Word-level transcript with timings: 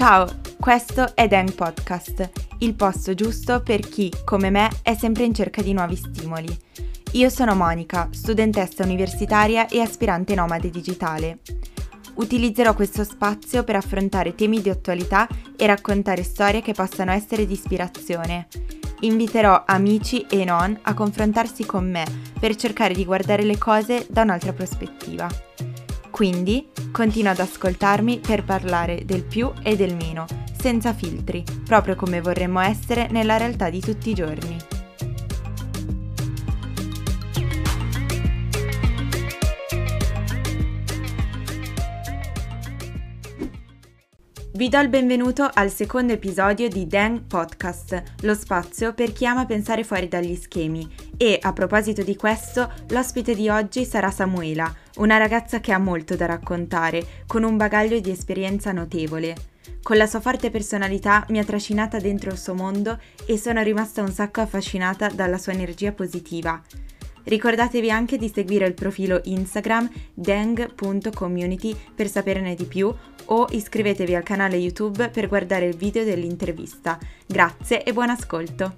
Ciao, 0.00 0.26
questo 0.58 1.14
è 1.14 1.28
Dan 1.28 1.54
Podcast, 1.54 2.30
il 2.60 2.74
posto 2.74 3.12
giusto 3.12 3.60
per 3.60 3.80
chi, 3.80 4.10
come 4.24 4.48
me, 4.48 4.70
è 4.80 4.94
sempre 4.94 5.24
in 5.24 5.34
cerca 5.34 5.60
di 5.60 5.74
nuovi 5.74 5.94
stimoli. 5.94 6.48
Io 7.12 7.28
sono 7.28 7.54
Monica, 7.54 8.08
studentessa 8.10 8.82
universitaria 8.82 9.68
e 9.68 9.82
aspirante 9.82 10.34
nomade 10.34 10.70
digitale. 10.70 11.40
Utilizzerò 12.14 12.72
questo 12.72 13.04
spazio 13.04 13.62
per 13.62 13.76
affrontare 13.76 14.34
temi 14.34 14.62
di 14.62 14.70
attualità 14.70 15.28
e 15.54 15.66
raccontare 15.66 16.22
storie 16.22 16.62
che 16.62 16.72
possano 16.72 17.12
essere 17.12 17.44
di 17.44 17.52
ispirazione. 17.52 18.48
Inviterò 19.00 19.64
amici 19.66 20.24
e 20.30 20.46
non 20.46 20.78
a 20.80 20.94
confrontarsi 20.94 21.66
con 21.66 21.90
me 21.90 22.04
per 22.40 22.56
cercare 22.56 22.94
di 22.94 23.04
guardare 23.04 23.42
le 23.42 23.58
cose 23.58 24.06
da 24.08 24.22
un'altra 24.22 24.54
prospettiva. 24.54 25.28
Quindi 26.20 26.68
continua 26.92 27.30
ad 27.30 27.38
ascoltarmi 27.38 28.18
per 28.18 28.44
parlare 28.44 29.06
del 29.06 29.24
più 29.24 29.50
e 29.62 29.74
del 29.74 29.96
meno, 29.96 30.26
senza 30.54 30.92
filtri, 30.92 31.42
proprio 31.64 31.96
come 31.96 32.20
vorremmo 32.20 32.60
essere 32.60 33.08
nella 33.10 33.38
realtà 33.38 33.70
di 33.70 33.80
tutti 33.80 34.10
i 34.10 34.12
giorni. 34.12 34.58
Vi 44.52 44.68
do 44.68 44.78
il 44.78 44.90
benvenuto 44.90 45.48
al 45.50 45.70
secondo 45.70 46.12
episodio 46.12 46.68
di 46.68 46.86
Dan 46.86 47.26
Podcast, 47.26 48.02
lo 48.20 48.34
spazio 48.34 48.92
per 48.92 49.14
chi 49.14 49.24
ama 49.24 49.46
pensare 49.46 49.84
fuori 49.84 50.06
dagli 50.06 50.34
schemi. 50.34 50.86
E 51.22 51.38
a 51.38 51.52
proposito 51.52 52.02
di 52.02 52.16
questo, 52.16 52.72
l'ospite 52.88 53.34
di 53.34 53.50
oggi 53.50 53.84
sarà 53.84 54.10
Samuela, 54.10 54.74
una 54.96 55.18
ragazza 55.18 55.60
che 55.60 55.70
ha 55.70 55.76
molto 55.76 56.16
da 56.16 56.24
raccontare, 56.24 57.24
con 57.26 57.42
un 57.42 57.58
bagaglio 57.58 58.00
di 58.00 58.10
esperienza 58.10 58.72
notevole. 58.72 59.34
Con 59.82 59.98
la 59.98 60.06
sua 60.06 60.20
forte 60.20 60.48
personalità 60.48 61.26
mi 61.28 61.38
ha 61.38 61.44
trascinata 61.44 61.98
dentro 61.98 62.30
il 62.30 62.38
suo 62.38 62.54
mondo 62.54 62.98
e 63.26 63.36
sono 63.36 63.60
rimasta 63.62 64.00
un 64.00 64.10
sacco 64.10 64.40
affascinata 64.40 65.10
dalla 65.10 65.36
sua 65.36 65.52
energia 65.52 65.92
positiva. 65.92 66.58
Ricordatevi 67.24 67.90
anche 67.90 68.16
di 68.16 68.30
seguire 68.34 68.66
il 68.66 68.72
profilo 68.72 69.20
Instagram 69.24 69.90
deng.community 70.14 71.76
per 71.94 72.08
saperne 72.08 72.54
di 72.54 72.64
più 72.64 72.90
o 73.26 73.46
iscrivetevi 73.50 74.14
al 74.14 74.22
canale 74.22 74.56
YouTube 74.56 75.10
per 75.10 75.28
guardare 75.28 75.66
il 75.66 75.76
video 75.76 76.02
dell'intervista. 76.02 76.98
Grazie 77.26 77.84
e 77.84 77.92
buon 77.92 78.08
ascolto. 78.08 78.72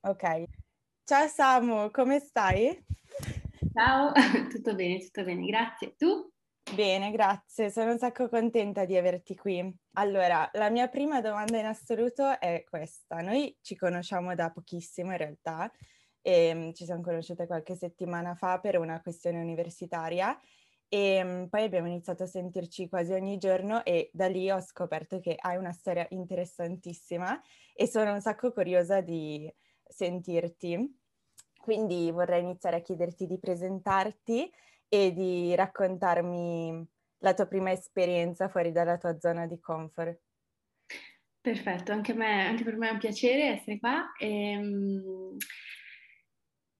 Ok. 0.00 0.64
Ciao 1.08 1.28
Samu, 1.28 1.92
come 1.92 2.18
stai? 2.18 2.84
Ciao, 3.72 4.10
tutto 4.50 4.74
bene, 4.74 4.98
tutto 4.98 5.22
bene, 5.22 5.46
grazie. 5.46 5.94
Tu? 5.94 6.28
Bene, 6.74 7.12
grazie, 7.12 7.70
sono 7.70 7.92
un 7.92 7.98
sacco 7.98 8.28
contenta 8.28 8.84
di 8.84 8.96
averti 8.96 9.36
qui. 9.36 9.72
Allora, 9.92 10.50
la 10.54 10.68
mia 10.68 10.88
prima 10.88 11.20
domanda 11.20 11.60
in 11.60 11.66
assoluto 11.66 12.40
è 12.40 12.64
questa. 12.68 13.20
Noi 13.20 13.56
ci 13.60 13.76
conosciamo 13.76 14.34
da 14.34 14.50
pochissimo 14.50 15.12
in 15.12 15.18
realtà, 15.18 15.70
e 16.20 16.52
mm, 16.52 16.72
ci 16.72 16.84
siamo 16.84 17.02
conosciute 17.02 17.46
qualche 17.46 17.76
settimana 17.76 18.34
fa 18.34 18.58
per 18.58 18.76
una 18.76 19.00
questione 19.00 19.40
universitaria 19.40 20.36
e 20.88 21.22
um, 21.22 21.48
poi 21.48 21.62
abbiamo 21.62 21.86
iniziato 21.86 22.24
a 22.24 22.26
sentirci 22.26 22.88
quasi 22.88 23.12
ogni 23.12 23.38
giorno 23.38 23.84
e 23.84 24.10
da 24.12 24.26
lì 24.26 24.50
ho 24.50 24.60
scoperto 24.60 25.20
che 25.20 25.36
hai 25.38 25.56
una 25.56 25.70
storia 25.70 26.04
interessantissima 26.10 27.40
e 27.72 27.86
sono 27.86 28.12
un 28.12 28.20
sacco 28.20 28.52
curiosa 28.52 29.00
di 29.00 29.48
sentirti. 29.88 30.98
Quindi 31.56 32.10
vorrei 32.10 32.42
iniziare 32.42 32.76
a 32.76 32.80
chiederti 32.80 33.26
di 33.26 33.38
presentarti 33.38 34.50
e 34.88 35.12
di 35.12 35.54
raccontarmi 35.54 36.86
la 37.18 37.34
tua 37.34 37.46
prima 37.46 37.72
esperienza 37.72 38.48
fuori 38.48 38.72
dalla 38.72 38.98
tua 38.98 39.18
zona 39.18 39.46
di 39.46 39.58
comfort. 39.58 40.20
Perfetto, 41.40 41.92
anche, 41.92 42.12
me, 42.12 42.46
anche 42.46 42.64
per 42.64 42.76
me 42.76 42.88
è 42.88 42.92
un 42.92 42.98
piacere 42.98 43.54
essere 43.54 43.78
qua. 43.78 44.12
E, 44.18 44.56
um, 44.56 45.36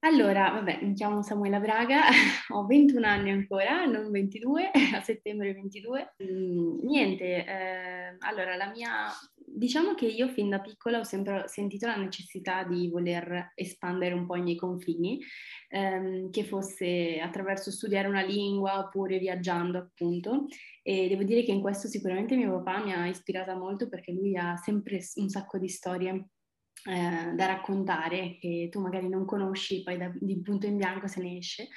allora, 0.00 0.50
vabbè, 0.50 0.81
mi 0.83 0.95
chiamo 0.95 1.22
Samuela 1.22 1.59
Braga, 1.59 2.03
ho 2.53 2.66
21 2.66 3.06
anni 3.06 3.31
ancora, 3.31 3.84
non 3.87 4.11
22, 4.11 4.71
a 4.95 5.00
settembre 5.03 5.53
22. 5.53 6.15
Mm, 6.22 6.78
niente, 6.83 7.45
eh, 7.45 8.16
allora 8.21 8.56
la 8.56 8.71
mia... 8.71 9.06
Diciamo 9.56 9.94
che 9.94 10.05
io 10.05 10.28
fin 10.28 10.50
da 10.50 10.61
piccola 10.61 10.99
ho 10.99 11.03
sempre 11.03 11.49
sentito 11.49 11.87
la 11.87 11.97
necessità 11.97 12.62
di 12.62 12.91
voler 12.91 13.53
espandere 13.55 14.12
un 14.12 14.27
po' 14.27 14.37
i 14.37 14.43
miei 14.43 14.55
confini, 14.55 15.19
ehm, 15.71 16.28
che 16.28 16.44
fosse 16.44 17.19
attraverso 17.19 17.71
studiare 17.71 18.06
una 18.06 18.22
lingua 18.22 18.78
oppure 18.78 19.19
viaggiando 19.19 19.78
appunto. 19.78 20.45
E 20.83 21.09
devo 21.09 21.22
dire 21.22 21.43
che 21.43 21.53
in 21.53 21.62
questo 21.62 21.89
sicuramente 21.89 22.37
mio 22.37 22.62
papà 22.62 22.84
mi 22.84 22.93
ha 22.93 23.06
ispirata 23.06 23.56
molto 23.56 23.89
perché 23.89 24.12
lui 24.12 24.37
ha 24.37 24.56
sempre 24.56 25.00
un 25.15 25.31
sacco 25.31 25.56
di 25.56 25.69
storie 25.69 26.28
eh, 26.84 27.33
da 27.34 27.47
raccontare 27.47 28.37
che 28.39 28.69
tu 28.71 28.81
magari 28.81 29.09
non 29.09 29.25
conosci, 29.25 29.83
poi 29.83 29.97
da, 29.97 30.12
di 30.21 30.39
punto 30.43 30.66
in 30.66 30.77
bianco 30.77 31.06
se 31.06 31.22
ne 31.22 31.39
esce. 31.39 31.69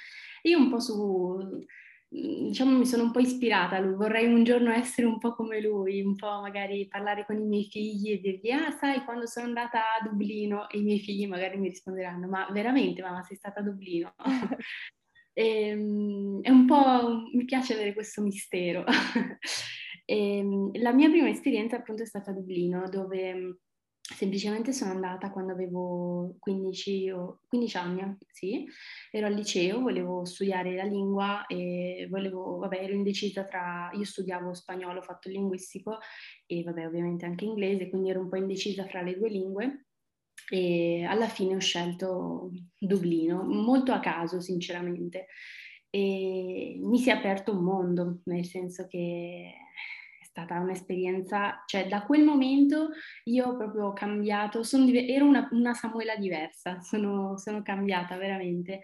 io 0.42 0.58
un 0.58 0.68
po' 0.68 0.80
su, 0.80 1.64
diciamo, 2.12 2.76
mi 2.76 2.86
sono 2.86 3.04
un 3.04 3.12
po' 3.12 3.20
ispirata 3.20 3.76
a 3.76 3.78
lui, 3.78 3.94
vorrei 3.94 4.26
un 4.26 4.42
giorno 4.42 4.72
essere 4.72 5.06
un 5.06 5.18
po' 5.18 5.32
come 5.34 5.60
lui, 5.60 6.02
un 6.02 6.16
po' 6.16 6.40
magari 6.40 6.88
parlare 6.88 7.24
con 7.24 7.38
i 7.38 7.46
miei 7.46 7.68
figli 7.70 8.10
e 8.10 8.20
dirgli, 8.20 8.50
ah 8.50 8.72
sai, 8.72 9.04
quando 9.04 9.26
sono 9.26 9.46
andata 9.46 9.78
a 9.78 10.08
Dublino, 10.08 10.68
e 10.68 10.78
i 10.78 10.82
miei 10.82 10.98
figli 10.98 11.28
magari 11.28 11.56
mi 11.56 11.68
risponderanno, 11.68 12.26
ma 12.26 12.48
veramente 12.50 13.00
mamma 13.00 13.22
sei 13.22 13.36
stata 13.36 13.60
a 13.60 13.62
Dublino? 13.62 14.12
e, 15.32 15.44
ehm, 15.70 16.40
è 16.42 16.50
un 16.50 16.66
po', 16.66 17.30
mi 17.32 17.44
piace 17.44 17.74
avere 17.74 17.94
questo 17.94 18.22
mistero. 18.22 18.84
e, 20.04 20.14
ehm, 20.38 20.72
la 20.80 20.92
mia 20.92 21.08
prima 21.08 21.28
esperienza 21.28 21.76
appunto 21.76 22.02
è 22.02 22.06
stata 22.06 22.32
a 22.32 22.34
Dublino, 22.34 22.88
dove 22.88 23.60
Semplicemente 24.12 24.72
sono 24.72 24.90
andata 24.90 25.30
quando 25.30 25.52
avevo 25.52 26.34
15, 26.40 27.10
o 27.10 27.40
15 27.48 27.76
anni, 27.76 28.16
sì, 28.30 28.66
ero 29.10 29.26
al 29.26 29.34
liceo, 29.34 29.80
volevo 29.80 30.24
studiare 30.24 30.74
la 30.74 30.82
lingua 30.82 31.46
e 31.46 32.06
volevo, 32.10 32.58
vabbè, 32.58 32.82
ero 32.82 32.92
indecisa 32.92 33.44
tra, 33.44 33.90
io 33.94 34.04
studiavo 34.04 34.52
spagnolo, 34.52 34.98
ho 34.98 35.02
fatto 35.02 35.30
linguistico 35.30 35.98
e 36.44 36.62
vabbè, 36.62 36.86
ovviamente 36.86 37.24
anche 37.24 37.44
inglese, 37.44 37.88
quindi 37.88 38.10
ero 38.10 38.20
un 38.20 38.28
po' 38.28 38.36
indecisa 38.36 38.84
fra 38.84 39.00
le 39.00 39.16
due 39.16 39.30
lingue 39.30 39.86
e 40.50 41.04
alla 41.04 41.28
fine 41.28 41.54
ho 41.54 41.60
scelto 41.60 42.50
Dublino, 42.78 43.42
molto 43.44 43.92
a 43.92 44.00
caso 44.00 44.40
sinceramente. 44.40 45.26
E 45.88 46.78
mi 46.80 46.98
si 46.98 47.10
è 47.10 47.12
aperto 47.12 47.52
un 47.52 47.64
mondo, 47.64 48.20
nel 48.24 48.44
senso 48.44 48.86
che 48.86 49.54
stata 50.30 50.60
un'esperienza, 50.60 51.62
cioè 51.66 51.88
da 51.88 52.02
quel 52.04 52.24
momento 52.24 52.90
io 53.24 53.48
ho 53.48 53.56
proprio 53.56 53.92
cambiato, 53.92 54.60
div- 54.84 55.08
ero 55.08 55.26
una, 55.26 55.48
una, 55.50 55.74
Samuela 55.74 56.16
diversa, 56.16 56.80
sono, 56.80 57.36
sono 57.36 57.62
cambiata 57.62 58.16
veramente 58.16 58.82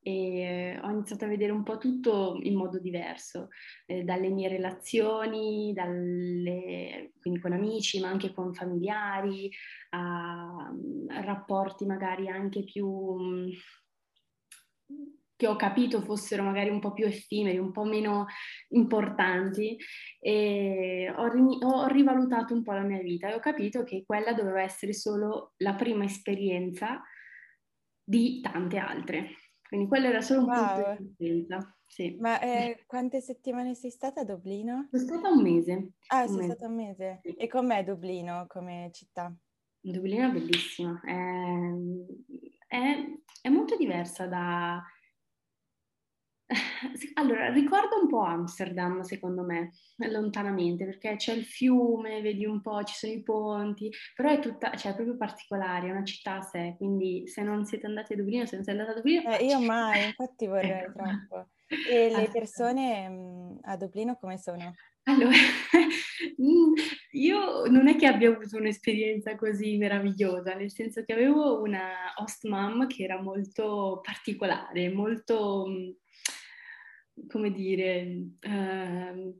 e 0.00 0.78
ho 0.82 0.90
iniziato 0.90 1.24
a 1.24 1.28
vedere 1.28 1.52
un 1.52 1.62
po' 1.62 1.78
tutto 1.78 2.38
in 2.42 2.54
modo 2.54 2.80
diverso, 2.80 3.48
eh, 3.86 4.02
dalle 4.02 4.28
mie 4.28 4.48
relazioni, 4.48 5.72
dalle, 5.72 7.12
quindi 7.20 7.40
con 7.40 7.52
amici, 7.52 8.00
ma 8.00 8.08
anche 8.08 8.32
con 8.32 8.52
familiari, 8.52 9.50
a, 9.90 10.66
a 11.08 11.20
rapporti 11.20 11.86
magari 11.86 12.28
anche 12.28 12.64
più 12.64 13.16
che 15.38 15.46
ho 15.46 15.54
capito 15.54 16.02
fossero 16.02 16.42
magari 16.42 16.68
un 16.68 16.80
po' 16.80 16.92
più 16.92 17.06
effimeri, 17.06 17.58
un 17.58 17.70
po' 17.70 17.84
meno 17.84 18.26
importanti 18.70 19.78
e 20.18 21.14
ho, 21.16 21.28
ri- 21.28 21.58
ho, 21.62 21.86
rivalutato 21.86 22.54
un 22.54 22.64
po' 22.64 22.72
la 22.72 22.82
mia 22.82 23.00
vita 23.00 23.28
e 23.28 23.34
ho 23.34 23.38
capito 23.38 23.84
che 23.84 24.02
quella 24.04 24.32
doveva 24.32 24.62
essere 24.62 24.92
solo 24.92 25.52
la 25.58 25.74
prima 25.74 26.02
esperienza 26.02 27.00
di 28.02 28.40
tante 28.40 28.78
altre. 28.78 29.28
Quindi 29.62 29.86
quello 29.86 30.08
era 30.08 30.20
solo 30.20 30.40
un 30.40 30.48
wow. 30.48 30.74
punto 30.74 30.96
di 30.98 31.08
esperienza. 31.08 31.76
Sì. 31.86 32.16
Ma 32.18 32.40
eh, 32.40 32.82
quante 32.88 33.20
settimane 33.20 33.74
sei 33.74 33.90
stata 33.90 34.22
a 34.22 34.24
Dublino? 34.24 34.88
Sono 34.90 35.02
stata 35.04 35.28
un 35.30 35.40
mese. 35.40 35.92
Ah, 36.08 36.22
un 36.22 36.28
sei 36.28 36.36
mese. 36.36 36.48
stata 36.48 36.66
un 36.66 36.74
mese. 36.74 37.20
Sì. 37.22 37.32
E 37.34 37.46
com'è 37.46 37.84
Dublino 37.84 38.46
come 38.48 38.90
città? 38.92 39.32
Dublino 39.80 40.26
è 40.26 40.32
bellissima, 40.32 41.00
è, 41.04 41.14
è, 42.66 43.04
è 43.42 43.48
molto 43.48 43.76
diversa 43.76 44.26
da, 44.26 44.82
allora, 47.14 47.50
ricorda 47.52 47.96
un 48.00 48.08
po' 48.08 48.20
Amsterdam, 48.20 49.00
secondo 49.02 49.42
me, 49.42 49.72
lontanamente, 49.96 50.84
perché 50.84 51.16
c'è 51.16 51.32
il 51.32 51.44
fiume, 51.44 52.20
vedi 52.20 52.44
un 52.44 52.60
po', 52.60 52.82
ci 52.84 52.94
sono 52.94 53.12
i 53.12 53.22
ponti, 53.22 53.90
però 54.14 54.30
è 54.30 54.38
tutta, 54.38 54.74
cioè, 54.76 54.92
è 54.92 54.94
proprio 54.94 55.16
particolare, 55.16 55.88
è 55.88 55.90
una 55.90 56.04
città 56.04 56.36
a 56.36 56.42
sé, 56.42 56.74
quindi 56.76 57.26
se 57.26 57.42
non 57.42 57.64
siete 57.64 57.86
andati 57.86 58.12
a 58.12 58.16
Dublino, 58.16 58.46
se 58.46 58.56
non 58.56 58.64
siete 58.64 58.80
andati 58.80 58.98
a 58.98 59.00
Dublino... 59.02 59.36
Eh, 59.36 59.44
io 59.44 59.60
mai, 59.60 60.06
infatti 60.06 60.46
vorrei 60.48 60.70
ecco. 60.70 60.92
troppo. 60.92 61.48
E 61.90 62.10
le 62.10 62.30
persone 62.32 63.08
mh, 63.08 63.58
a 63.62 63.76
Dublino 63.76 64.16
come 64.16 64.38
sono? 64.38 64.74
Allora, 65.02 65.30
mm, 66.42 66.72
io 67.12 67.66
non 67.66 67.88
è 67.88 67.96
che 67.96 68.06
abbia 68.06 68.30
avuto 68.30 68.56
un'esperienza 68.56 69.36
così 69.36 69.76
meravigliosa, 69.76 70.54
nel 70.54 70.70
senso 70.70 71.02
che 71.04 71.12
avevo 71.12 71.60
una 71.60 72.12
host 72.16 72.46
mom 72.46 72.86
che 72.86 73.04
era 73.04 73.20
molto 73.20 74.00
particolare, 74.02 74.90
molto 74.90 75.66
come 77.26 77.50
dire, 77.50 78.24
eh, 78.40 79.34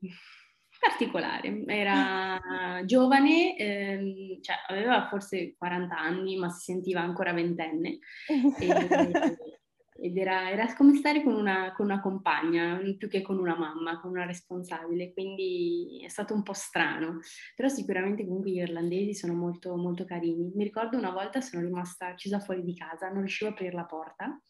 particolare, 0.79 1.65
era 1.67 2.41
giovane, 2.87 3.57
ehm, 3.57 4.41
cioè 4.41 4.57
aveva 4.69 5.07
forse 5.09 5.55
40 5.57 5.99
anni, 5.99 6.37
ma 6.37 6.49
si 6.49 6.73
sentiva 6.73 7.01
ancora 7.01 7.33
ventenne. 7.33 7.99
E, 8.27 8.69
ed 10.01 10.17
era, 10.17 10.49
era, 10.49 10.73
come 10.75 10.95
stare 10.95 11.25
con 11.25 11.35
una, 11.35 11.73
con 11.73 11.87
una, 11.87 12.01
compagna, 12.01 12.81
più 12.97 13.09
che 13.09 13.21
con 13.21 13.37
una 13.39 13.57
mamma, 13.57 14.01
con 14.01 14.13
una 14.13 14.25
responsabile, 14.25 15.13
quindi 15.13 16.01
è 16.05 16.09
stato 16.09 16.35
un 16.35 16.45
po' 16.45 16.53
strano, 16.53 17.19
però 17.57 17.69
sicuramente 17.69 18.25
comunque 18.25 18.51
gli 18.51 18.59
irlandesi 18.59 19.13
sono 19.15 19.35
molto, 19.35 19.75
molto 19.77 20.05
carini. 20.05 20.53
Mi 20.55 20.63
ricordo 20.63 20.97
una 20.97 21.11
volta 21.11 21.41
sono 21.41 21.63
rimasta 21.63 22.15
chiusa 22.15 22.39
fuori 22.39 22.63
di 22.63 22.77
casa, 22.77 23.09
non 23.09 23.19
riuscivo 23.19 23.51
a 23.51 23.53
aprire 23.55 23.73
la 23.73 23.87
porta 23.87 24.41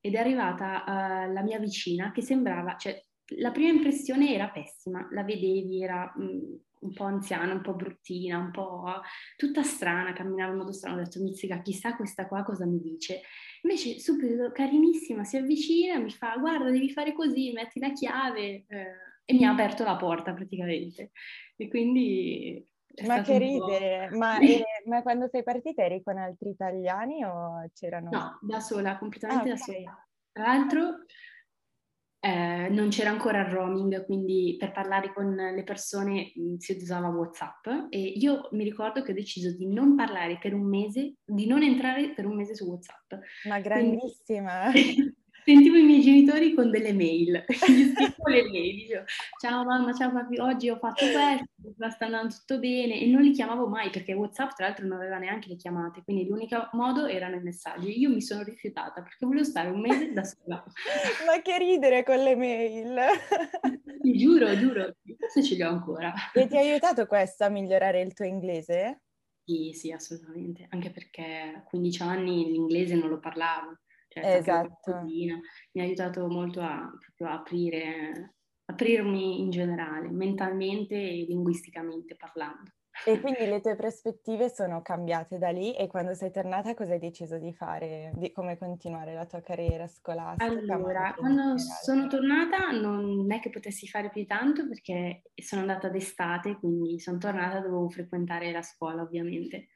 ed 0.00 0.14
è 0.14 0.18
arrivata 0.18 0.84
uh, 0.86 1.32
la 1.32 1.42
mia 1.42 1.58
vicina 1.58 2.12
che 2.12 2.22
sembrava, 2.22 2.76
cioè 2.76 3.00
la 3.36 3.50
prima 3.50 3.70
impressione 3.70 4.32
era 4.32 4.48
pessima, 4.48 5.06
la 5.12 5.22
vedevi, 5.22 5.82
era 5.82 6.12
mh, 6.16 6.22
mm, 6.22 6.54
un 6.80 6.92
po' 6.92 7.04
anziana, 7.04 7.52
un 7.52 7.60
po' 7.60 7.74
bruttina, 7.74 8.38
un 8.38 8.50
po' 8.50 9.00
tutta 9.36 9.62
strana, 9.62 10.12
camminava 10.12 10.52
in 10.52 10.58
modo 10.58 10.72
strano, 10.72 11.00
ho 11.00 11.04
detto 11.04 11.20
mizzica, 11.20 11.60
chissà 11.60 11.96
questa 11.96 12.26
qua 12.26 12.42
cosa 12.42 12.64
mi 12.66 12.80
dice. 12.80 13.22
Invece 13.62 13.98
subito, 13.98 14.52
carinissima, 14.52 15.24
si 15.24 15.36
avvicina, 15.36 15.98
mi 15.98 16.10
fa 16.10 16.36
guarda 16.36 16.70
devi 16.70 16.90
fare 16.90 17.12
così, 17.12 17.52
metti 17.52 17.80
la 17.80 17.92
chiave 17.92 18.64
eh, 18.68 18.86
e 19.24 19.34
mi 19.34 19.44
ha 19.44 19.50
aperto 19.50 19.84
la 19.84 19.96
porta 19.96 20.32
praticamente. 20.32 21.10
E 21.56 21.68
quindi... 21.68 22.64
Ma 23.06 23.22
che 23.22 23.38
ridere, 23.38 24.10
ma, 24.10 24.38
eh, 24.40 24.62
ma, 24.86 25.02
quando 25.02 25.28
sei 25.28 25.42
partita 25.42 25.82
eri 25.82 26.02
con 26.02 26.18
altri 26.18 26.50
italiani 26.50 27.24
o 27.24 27.68
c'erano... 27.74 28.10
No, 28.10 28.38
da 28.40 28.60
sola, 28.60 28.98
completamente 28.98 29.50
ah, 29.50 29.54
okay. 29.54 29.84
da 29.84 29.90
sola. 29.90 30.08
Tra 30.32 30.42
l'altro 30.44 30.98
eh, 32.20 32.68
non 32.70 32.88
c'era 32.88 33.10
ancora 33.10 33.40
il 33.40 33.52
roaming, 33.52 34.04
quindi 34.04 34.56
per 34.58 34.72
parlare 34.72 35.12
con 35.12 35.34
le 35.34 35.62
persone 35.62 36.32
mh, 36.34 36.56
si 36.56 36.72
usava 36.72 37.08
WhatsApp 37.08 37.66
e 37.90 38.00
io 38.00 38.48
mi 38.52 38.64
ricordo 38.64 39.02
che 39.02 39.12
ho 39.12 39.14
deciso 39.14 39.54
di 39.54 39.66
non 39.66 39.94
parlare 39.94 40.38
per 40.38 40.52
un 40.52 40.68
mese, 40.68 41.14
di 41.24 41.46
non 41.46 41.62
entrare 41.62 42.12
per 42.14 42.26
un 42.26 42.34
mese 42.34 42.56
su 42.56 42.66
WhatsApp. 42.66 43.12
Ma 43.44 43.60
grandissima! 43.60 44.70
Quindi, 44.70 45.14
sentivo 45.48 45.76
i 45.76 45.82
miei 45.82 46.02
genitori 46.02 46.52
con 46.52 46.70
delle 46.70 46.92
mail, 46.92 47.42
gli 47.48 47.90
scrivo 47.94 48.28
le 48.28 48.42
mail, 48.50 48.74
dicevo 48.74 49.04
ciao 49.40 49.64
mamma, 49.64 49.94
ciao 49.94 50.12
papi, 50.12 50.38
oggi 50.38 50.68
ho 50.68 50.76
fatto 50.76 51.06
questo, 51.06 51.90
sta 51.90 52.04
andando 52.04 52.34
tutto 52.34 52.58
bene 52.58 53.00
e 53.00 53.06
non 53.06 53.22
li 53.22 53.30
chiamavo 53.30 53.66
mai 53.66 53.88
perché 53.88 54.12
Whatsapp 54.12 54.50
tra 54.50 54.66
l'altro 54.66 54.86
non 54.86 54.98
aveva 54.98 55.16
neanche 55.16 55.48
le 55.48 55.56
chiamate, 55.56 56.02
quindi 56.04 56.26
l'unico 56.26 56.68
modo 56.72 57.06
erano 57.06 57.36
i 57.36 57.42
messaggi. 57.42 57.98
Io 57.98 58.10
mi 58.10 58.20
sono 58.20 58.42
rifiutata 58.42 59.00
perché 59.00 59.24
volevo 59.24 59.44
stare 59.44 59.70
un 59.70 59.80
mese 59.80 60.12
da 60.12 60.22
sola. 60.22 60.62
Ma 61.26 61.40
che 61.40 61.56
ridere 61.56 62.04
con 62.04 62.18
le 62.18 62.36
mail! 62.36 62.98
Ti 64.02 64.18
giuro, 64.18 64.54
giuro, 64.58 64.96
forse 65.18 65.42
ce 65.42 65.54
li 65.54 65.62
ho 65.62 65.70
ancora. 65.70 66.12
E 66.32 66.46
ti 66.46 66.56
ha 66.56 66.60
aiutato 66.60 67.06
questo 67.06 67.44
a 67.44 67.48
migliorare 67.48 68.00
il 68.00 68.12
tuo 68.12 68.24
inglese? 68.24 69.00
Sì, 69.44 69.72
sì, 69.72 69.90
assolutamente, 69.90 70.66
anche 70.70 70.90
perché 70.90 71.54
a 71.56 71.62
15 71.62 72.02
anni 72.02 72.50
l'inglese 72.50 72.94
non 72.94 73.08
lo 73.08 73.18
parlavo 73.18 73.78
cioè, 74.22 74.36
esatto. 74.36 75.02
mi 75.04 75.30
ha 75.30 75.82
aiutato 75.82 76.26
molto 76.28 76.60
a, 76.60 76.90
a 77.18 77.32
aprire, 77.32 78.36
aprirmi 78.66 79.40
in 79.40 79.50
generale, 79.50 80.10
mentalmente 80.10 80.94
e 80.94 81.24
linguisticamente 81.28 82.16
parlando. 82.16 82.72
E 83.04 83.20
quindi 83.20 83.46
le 83.46 83.60
tue 83.60 83.76
prospettive 83.76 84.50
sono 84.50 84.82
cambiate 84.82 85.38
da 85.38 85.50
lì 85.50 85.74
e 85.74 85.86
quando 85.86 86.14
sei 86.14 86.30
tornata 86.30 86.74
cosa 86.74 86.92
hai 86.92 86.98
deciso 86.98 87.38
di 87.38 87.52
fare, 87.52 88.10
di 88.16 88.32
come 88.32 88.58
continuare 88.58 89.14
la 89.14 89.24
tua 89.24 89.40
carriera 89.40 89.86
scolastica? 89.86 90.74
Allora, 90.74 91.14
quando 91.16 91.54
sono 91.58 92.08
tornata 92.08 92.70
non 92.72 93.30
è 93.30 93.40
che 93.40 93.50
potessi 93.50 93.86
fare 93.86 94.10
più 94.10 94.26
tanto 94.26 94.66
perché 94.66 95.22
sono 95.34 95.60
andata 95.60 95.88
d'estate, 95.88 96.56
quindi 96.56 96.98
sono 96.98 97.18
tornata, 97.18 97.60
dovevo 97.60 97.88
frequentare 97.88 98.50
la 98.50 98.62
scuola 98.62 99.02
ovviamente 99.02 99.68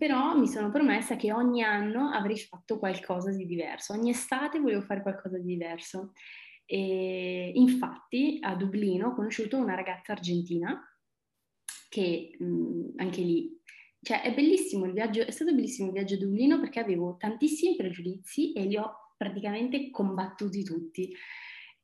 però 0.00 0.34
mi 0.34 0.48
sono 0.48 0.70
promessa 0.70 1.14
che 1.16 1.30
ogni 1.30 1.62
anno 1.62 2.08
avrei 2.08 2.38
fatto 2.38 2.78
qualcosa 2.78 3.30
di 3.32 3.44
diverso, 3.44 3.92
ogni 3.92 4.08
estate 4.08 4.58
volevo 4.58 4.80
fare 4.80 5.02
qualcosa 5.02 5.36
di 5.36 5.44
diverso. 5.44 6.14
E 6.64 7.52
infatti 7.54 8.38
a 8.40 8.54
Dublino 8.54 9.08
ho 9.08 9.14
conosciuto 9.14 9.58
una 9.58 9.74
ragazza 9.74 10.12
argentina 10.12 10.82
che 11.90 12.34
mh, 12.38 12.92
anche 12.96 13.20
lì, 13.20 13.60
cioè 14.00 14.22
è 14.22 14.32
bellissimo 14.32 14.86
il 14.86 14.92
viaggio, 14.92 15.20
è 15.20 15.30
stato 15.30 15.52
bellissimo 15.52 15.88
il 15.88 15.92
viaggio 15.92 16.14
a 16.14 16.18
Dublino 16.18 16.58
perché 16.60 16.80
avevo 16.80 17.16
tantissimi 17.18 17.76
pregiudizi 17.76 18.54
e 18.54 18.64
li 18.64 18.78
ho 18.78 19.12
praticamente 19.18 19.90
combattuti 19.90 20.64
tutti. 20.64 21.12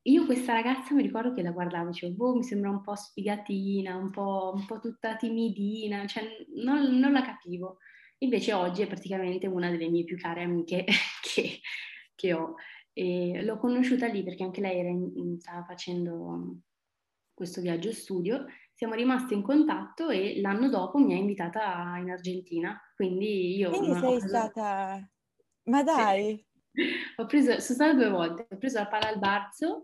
Io 0.05 0.25
questa 0.25 0.55
ragazza 0.55 0.95
mi 0.95 1.03
ricordo 1.03 1.35
che 1.35 1.43
la 1.43 1.51
guardavo, 1.51 1.91
dicevo, 1.91 2.15
boh, 2.15 2.37
mi 2.37 2.45
sembra 2.45 2.71
un 2.71 2.81
po' 2.81 2.95
sfigatina, 2.95 3.95
un 3.95 4.11
po', 4.11 4.53
un 4.55 4.65
po 4.65 4.79
tutta 4.81 5.17
timidina, 5.17 6.07
cioè 6.07 6.47
non, 6.55 6.99
non 6.99 7.13
la 7.13 7.21
capivo. 7.21 7.77
Invece 8.19 8.53
oggi 8.53 8.83
è 8.83 8.87
praticamente 8.87 9.47
una 9.47 9.71
delle 9.71 9.89
mie 9.89 10.05
più 10.05 10.17
care 10.17 10.43
amiche 10.43 10.85
che, 11.23 11.61
che 12.15 12.33
ho. 12.33 12.55
E 12.93 13.43
l'ho 13.43 13.59
conosciuta 13.59 14.07
lì 14.07 14.23
perché 14.23 14.43
anche 14.43 14.63
lei 14.63 14.81
in, 14.81 15.39
stava 15.39 15.65
facendo 15.65 16.57
questo 17.35 17.61
viaggio 17.61 17.93
studio. 17.93 18.47
Siamo 18.73 18.95
rimasti 18.95 19.35
in 19.35 19.43
contatto 19.43 20.09
e 20.09 20.41
l'anno 20.41 20.69
dopo 20.69 20.99
mi 20.99 21.13
ha 21.13 21.17
invitata 21.17 21.97
in 21.99 22.11
Argentina. 22.11 22.81
Quindi 22.95 23.57
io... 23.57 23.71
Quindi 23.71 23.93
sei 23.93 24.19
preso... 24.19 24.29
stata... 24.29 25.11
Ma 25.65 25.83
dai! 25.83 26.43
Ho 27.17 27.27
preso, 27.27 27.53
sono 27.53 27.61
stata 27.61 27.93
due 27.95 28.11
volte, 28.11 28.47
ho 28.51 28.59
preso 28.59 28.79
la 28.79 28.87
palla 28.87 29.09
al 29.09 29.19
Barzo, 29.19 29.77
uh, 29.77 29.83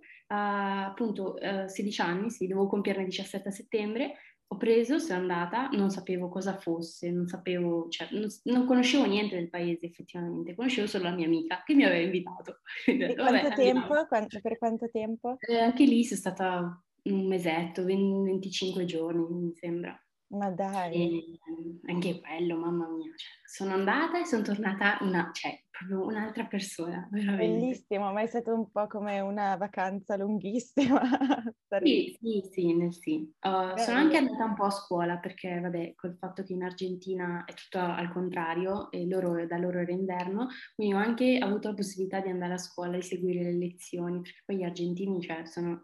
appunto 0.88 1.36
uh, 1.40 1.66
16 1.66 2.00
anni, 2.02 2.30
sì, 2.30 2.46
devo 2.46 2.66
compierne 2.66 3.06
17 3.06 3.48
a 3.48 3.50
settembre, 3.50 4.16
ho 4.52 4.56
preso, 4.58 4.98
sono 4.98 5.20
andata, 5.20 5.68
non 5.68 5.90
sapevo 5.90 6.28
cosa 6.28 6.58
fosse, 6.58 7.10
non 7.10 7.26
sapevo, 7.26 7.88
cioè, 7.88 8.08
non, 8.10 8.26
non, 8.44 8.66
conoscevo 8.66 9.06
niente 9.06 9.34
del 9.34 9.48
paese 9.48 9.86
effettivamente, 9.86 10.54
conoscevo 10.54 10.86
solo 10.86 11.04
la 11.04 11.14
mia 11.14 11.26
amica 11.26 11.62
che 11.64 11.74
mi 11.74 11.84
aveva 11.84 12.04
invitato. 12.04 12.60
Vabbè, 12.86 13.14
quanto 13.14 13.54
tempo? 13.54 14.06
Quanto, 14.06 14.40
per 14.40 14.58
quanto 14.58 14.90
tempo? 14.90 15.36
Eh, 15.40 15.58
anche 15.58 15.84
lì 15.84 16.04
sono 16.04 16.20
stata 16.20 16.82
un 17.04 17.26
mesetto, 17.26 17.84
20, 17.84 18.24
25 18.24 18.84
giorni 18.84 19.26
mi 19.34 19.54
sembra. 19.54 19.98
Ma 20.32 20.50
dai. 20.50 20.94
E 20.94 21.90
anche 21.90 22.20
quello, 22.20 22.56
mamma 22.56 22.88
mia. 22.88 23.12
Cioè, 23.14 23.30
sono 23.44 23.74
andata 23.74 24.18
e 24.18 24.24
sono 24.24 24.42
tornata 24.42 24.96
una, 25.02 25.30
cioè, 25.32 25.62
proprio 25.70 26.06
un'altra 26.06 26.46
persona, 26.46 27.06
veramente. 27.10 27.58
Bellissimo, 27.60 28.12
ma 28.12 28.22
è 28.22 28.26
stato 28.26 28.54
un 28.54 28.70
po' 28.70 28.86
come 28.86 29.20
una 29.20 29.56
vacanza 29.56 30.16
lunghissima. 30.16 31.02
sì, 31.82 32.16
sì, 32.18 32.48
sì, 32.50 32.74
nel 32.74 32.94
sì. 32.94 33.30
Uh, 33.42 33.76
sono 33.76 33.98
anche 33.98 34.16
andata 34.16 34.44
un 34.44 34.54
po' 34.54 34.64
a 34.64 34.70
scuola 34.70 35.18
perché, 35.18 35.60
vabbè, 35.60 35.94
col 35.96 36.16
fatto 36.16 36.42
che 36.44 36.54
in 36.54 36.62
Argentina 36.62 37.44
è 37.44 37.52
tutto 37.52 37.78
al 37.78 38.10
contrario 38.10 38.90
e 38.90 39.06
loro, 39.06 39.44
da 39.46 39.58
loro 39.58 39.80
era 39.80 39.92
inverno, 39.92 40.48
quindi 40.74 40.94
ho 40.94 40.98
anche 40.98 41.36
avuto 41.38 41.68
la 41.68 41.74
possibilità 41.74 42.20
di 42.20 42.30
andare 42.30 42.54
a 42.54 42.58
scuola 42.58 42.96
e 42.96 43.02
seguire 43.02 43.42
le 43.42 43.58
lezioni, 43.58 44.22
perché 44.22 44.42
poi 44.46 44.56
gli 44.56 44.64
argentini, 44.64 45.20
cioè, 45.20 45.44
sono 45.44 45.82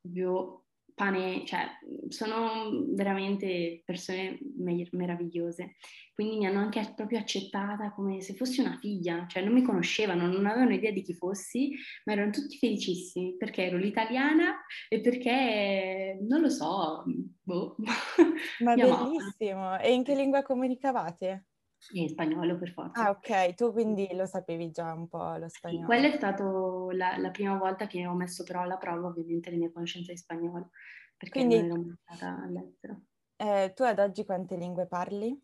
proprio 0.00 0.66
pane, 0.98 1.46
cioè 1.46 1.68
sono 2.08 2.84
veramente 2.88 3.82
persone 3.84 4.36
me- 4.56 4.88
meravigliose, 4.90 5.76
quindi 6.12 6.38
mi 6.38 6.46
hanno 6.46 6.58
anche 6.58 6.92
proprio 6.96 7.20
accettata 7.20 7.92
come 7.92 8.20
se 8.20 8.34
fossi 8.34 8.60
una 8.60 8.76
figlia, 8.80 9.24
cioè 9.28 9.44
non 9.44 9.52
mi 9.52 9.62
conoscevano, 9.62 10.26
non 10.26 10.46
avevano 10.46 10.74
idea 10.74 10.90
di 10.90 11.02
chi 11.02 11.14
fossi, 11.14 11.70
ma 12.04 12.14
erano 12.14 12.32
tutti 12.32 12.58
felicissimi 12.58 13.36
perché 13.36 13.66
ero 13.66 13.76
l'italiana 13.76 14.56
e 14.88 15.00
perché, 15.00 16.18
non 16.20 16.40
lo 16.40 16.48
so, 16.50 17.04
boh. 17.42 17.76
Ma 18.64 18.74
bellissimo, 18.74 19.60
mamma. 19.60 19.78
e 19.78 19.92
in 19.92 20.02
che 20.02 20.16
lingua 20.16 20.42
comunicavate? 20.42 21.44
In 21.92 22.08
spagnolo 22.08 22.58
per 22.58 22.72
forza. 22.72 23.06
Ah, 23.06 23.10
ok, 23.10 23.54
tu 23.54 23.72
quindi 23.72 24.08
lo 24.12 24.26
sapevi 24.26 24.70
già 24.70 24.92
un 24.92 25.08
po' 25.08 25.36
lo 25.36 25.48
spagnolo. 25.48 25.80
Sì, 25.80 25.86
quella 25.86 26.08
è 26.08 26.16
stata 26.16 26.44
la, 26.44 27.16
la, 27.16 27.30
prima 27.30 27.56
volta 27.56 27.86
che 27.86 28.06
ho 28.06 28.14
messo 28.14 28.42
però 28.42 28.62
alla 28.62 28.76
prova 28.76 29.08
ovviamente 29.08 29.50
le 29.50 29.56
mie 29.56 29.72
conoscenze 29.72 30.12
di 30.12 30.18
spagnolo, 30.18 30.70
perché 31.16 31.38
quindi, 31.38 31.66
non 31.66 31.84
ero 31.84 31.96
stata 32.02 32.42
all'estero. 32.42 33.02
Eh, 33.36 33.72
tu 33.74 33.84
ad 33.84 33.98
oggi 34.00 34.24
quante 34.24 34.56
lingue 34.56 34.86
parli? 34.86 35.40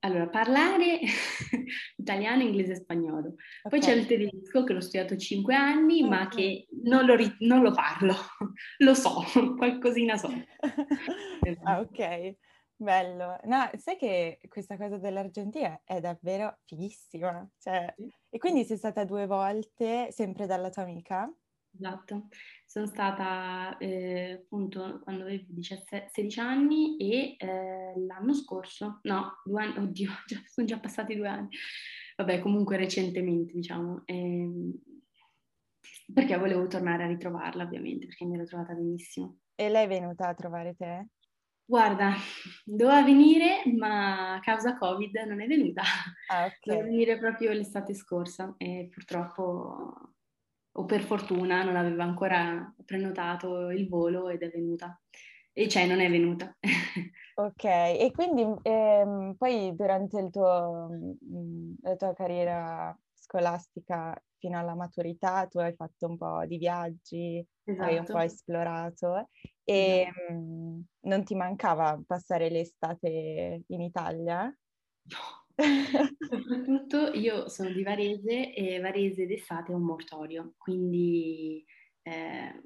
Allora, 0.00 0.28
parlare 0.28 1.00
italiano, 1.96 2.42
inglese 2.42 2.72
e 2.72 2.76
spagnolo. 2.76 3.34
Okay. 3.62 3.70
Poi 3.70 3.80
c'è 3.80 3.92
il 3.92 4.06
tedesco 4.06 4.64
che 4.64 4.72
l'ho 4.72 4.80
studiato 4.80 5.16
cinque 5.16 5.54
anni, 5.54 6.02
okay. 6.02 6.08
ma 6.08 6.28
che 6.28 6.66
non 6.84 7.06
lo, 7.06 7.14
ri- 7.14 7.36
non 7.40 7.62
lo 7.62 7.72
parlo. 7.72 8.14
lo 8.78 8.94
so, 8.94 9.22
qualcosina 9.56 10.16
so. 10.16 10.28
ah, 11.62 11.80
ok. 11.80 12.36
Bello. 12.78 13.38
No, 13.44 13.70
sai 13.76 13.96
che 13.96 14.38
questa 14.48 14.76
cosa 14.76 14.98
dell'Argentina 14.98 15.80
è 15.84 15.98
davvero 16.00 16.58
fighissima. 16.64 17.48
Cioè, 17.58 17.94
e 18.28 18.38
quindi 18.38 18.64
sei 18.64 18.76
stata 18.76 19.04
due 19.04 19.26
volte 19.26 20.12
sempre 20.12 20.46
dalla 20.46 20.68
tua 20.68 20.82
amica? 20.82 21.32
Esatto, 21.78 22.28
sono 22.64 22.86
stata 22.86 23.76
eh, 23.78 24.40
appunto 24.42 25.00
quando 25.02 25.24
avevo 25.24 25.44
17, 25.48 26.08
16 26.10 26.40
anni 26.40 26.96
e 26.96 27.36
eh, 27.38 27.92
l'anno 28.06 28.32
scorso, 28.32 29.00
no, 29.02 29.40
due 29.44 29.62
anni, 29.62 29.78
oddio, 29.78 30.10
già, 30.26 30.40
sono 30.46 30.66
già 30.66 30.78
passati 30.78 31.14
due 31.14 31.28
anni, 31.28 31.48
vabbè 32.16 32.40
comunque 32.40 32.78
recentemente 32.78 33.52
diciamo, 33.52 34.02
eh, 34.06 34.50
perché 36.14 36.38
volevo 36.38 36.66
tornare 36.66 37.04
a 37.04 37.08
ritrovarla 37.08 37.64
ovviamente, 37.64 38.06
perché 38.06 38.24
mi 38.24 38.36
ero 38.36 38.44
trovata 38.44 38.72
benissimo. 38.72 39.40
E 39.54 39.68
lei 39.68 39.84
è 39.84 39.88
venuta 39.88 40.28
a 40.28 40.34
trovare 40.34 40.74
te? 40.74 41.08
Guarda, 41.68 42.14
doveva 42.64 43.02
venire, 43.02 43.62
ma 43.76 44.34
a 44.34 44.40
causa 44.40 44.76
Covid 44.76 45.16
non 45.26 45.40
è 45.40 45.48
venuta. 45.48 45.82
Ah, 46.28 46.44
ok. 46.44 46.60
Doveva 46.62 46.84
venire 46.84 47.18
proprio 47.18 47.50
l'estate 47.52 47.92
scorsa 47.92 48.54
e 48.56 48.88
purtroppo, 48.88 50.12
o 50.72 50.84
per 50.84 51.00
fortuna, 51.02 51.64
non 51.64 51.74
aveva 51.74 52.04
ancora 52.04 52.72
prenotato 52.84 53.70
il 53.70 53.88
volo 53.88 54.28
ed 54.28 54.42
è 54.42 54.48
venuta. 54.48 54.96
E 55.52 55.68
cioè, 55.68 55.86
non 55.86 55.98
è 55.98 56.08
venuta. 56.08 56.56
ok, 57.34 57.64
e 57.64 58.12
quindi 58.14 58.46
ehm, 58.62 59.34
poi 59.36 59.74
durante 59.74 60.20
il 60.20 60.30
tuo, 60.30 60.88
mm, 60.88 61.74
la 61.82 61.96
tua 61.96 62.14
carriera 62.14 62.96
scolastica 63.12 64.16
fino 64.38 64.56
alla 64.56 64.76
maturità 64.76 65.46
tu 65.48 65.58
hai 65.58 65.74
fatto 65.74 66.06
un 66.06 66.16
po' 66.16 66.44
di 66.46 66.58
viaggi, 66.58 67.44
esatto. 67.64 67.88
hai 67.88 67.98
un 67.98 68.04
po' 68.04 68.18
esatto. 68.18 68.32
esplorato 68.32 69.28
e 69.68 70.06
mh, 70.30 70.34
mm, 70.34 70.80
non 71.00 71.24
ti 71.24 71.34
mancava 71.34 72.00
passare 72.06 72.48
l'estate 72.48 73.64
in 73.66 73.80
Italia? 73.80 74.44
No. 74.44 75.44
Soprattutto 76.18 77.12
io 77.14 77.48
sono 77.48 77.70
di 77.70 77.82
Varese 77.82 78.54
e 78.54 78.78
Varese 78.78 79.26
d'estate 79.26 79.72
è 79.72 79.74
un 79.74 79.82
mortorio, 79.82 80.52
quindi 80.58 81.64
eh, 82.02 82.62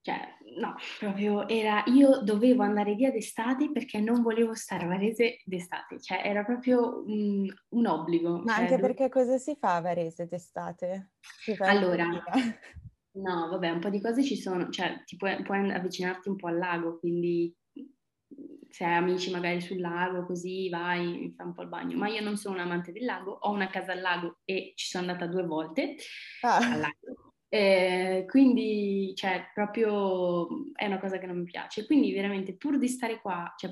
cioè, 0.00 0.20
no, 0.58 0.74
proprio 0.98 1.46
era, 1.48 1.82
io 1.86 2.20
dovevo 2.22 2.62
andare 2.62 2.94
via 2.94 3.10
d'estate 3.10 3.70
perché 3.70 4.00
non 4.00 4.22
volevo 4.22 4.54
stare 4.54 4.84
a 4.84 4.88
Varese 4.88 5.40
d'estate, 5.44 6.00
cioè 6.00 6.22
era 6.24 6.44
proprio 6.44 7.04
un, 7.06 7.46
un 7.68 7.86
obbligo. 7.86 8.38
Ma 8.38 8.54
cioè, 8.54 8.62
anche 8.62 8.78
perché 8.78 9.08
cosa 9.08 9.38
si 9.38 9.56
fa 9.58 9.76
a 9.76 9.80
Varese 9.80 10.26
d'estate? 10.26 11.10
Allora, 11.58 12.06
no, 13.22 13.48
vabbè, 13.48 13.70
un 13.70 13.80
po' 13.80 13.90
di 13.90 14.00
cose 14.00 14.22
ci 14.22 14.36
sono, 14.36 14.68
cioè 14.70 15.02
ti 15.04 15.16
puoi, 15.16 15.42
puoi 15.42 15.70
avvicinarti 15.70 16.28
un 16.28 16.36
po' 16.36 16.48
al 16.48 16.58
lago, 16.58 16.98
quindi 16.98 17.54
se 18.70 18.84
hai 18.84 18.94
amici 18.94 19.30
magari 19.30 19.60
sul 19.60 19.80
lago, 19.80 20.24
così 20.24 20.68
vai, 20.68 21.32
fai 21.36 21.46
un 21.46 21.54
po' 21.54 21.62
il 21.62 21.68
bagno. 21.68 21.96
Ma 21.96 22.08
io 22.08 22.22
non 22.22 22.36
sono 22.36 22.54
un 22.54 22.60
amante 22.60 22.92
del 22.92 23.04
lago, 23.04 23.32
ho 23.32 23.50
una 23.50 23.68
casa 23.68 23.92
al 23.92 24.00
lago 24.00 24.38
e 24.44 24.72
ci 24.76 24.86
sono 24.86 25.06
andata 25.06 25.26
due 25.26 25.44
volte 25.44 25.96
ah. 26.42 26.56
al 26.56 26.80
lago. 26.80 27.17
Eh, 27.50 28.26
quindi, 28.28 29.12
cioè, 29.14 29.50
proprio 29.54 30.46
è 30.74 30.86
una 30.86 30.98
cosa 30.98 31.18
che 31.18 31.26
non 31.26 31.38
mi 31.38 31.44
piace. 31.44 31.86
Quindi, 31.86 32.12
veramente, 32.12 32.56
pur 32.56 32.78
di 32.78 32.88
stare 32.88 33.20
qua 33.20 33.52
cioè, 33.56 33.70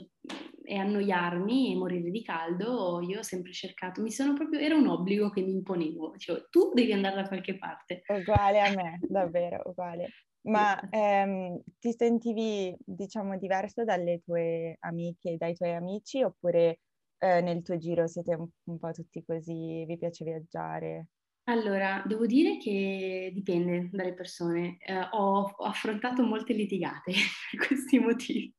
e 0.65 0.77
annoiarmi 0.77 1.73
e 1.73 1.77
morire 1.77 2.11
di 2.11 2.23
caldo, 2.23 3.01
io 3.03 3.19
ho 3.19 3.23
sempre 3.23 3.53
cercato, 3.53 4.03
mi 4.03 4.11
sono 4.11 4.33
proprio, 4.33 4.59
era 4.59 4.75
un 4.77 4.87
obbligo 4.89 5.31
che 5.31 5.43
mi 5.43 5.53
imponevo. 5.53 6.17
Cioè, 6.17 6.47
tu 6.51 6.73
devi 6.75 6.93
andare 6.93 7.17
da 7.17 7.29
qualche 7.29 7.59
parte. 7.59 8.03
Uguale 8.09 8.61
a 8.61 8.71
me, 8.71 8.99
davvero, 9.03 9.63
uguale. 9.67 10.09
Ma 10.47 10.79
ehm, 10.91 11.61
ti 11.79 11.93
sentivi, 11.93 12.75
diciamo, 12.79 13.37
diverso 13.37 13.83
dalle 13.85 14.21
tue 14.25 14.77
amiche 14.81 15.37
dai 15.37 15.55
tuoi 15.55 15.75
amici 15.75 16.23
oppure 16.23 16.81
eh, 17.19 17.41
nel 17.41 17.63
tuo 17.63 17.77
giro 17.79 18.07
siete 18.07 18.35
un, 18.35 18.49
un 18.65 18.79
po' 18.79 18.93
tutti 18.93 19.25
così, 19.25 19.85
vi 19.85 19.99
piace 19.99 20.25
viaggiare? 20.25 21.09
Allora, 21.49 22.03
devo 22.05 22.27
dire 22.27 22.57
che 22.59 23.31
dipende 23.33 23.89
dalle 23.93 24.15
persone. 24.15 24.79
Eh, 24.81 24.99
ho, 25.13 25.43
ho, 25.43 25.65
affrontato 25.65 26.25
molte 26.25 26.53
litigate 26.53 27.13
per 27.51 27.67
questi 27.67 28.01
motivi, 28.01 28.53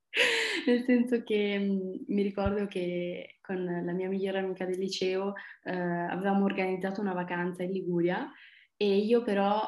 nel 0.65 0.83
senso 0.85 1.21
che 1.23 1.59
mh, 1.59 1.73
mm, 1.73 1.93
mi 2.07 2.21
ricordo 2.21 2.65
che 2.67 3.39
con 3.41 3.61
la 3.61 3.91
mia 3.91 4.07
migliore 4.07 4.39
amica 4.39 4.65
del 4.65 4.79
liceo 4.79 5.33
eh, 5.63 5.73
avevamo 5.75 6.45
organizzato 6.45 7.01
una 7.01 7.13
vacanza 7.13 7.63
in 7.63 7.71
Liguria 7.71 8.31
e 8.77 8.97
io 8.97 9.21
però 9.21 9.61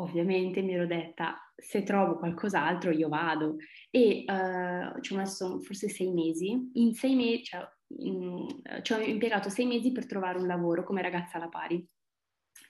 ovviamente 0.00 0.60
mi 0.60 0.74
ero 0.74 0.86
detta 0.86 1.38
se 1.56 1.82
trovo 1.84 2.18
qualcos'altro 2.18 2.90
io 2.90 3.08
vado. 3.08 3.56
E 3.90 4.24
uh, 4.26 5.00
ci 5.00 5.14
ho 5.14 5.16
messo 5.16 5.60
forse 5.60 5.88
sei 5.88 6.12
mesi, 6.12 6.70
in 6.74 6.92
sei 6.92 7.14
mesi, 7.14 7.44
cioè, 7.44 7.66
in, 8.00 8.46
ci 8.82 8.92
ho 8.92 9.00
impiegato 9.00 9.48
sei 9.48 9.66
mesi 9.66 9.90
per 9.90 10.06
trovare 10.06 10.38
un 10.38 10.46
lavoro 10.46 10.84
come 10.84 11.00
ragazza 11.00 11.38
alla 11.38 11.48
pari 11.48 11.88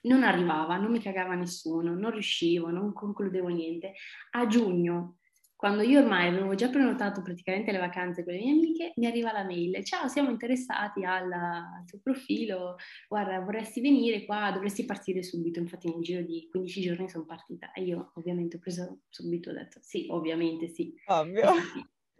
non 0.02 0.22
arrivava, 0.22 0.76
non 0.76 0.90
mi 0.90 1.00
cagava 1.00 1.34
nessuno, 1.34 1.94
non 1.94 2.10
riuscivo, 2.10 2.70
non 2.70 2.92
concludevo 2.92 3.48
niente. 3.48 3.94
A 4.32 4.46
giugno, 4.46 5.18
quando 5.58 5.82
io 5.82 5.98
ormai 5.98 6.28
avevo 6.28 6.54
già 6.54 6.68
prenotato 6.68 7.20
praticamente 7.20 7.72
le 7.72 7.78
vacanze 7.78 8.22
con 8.22 8.32
le 8.32 8.38
mie 8.38 8.52
amiche, 8.52 8.92
mi 8.94 9.06
arriva 9.06 9.32
la 9.32 9.42
mail, 9.42 9.84
ciao, 9.84 10.06
siamo 10.06 10.30
interessati 10.30 11.04
al, 11.04 11.32
al 11.32 11.84
tuo 11.84 11.98
profilo, 12.00 12.76
guarda, 13.08 13.40
vorresti 13.40 13.80
venire 13.80 14.24
qua, 14.24 14.52
dovresti 14.52 14.84
partire 14.84 15.24
subito, 15.24 15.58
infatti 15.58 15.90
nel 15.92 16.00
giro 16.00 16.22
di 16.22 16.46
15 16.48 16.80
giorni 16.80 17.08
sono 17.08 17.24
partita 17.24 17.72
e 17.72 17.82
io 17.82 18.12
ovviamente 18.14 18.54
ho 18.54 18.60
preso 18.60 19.00
subito, 19.08 19.50
ho 19.50 19.52
detto 19.52 19.80
sì, 19.82 20.06
ovviamente 20.10 20.68
sì. 20.68 20.94
Ovvio. 21.06 21.50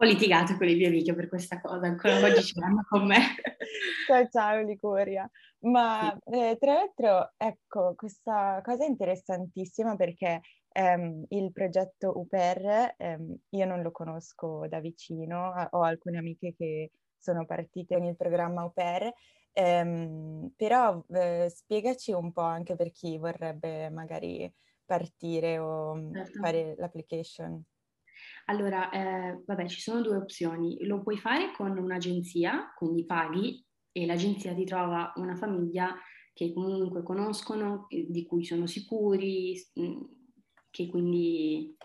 Ho 0.01 0.05
litigato 0.05 0.57
con 0.57 0.67
le 0.67 0.75
mie 0.75 0.89
amiche 0.89 1.15
per 1.15 1.29
questa 1.29 1.61
cosa, 1.61 1.87
ancora 1.87 2.19
oggi 2.19 2.43
ce 2.43 2.59
l'hanno 2.59 2.85
con 2.89 3.07
me. 3.07 3.19
Ciao 4.07 4.29
ciao 4.29 4.63
Licuria. 4.63 5.31
Ma 5.61 6.17
eh, 6.25 6.57
tra 6.59 6.75
l'altro, 6.75 7.33
ecco, 7.37 7.95
questa 7.97 8.61
cosa 8.63 8.85
è 8.85 8.89
interessantissima 8.89 9.97
perché 9.97 10.41
ehm, 10.69 11.25
il 11.31 11.51
progetto 11.53 12.17
UPER, 12.17 12.95
ehm, 12.97 13.37
io 13.51 13.67
non 13.67 13.83
lo 13.83 13.91
conosco 13.91 14.69
da 14.69 14.79
vicino, 14.79 15.53
ho 15.71 15.83
alcune 15.83 16.19
amiche 16.19 16.55
che 16.57 16.93
sono 17.19 17.45
partite 17.45 17.97
il 17.97 18.15
programma 18.17 18.63
UPER, 18.65 19.13
ehm, 19.53 20.53
però 20.57 21.05
eh, 21.11 21.49
spiegaci 21.53 22.13
un 22.13 22.31
po' 22.33 22.43
anche 22.43 22.77
per 22.77 22.93
chi 22.93 23.19
vorrebbe 23.19 23.91
magari 23.91 24.53
partire 24.85 25.59
o 25.59 26.01
certo. 26.13 26.41
fare 26.41 26.77
l'application. 26.79 27.61
Allora, 28.47 28.91
eh, 28.91 29.43
vabbè, 29.47 29.67
ci 29.69 29.81
sono 29.81 30.01
due 30.01 30.17
opzioni. 30.17 30.85
Lo 30.87 31.03
puoi 31.03 31.19
fare 31.19 31.53
con 31.53 31.77
un'agenzia, 31.79 32.73
quindi 32.77 33.05
paghi 33.05 33.65
e 33.93 34.07
l'agenzia 34.07 34.55
ti 34.55 34.65
trova 34.65 35.13
una 35.17 35.35
famiglia 35.35 35.95
che 36.33 36.53
comunque 36.53 37.03
conoscono, 37.03 37.87
di 37.89 38.25
cui 38.25 38.45
sono 38.45 38.67
sicuri, 38.67 39.55
mm, 39.81 40.01
che 40.71 40.87
quindi 40.87 41.77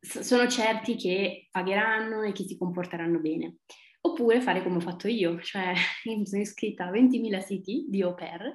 sono 0.00 0.48
certi 0.48 0.96
che 0.96 1.48
pagheranno 1.50 2.22
e 2.22 2.32
che 2.32 2.44
si 2.44 2.56
comporteranno 2.56 3.20
bene. 3.20 3.58
Oppure 4.00 4.40
fare 4.40 4.62
come 4.62 4.76
ho 4.76 4.80
fatto 4.80 5.08
io, 5.08 5.40
cioè 5.40 5.72
mi 6.06 6.26
sono 6.26 6.42
iscritta 6.42 6.86
a 6.86 6.90
20.000 6.90 7.38
siti 7.40 7.86
di 7.88 8.02
au 8.02 8.14
pair 8.14 8.54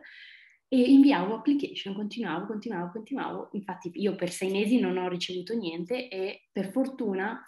e 0.68 0.78
inviavo 0.78 1.36
application, 1.36 1.94
continuavo, 1.94 2.46
continuavo, 2.46 2.92
continuavo. 2.92 3.50
Infatti 3.54 3.92
io 3.94 4.16
per 4.16 4.30
sei 4.30 4.52
mesi 4.52 4.80
non 4.80 4.98
ho 4.98 5.10
ricevuto 5.10 5.54
niente 5.54 6.08
e 6.08 6.48
per 6.52 6.72
fortuna 6.72 7.42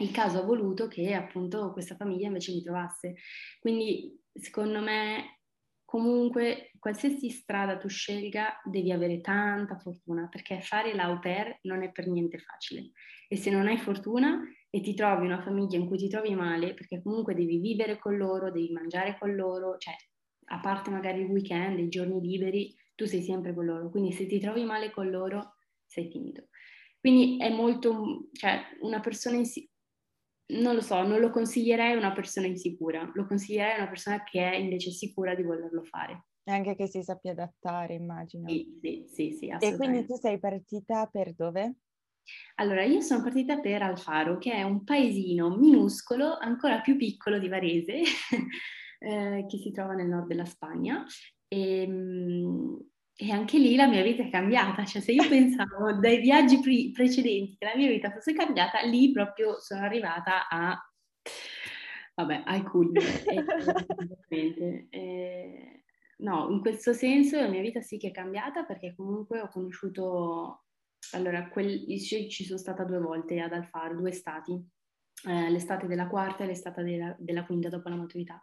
il 0.00 0.10
caso 0.10 0.38
ha 0.38 0.44
voluto 0.44 0.88
che 0.88 1.14
appunto 1.14 1.72
questa 1.72 1.96
famiglia 1.96 2.26
invece 2.26 2.52
mi 2.52 2.62
trovasse. 2.62 3.14
Quindi 3.60 4.21
secondo 4.32 4.80
me 4.80 5.40
comunque 5.84 6.70
qualsiasi 6.78 7.30
strada 7.30 7.76
tu 7.76 7.88
scelga 7.88 8.60
devi 8.64 8.92
avere 8.92 9.20
tanta 9.20 9.78
fortuna 9.78 10.28
perché 10.28 10.60
fare 10.60 10.94
l'au 10.94 11.18
pair 11.18 11.58
non 11.62 11.82
è 11.82 11.92
per 11.92 12.08
niente 12.08 12.38
facile 12.38 12.92
e 13.28 13.36
se 13.36 13.50
non 13.50 13.66
hai 13.66 13.78
fortuna 13.78 14.40
e 14.68 14.80
ti 14.80 14.94
trovi 14.94 15.26
una 15.26 15.42
famiglia 15.42 15.76
in 15.76 15.86
cui 15.86 15.98
ti 15.98 16.08
trovi 16.08 16.34
male 16.34 16.72
perché 16.72 17.02
comunque 17.02 17.34
devi 17.34 17.58
vivere 17.58 17.98
con 17.98 18.16
loro, 18.16 18.50
devi 18.50 18.72
mangiare 18.72 19.18
con 19.18 19.34
loro, 19.34 19.76
cioè 19.76 19.94
a 20.46 20.60
parte 20.60 20.90
magari 20.90 21.20
il 21.20 21.30
weekend, 21.30 21.78
i 21.78 21.88
giorni 21.88 22.20
liberi, 22.20 22.74
tu 22.94 23.04
sei 23.04 23.22
sempre 23.22 23.54
con 23.54 23.66
loro, 23.66 23.90
quindi 23.90 24.12
se 24.12 24.26
ti 24.26 24.38
trovi 24.38 24.64
male 24.64 24.90
con 24.90 25.10
loro 25.10 25.56
sei 25.86 26.10
finito. 26.10 26.48
Quindi 27.00 27.36
è 27.38 27.50
molto, 27.50 28.28
cioè 28.32 28.60
una 28.80 29.00
persona 29.00 29.36
non 30.60 30.74
lo 30.74 30.80
so, 30.80 31.02
non 31.02 31.20
lo 31.20 31.30
consiglierei 31.30 31.92
a 31.92 31.96
una 31.96 32.12
persona 32.12 32.46
insicura, 32.46 33.10
lo 33.14 33.26
consiglierei 33.26 33.74
a 33.74 33.78
una 33.78 33.88
persona 33.88 34.22
che 34.22 34.50
è 34.50 34.56
invece 34.56 34.90
sicura 34.90 35.34
di 35.34 35.42
volerlo 35.42 35.82
fare. 35.82 36.26
E 36.44 36.50
anche 36.50 36.74
che 36.74 36.88
si 36.88 37.02
sappia 37.02 37.32
adattare, 37.32 37.94
immagino. 37.94 38.48
Sì, 38.48 38.78
sì, 38.80 39.04
sì, 39.06 39.36
sì 39.38 39.46
E 39.48 39.76
quindi 39.76 40.06
tu 40.06 40.16
sei 40.16 40.38
partita 40.38 41.06
per 41.06 41.34
dove? 41.34 41.76
Allora, 42.56 42.84
io 42.84 43.00
sono 43.00 43.22
partita 43.22 43.60
per 43.60 43.82
Alfaro, 43.82 44.38
che 44.38 44.52
è 44.52 44.62
un 44.62 44.84
paesino 44.84 45.56
minuscolo, 45.56 46.36
ancora 46.38 46.80
più 46.80 46.96
piccolo 46.96 47.38
di 47.38 47.48
Varese, 47.48 48.02
eh, 48.98 49.46
che 49.48 49.58
si 49.58 49.70
trova 49.72 49.94
nel 49.94 50.08
nord 50.08 50.26
della 50.26 50.44
Spagna. 50.44 51.04
E, 51.48 51.82
ehm, 51.82 52.91
e, 53.14 53.30
anche 53.30 53.58
lì 53.58 53.76
la 53.76 53.86
mia 53.86 54.02
vita 54.02 54.22
è 54.22 54.30
cambiata, 54.30 54.84
cioè 54.84 55.02
se 55.02 55.12
io 55.12 55.28
pensavo 55.28 55.92
dai 56.00 56.18
viaggi 56.18 56.60
pre- 56.60 56.90
precedenti 56.92 57.56
che 57.58 57.64
la 57.64 57.76
mia 57.76 57.88
vita 57.88 58.10
fosse 58.10 58.32
cambiata, 58.32 58.80
lì 58.82 59.12
proprio 59.12 59.60
sono 59.60 59.82
arrivata 59.82 60.48
a, 60.48 60.76
vabbè, 62.14 62.42
ai 62.46 62.62
culmini. 62.62 63.04
e, 64.90 65.82
no, 66.18 66.48
in 66.50 66.60
questo 66.60 66.92
senso 66.92 67.40
la 67.40 67.48
mia 67.48 67.60
vita 67.60 67.80
sì 67.80 67.96
che 67.98 68.08
è 68.08 68.12
cambiata 68.12 68.64
perché 68.64 68.94
comunque 68.94 69.40
ho 69.40 69.48
conosciuto, 69.48 70.64
allora, 71.12 71.48
quel, 71.48 71.84
ci 71.98 72.44
sono 72.44 72.58
stata 72.58 72.84
due 72.84 72.98
volte 72.98 73.40
ad 73.40 73.52
Alfaro, 73.52 73.96
due 73.96 74.10
estati, 74.10 74.52
eh, 75.26 75.50
l'estate 75.50 75.86
della 75.86 76.08
quarta 76.08 76.44
e 76.44 76.46
l'estate 76.46 76.82
della, 76.82 77.14
della 77.18 77.44
quinta 77.44 77.68
dopo 77.68 77.88
la 77.88 77.96
maturità 77.96 78.42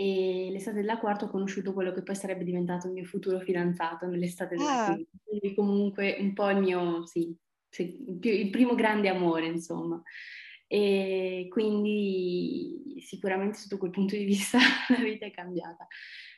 e 0.00 0.46
l'estate 0.52 0.76
della 0.76 0.96
quarta 0.96 1.24
ho 1.24 1.28
conosciuto 1.28 1.72
quello 1.72 1.90
che 1.90 2.04
poi 2.04 2.14
sarebbe 2.14 2.44
diventato 2.44 2.86
il 2.86 2.92
mio 2.92 3.04
futuro 3.04 3.40
fidanzato 3.40 4.06
nell'estate 4.06 4.54
della 4.54 4.84
ah. 4.84 4.94
quinta, 4.94 5.10
quindi 5.24 5.54
comunque 5.56 6.16
un 6.20 6.34
po' 6.34 6.48
il 6.50 6.58
mio, 6.58 7.04
sì, 7.04 7.36
il 7.76 8.50
primo 8.50 8.76
grande 8.76 9.08
amore, 9.08 9.46
insomma. 9.46 10.00
E 10.68 11.48
quindi 11.50 12.94
sicuramente 13.00 13.58
sotto 13.58 13.76
quel 13.76 13.90
punto 13.90 14.14
di 14.14 14.22
vista 14.22 14.58
la 14.96 15.02
vita 15.02 15.26
è 15.26 15.32
cambiata. 15.32 15.88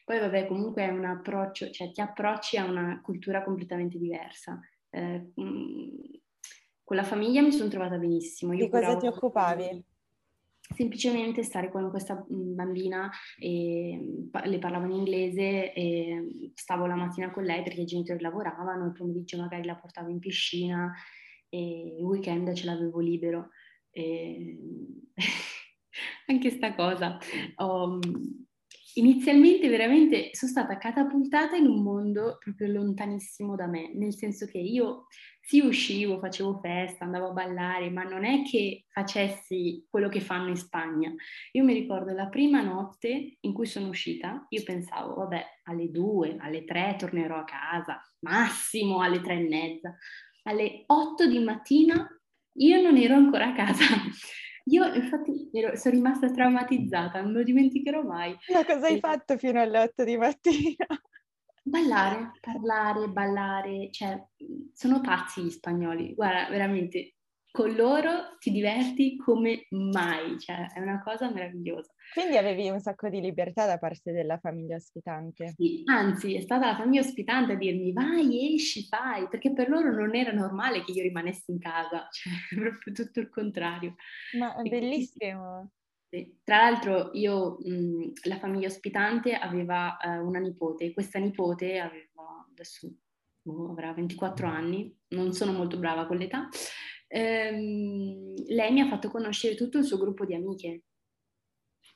Poi 0.07 0.19
vabbè, 0.19 0.47
comunque 0.47 0.85
è 0.87 0.88
un 0.88 1.05
approccio, 1.05 1.69
cioè 1.71 1.93
ti 1.93 2.00
approcci 2.00 2.57
a 2.57 2.64
una 2.64 2.99
cultura 3.02 3.45
completamente 3.45 3.99
diversa. 3.99 4.59
Eh, 4.88 5.33
con 5.35 6.97
la 6.97 7.05
famiglia 7.05 7.43
mi 7.43 7.52
sono 7.52 7.69
trovata 7.69 7.99
benissimo. 7.99 8.55
Io 8.55 8.64
di 8.64 8.71
cosa 8.71 8.97
ti 8.97 9.07
occupavi? 9.07 9.85
Semplicemente 10.75 11.43
stare 11.43 11.71
con 11.71 11.91
questa 11.91 12.25
bambina 12.29 13.11
e 13.39 14.29
le 14.45 14.59
parlavo 14.59 14.87
in 14.87 14.93
inglese 14.93 15.73
e 15.73 16.53
stavo 16.55 16.87
la 16.87 16.95
mattina 16.95 17.31
con 17.31 17.45
lei 17.45 17.62
perché 17.62 17.83
i 17.83 17.87
genitori 17.87 18.21
lavoravano, 18.21 18.87
il 18.87 18.93
pomeriggio 18.93 19.39
magari 19.39 19.67
la 19.67 19.77
portavo 19.77 20.11
in 20.11 20.19
piscina 20.19 20.93
e 21.49 21.97
il 21.99 22.05
weekend 22.05 22.53
ce 22.55 22.65
l'avevo 22.65 23.00
libero. 23.00 23.49
E... 23.91 24.57
Anche 26.27 26.50
sta 26.50 26.75
cosa. 26.75 27.19
Um, 27.57 27.99
inizialmente 28.94 29.68
veramente 29.68 30.30
sono 30.32 30.50
stata 30.50 30.78
catapultata 30.78 31.56
in 31.56 31.66
un 31.66 31.82
mondo 31.82 32.38
proprio 32.38 32.73
lontanissimo 32.73 33.56
da 33.56 33.66
me, 33.66 33.92
nel 33.94 34.14
senso 34.14 34.47
che 34.47 34.59
io 34.59 35.06
sì 35.40 35.61
uscivo, 35.61 36.18
facevo 36.18 36.61
festa, 36.61 37.04
andavo 37.04 37.28
a 37.28 37.32
ballare, 37.32 37.90
ma 37.90 38.02
non 38.02 38.25
è 38.25 38.42
che 38.42 38.85
facessi 38.88 39.85
quello 39.88 40.09
che 40.09 40.20
fanno 40.20 40.49
in 40.49 40.56
Spagna. 40.56 41.12
Io 41.52 41.64
mi 41.64 41.73
ricordo 41.73 42.12
la 42.12 42.28
prima 42.28 42.62
notte 42.62 43.38
in 43.40 43.52
cui 43.52 43.66
sono 43.66 43.88
uscita, 43.88 44.47
io 44.49 44.62
pensavo, 44.62 45.14
vabbè, 45.14 45.44
alle 45.64 45.90
due, 45.90 46.37
alle 46.38 46.64
tre 46.64 46.97
tornerò 46.99 47.38
a 47.38 47.44
casa, 47.44 48.00
massimo 48.20 49.00
alle 49.00 49.20
tre 49.20 49.35
e 49.35 49.49
mezza. 49.49 49.97
Alle 50.44 50.85
otto 50.87 51.26
di 51.26 51.38
mattina 51.38 52.09
io 52.54 52.80
non 52.80 52.97
ero 52.97 53.14
ancora 53.14 53.49
a 53.49 53.52
casa. 53.52 53.85
Io 54.71 54.85
infatti 54.95 55.50
ero, 55.53 55.77
sono 55.77 55.95
rimasta 55.95 56.31
traumatizzata, 56.31 57.21
non 57.21 57.33
lo 57.33 57.43
dimenticherò 57.43 58.03
mai. 58.03 58.37
Ma 58.53 58.65
cosa 58.65 58.87
hai 58.87 58.97
e... 58.97 59.00
fatto 59.00 59.37
fino 59.37 59.61
alle 59.61 59.79
otto 59.79 60.05
di 60.05 60.17
mattina? 60.17 60.87
Ballare, 61.62 62.33
parlare, 62.41 63.09
ballare, 63.09 63.91
cioè 63.91 64.19
sono 64.73 65.00
pazzi 65.03 65.43
gli 65.43 65.50
spagnoli, 65.50 66.15
guarda, 66.15 66.49
veramente, 66.49 67.17
con 67.52 67.75
loro 67.75 68.37
ti 68.38 68.50
diverti 68.50 69.16
come 69.16 69.66
mai, 69.71 70.38
cioè 70.38 70.73
è 70.73 70.80
una 70.80 71.02
cosa 71.02 71.30
meravigliosa. 71.30 71.92
Quindi 72.12 72.37
avevi 72.37 72.69
un 72.69 72.80
sacco 72.80 73.09
di 73.09 73.21
libertà 73.21 73.66
da 73.66 73.78
parte 73.78 74.12
della 74.12 74.38
famiglia 74.38 74.76
ospitante. 74.76 75.52
Sì, 75.57 75.83
anzi, 75.85 76.37
è 76.37 76.40
stata 76.40 76.66
la 76.66 76.76
famiglia 76.76 77.00
ospitante 77.00 77.52
a 77.52 77.57
dirmi 77.57 77.92
vai, 77.92 78.54
esci, 78.54 78.87
fai, 78.87 79.28
perché 79.28 79.52
per 79.52 79.69
loro 79.69 79.92
non 79.92 80.14
era 80.14 80.33
normale 80.33 80.85
che 80.85 80.92
io 80.92 81.02
rimanessi 81.02 81.50
in 81.50 81.59
casa, 81.59 82.09
cioè 82.11 82.33
proprio 82.54 82.95
tutto 82.95 83.21
il 83.21 83.28
contrario. 83.28 83.95
Ma 84.38 84.54
è 84.57 84.69
bellissimo. 84.69 85.73
Tra 86.42 86.57
l'altro 86.57 87.11
io, 87.12 87.59
mh, 87.62 88.12
la 88.25 88.38
famiglia 88.38 88.66
ospitante 88.66 89.35
aveva 89.35 89.97
eh, 89.99 90.19
una 90.19 90.40
nipote, 90.40 90.92
questa 90.92 91.21
nipote 91.21 91.78
aveva, 91.78 92.45
adesso 92.50 92.92
oh, 93.45 93.71
avrà 93.71 93.92
24 93.92 94.49
anni, 94.49 94.92
non 95.11 95.33
sono 95.33 95.52
molto 95.52 95.78
brava 95.78 96.07
con 96.07 96.16
l'età, 96.16 96.49
ehm, 97.12 98.35
lei 98.47 98.73
mi 98.73 98.81
ha 98.81 98.88
fatto 98.88 99.11
conoscere 99.11 99.57
tutto 99.57 99.79
il 99.79 99.85
suo 99.85 99.99
gruppo 99.99 100.25
di 100.25 100.35
amiche 100.35 100.83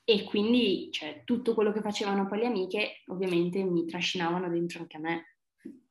e 0.05 0.25
quindi 0.25 0.91
cioè, 0.91 1.23
tutto 1.25 1.55
quello 1.55 1.73
che 1.73 1.81
facevano 1.81 2.27
poi 2.27 2.41
le 2.41 2.47
amiche 2.47 3.03
ovviamente 3.07 3.63
mi 3.63 3.87
trascinavano 3.87 4.49
dentro 4.49 4.81
anche 4.81 4.97
a 4.97 5.01
me. 5.01 5.25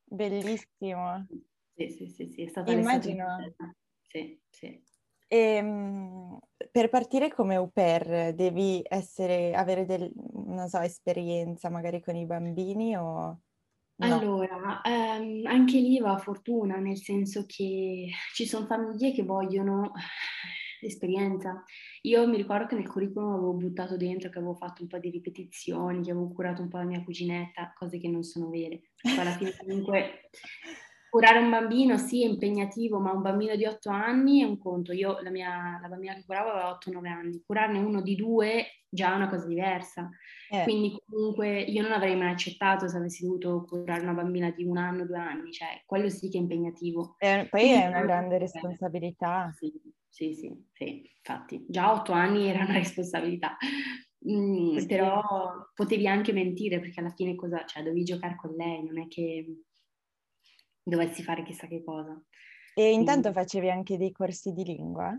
Bellissimo. 0.04 1.26
Sì, 1.76 1.90
sì, 1.90 2.08
sì, 2.08 2.30
sì 2.30 2.44
è 2.44 2.48
stata 2.48 2.72
Immagino. 2.72 3.26
Sì, 4.08 4.40
sì. 4.50 4.84
E, 5.28 5.38
ehm, 5.38 6.38
per 6.70 6.90
partire 6.90 7.30
come 7.34 7.56
au 7.56 7.70
pair 7.72 8.34
devi 8.36 8.82
essere, 8.84 9.56
avere 9.56 9.86
del, 9.86 10.12
non 10.34 10.68
so, 10.68 10.80
esperienza 10.80 11.70
magari 11.70 12.02
con 12.02 12.16
i 12.16 12.26
bambini 12.26 12.96
o... 12.96 13.40
No. 14.00 14.08
Allora, 14.08 14.82
ehm, 14.84 15.46
anche 15.46 15.78
lì 15.80 16.00
va 16.00 16.14
a 16.14 16.18
fortuna, 16.18 16.78
nel 16.78 16.98
senso 16.98 17.46
che 17.46 18.10
ci 18.34 18.46
sono 18.46 18.66
famiglie 18.66 19.14
che 19.14 19.24
vogliono 19.24 19.92
esperienza. 20.82 21.64
Io 22.02 22.28
mi 22.28 22.36
ricordo 22.36 22.66
che 22.66 22.76
nel 22.76 22.88
curriculum 22.90 23.32
avevo 23.34 23.54
buttato 23.54 23.96
dentro 23.96 24.30
che 24.30 24.40
avevo 24.40 24.56
fatto 24.56 24.82
un 24.82 24.90
po' 24.90 24.98
di 25.00 25.10
ripetizioni, 25.10 26.02
che 26.04 26.12
avevo 26.12 26.34
curato 26.34 26.62
un 26.62 26.68
po' 26.68 26.78
la 26.78 26.84
mia 26.84 27.04
cuginetta, 27.04 27.72
cose 27.78 27.98
che 28.00 28.10
non 28.10 28.24
sono 28.24 28.50
vere. 28.50 28.82
Poi 29.14 29.24
alla 29.24 29.36
fine 29.38 29.56
comunque 29.56 30.30
curare 31.14 31.38
un 31.38 31.52
bambino 31.52 31.96
sì 31.96 32.24
è 32.24 32.28
impegnativo, 32.28 33.00
ma 33.00 33.12
un 33.12 33.22
bambino 33.22 33.56
di 33.56 33.68
8 33.68 33.92
anni 33.92 34.42
è 34.42 34.46
un 34.46 34.58
conto. 34.58 34.94
Io, 34.94 35.20
la, 35.22 35.30
mia, 35.30 35.78
la 35.80 35.88
bambina 35.88 36.16
che 36.16 36.24
curavo 36.26 36.50
aveva 36.50 36.80
8-9 36.84 37.08
anni, 37.08 37.44
curarne 37.46 37.78
uno 37.78 38.02
di 38.02 38.16
due 38.16 38.66
già 38.90 39.14
è 39.14 39.16
una 39.16 39.30
cosa 39.30 39.46
diversa. 39.46 40.10
Eh. 40.50 40.64
Quindi 40.64 40.98
comunque 41.06 41.62
io 41.62 41.84
non 41.84 41.92
avrei 41.92 42.16
mai 42.16 42.32
accettato 42.32 42.88
se 42.88 42.98
avessi 42.98 43.26
dovuto 43.26 43.64
curare 43.64 44.02
una 44.02 44.14
bambina 44.14 44.50
di 44.50 44.64
un 44.64 44.78
anno, 44.78 45.06
due 45.06 45.20
anni, 45.20 45.52
cioè 45.52 45.84
quello 45.86 46.10
sì 46.10 46.30
che 46.30 46.40
è 46.40 46.42
impegnativo. 46.42 47.16
Eh, 47.20 47.46
poi 47.48 47.62
Quindi, 47.62 47.82
è 47.84 47.88
una 47.90 48.02
grande 48.02 48.40
responsabilità. 48.40 49.52
Sì, 49.56 49.72
sì, 50.10 50.34
sì, 50.34 50.66
sì, 50.72 51.12
infatti 51.16 51.64
già 51.70 51.94
8 51.94 52.12
anni 52.12 52.48
era 52.48 52.64
una 52.64 52.74
responsabilità. 52.82 53.56
Mm. 54.28 54.84
Però 54.88 55.22
potevi 55.76 56.08
anche 56.08 56.34
mentire 56.34 56.80
perché 56.80 57.02
alla 57.02 57.14
fine 57.14 57.36
cosa, 57.36 57.66
cioè 57.66 57.84
dovevi 57.84 58.04
giocare 58.04 58.36
con 58.36 58.56
lei, 58.56 58.84
non 58.84 58.98
è 58.98 59.08
che 59.08 59.46
dovessi 60.84 61.24
fare 61.24 61.44
chissà 61.44 61.68
che 61.68 61.84
cosa. 61.84 62.22
E 62.76 62.92
intanto 62.92 63.32
Quindi... 63.32 63.40
facevi 63.40 63.70
anche 63.70 63.98
dei 63.98 64.12
corsi 64.12 64.52
di 64.52 64.64
lingua? 64.64 65.18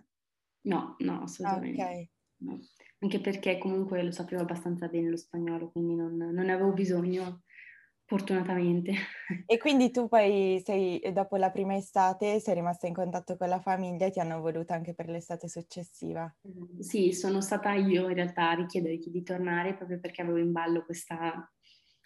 No, 0.62 0.96
no, 0.98 1.22
assolutamente. 1.22 1.82
Ah, 1.82 2.44
no. 2.44 2.58
Anche 2.98 3.20
perché 3.20 3.58
comunque 3.58 4.02
lo 4.02 4.10
sapevo 4.10 4.42
abbastanza 4.42 4.88
bene 4.88 5.10
lo 5.10 5.16
spagnolo, 5.16 5.70
quindi 5.70 5.94
non, 5.94 6.16
non 6.16 6.44
ne 6.44 6.52
avevo 6.52 6.72
bisogno, 6.72 7.42
fortunatamente. 8.04 8.92
E 9.46 9.58
quindi 9.58 9.90
tu 9.90 10.08
poi 10.08 10.62
sei, 10.64 11.00
dopo 11.12 11.36
la 11.36 11.50
prima 11.50 11.76
estate, 11.76 12.40
sei 12.40 12.54
rimasta 12.54 12.86
in 12.86 12.94
contatto 12.94 13.36
con 13.36 13.48
la 13.48 13.60
famiglia 13.60 14.06
e 14.06 14.10
ti 14.10 14.18
hanno 14.18 14.40
voluto 14.40 14.72
anche 14.72 14.94
per 14.94 15.08
l'estate 15.08 15.48
successiva? 15.48 16.34
Sì, 16.78 17.12
sono 17.12 17.42
stata 17.42 17.74
io 17.74 18.08
in 18.08 18.14
realtà 18.14 18.50
a 18.50 18.54
richiedere 18.54 18.96
di 18.96 19.22
tornare 19.22 19.74
proprio 19.74 20.00
perché 20.00 20.22
avevo 20.22 20.38
in 20.38 20.50
ballo 20.50 20.84
questa 20.84 21.46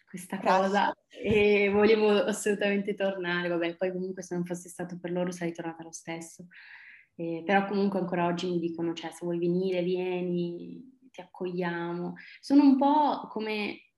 questa 0.08 0.38
cosa 0.40 0.92
e 1.08 1.68
volevo 1.70 2.08
assolutamente 2.10 2.94
tornare, 2.94 3.48
vabbè, 3.48 3.76
poi 3.76 3.92
comunque 3.92 4.22
se 4.22 4.34
non 4.34 4.44
fosse 4.44 4.68
stato 4.68 4.98
per 4.98 5.12
loro 5.12 5.30
sarei 5.30 5.52
tornata 5.52 5.82
lo 5.82 5.92
stesso. 5.92 6.46
Eh, 7.14 7.42
però 7.44 7.66
comunque 7.66 7.98
ancora 7.98 8.26
oggi 8.26 8.48
mi 8.48 8.58
dicono, 8.58 8.94
cioè 8.94 9.10
se 9.10 9.24
vuoi 9.24 9.38
venire, 9.38 9.82
vieni, 9.82 10.98
ti 11.10 11.20
accogliamo. 11.20 12.14
Sono 12.40 12.62
un 12.62 12.78
po' 12.78 13.26
come, 13.28 13.90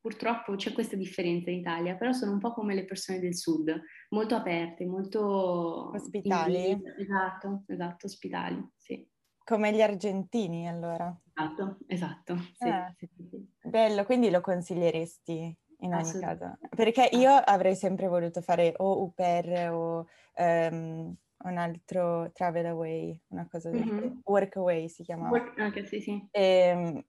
purtroppo 0.00 0.56
c'è 0.56 0.72
questa 0.72 0.96
differenza 0.96 1.50
in 1.50 1.60
Italia, 1.60 1.94
però 1.94 2.12
sono 2.12 2.32
un 2.32 2.40
po' 2.40 2.52
come 2.52 2.74
le 2.74 2.84
persone 2.84 3.20
del 3.20 3.36
sud, 3.36 3.80
molto 4.10 4.34
aperte, 4.34 4.84
molto... 4.84 5.92
Ospitali? 5.94 6.82
Esatto, 6.98 7.62
esatto, 7.68 8.06
ospitali, 8.06 8.62
sì. 8.76 9.08
Come 9.44 9.72
gli 9.72 9.80
argentini 9.80 10.68
allora. 10.68 11.16
Esatto, 11.36 11.78
esatto. 11.88 12.36
Sì, 12.56 12.70
sì, 12.96 13.08
sì. 13.28 13.68
Bello, 13.68 14.04
quindi 14.04 14.30
lo 14.30 14.40
consiglieresti 14.40 15.56
in 15.80 15.94
ogni 15.94 16.20
caso? 16.20 16.58
Perché 16.70 17.08
io 17.12 17.32
avrei 17.32 17.74
sempre 17.74 18.06
voluto 18.06 18.40
fare 18.40 18.72
o 18.76 19.02
UPER 19.02 19.70
o 19.72 20.06
um, 20.36 21.16
un 21.36 21.58
altro 21.58 22.30
travel 22.32 22.66
away, 22.66 23.20
una 23.28 23.48
cosa 23.50 23.70
del 23.70 23.84
mm-hmm. 23.84 24.18
work 24.24 24.56
away 24.56 24.88
si 24.88 25.02
chiamava. 25.02 25.30
Work, 25.30 25.58
okay, 25.58 25.86
sì, 25.86 26.00
sì. 26.00 26.28
E, 26.30 26.42
ehm, 26.42 27.04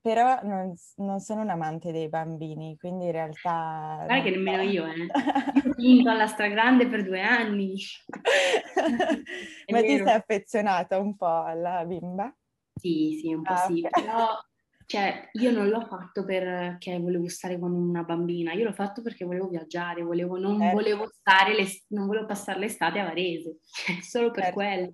però 0.00 0.38
non, 0.42 0.74
non, 0.96 1.18
sono 1.18 1.42
un 1.42 1.50
amante 1.50 1.90
dei 1.90 2.08
bambini, 2.08 2.76
quindi 2.78 3.06
in 3.06 3.12
realtà... 3.12 4.04
Guarda 4.04 4.22
che 4.22 4.30
nemmeno 4.30 4.62
io, 4.62 4.86
eh. 4.86 4.94
Io 5.64 5.70
ho 5.70 5.74
finito 5.74 6.10
alla 6.10 6.26
stragrande 6.26 6.86
per 6.86 7.02
due 7.02 7.22
anni. 7.22 7.76
Ma 9.72 9.80
vero. 9.80 9.86
ti 9.86 9.96
sei 9.96 10.14
affezionata 10.14 10.98
un 10.98 11.16
po' 11.16 11.42
alla 11.42 11.84
bimba? 11.84 12.34
Sì, 12.74 13.18
sì, 13.20 13.32
un 13.32 13.42
po' 13.42 13.52
ah, 13.52 13.66
sì, 13.66 13.82
okay. 13.84 14.02
però 14.02 14.38
cioè, 14.86 15.30
io 15.32 15.50
non 15.50 15.68
l'ho 15.68 15.80
fatto 15.86 16.24
perché 16.24 16.98
volevo 16.98 17.28
stare 17.28 17.58
con 17.58 17.72
una 17.72 18.02
bambina, 18.02 18.52
io 18.52 18.64
l'ho 18.64 18.72
fatto 18.72 19.00
perché 19.00 19.24
volevo 19.24 19.48
viaggiare, 19.48 20.02
volevo, 20.02 20.36
non, 20.38 20.60
eh. 20.60 20.72
volevo 20.72 21.08
stare 21.08 21.54
non 21.88 22.06
volevo 22.06 22.26
passare 22.26 22.58
l'estate 22.58 22.98
a 22.98 23.04
Varese, 23.04 23.58
solo 24.02 24.30
per 24.30 24.44
certo. 24.44 24.58
quello. 24.58 24.92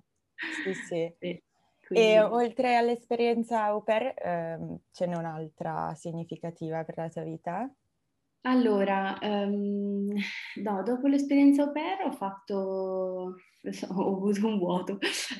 Sì, 0.63 0.73
sì. 0.73 1.15
sì. 1.19 1.43
Quindi... 1.85 2.09
E 2.09 2.21
oltre 2.21 2.77
all'esperienza 2.77 3.65
au 3.65 3.83
pair, 3.83 4.13
ehm, 4.15 4.79
ce 4.91 5.05
n'è 5.07 5.15
un'altra 5.15 5.93
significativa 5.95 6.85
per 6.85 6.97
la 6.97 7.09
tua 7.09 7.23
vita? 7.23 7.69
Allora, 8.43 9.19
um, 9.21 10.11
no, 10.63 10.83
dopo 10.83 11.07
l'esperienza 11.07 11.63
au 11.63 11.71
pair 11.71 12.01
ho 12.05 12.11
fatto, 12.11 12.55
ho 13.89 14.15
avuto 14.15 14.47
un 14.47 14.57
vuoto, 14.57 14.97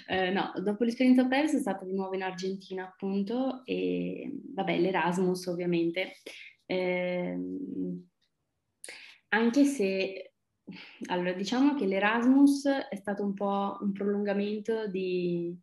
eh, 0.07 0.29
no, 0.29 0.51
dopo 0.61 0.83
l'esperienza 0.83 1.21
au 1.21 1.27
pair 1.27 1.47
sono 1.47 1.61
stata 1.61 1.83
di 1.83 1.93
nuovo 1.93 2.13
in 2.13 2.21
Argentina 2.21 2.85
appunto 2.85 3.61
e 3.65 4.31
vabbè 4.53 4.77
l'Erasmus 4.77 5.47
ovviamente, 5.47 6.17
eh, 6.65 7.37
anche 9.29 9.63
se 9.65 10.33
allora, 11.07 11.33
diciamo 11.33 11.75
che 11.75 11.85
l'Erasmus 11.85 12.65
è 12.89 12.95
stato 12.95 13.23
un 13.23 13.33
po' 13.33 13.77
un 13.81 13.91
prolungamento 13.91 14.87
di, 14.87 15.57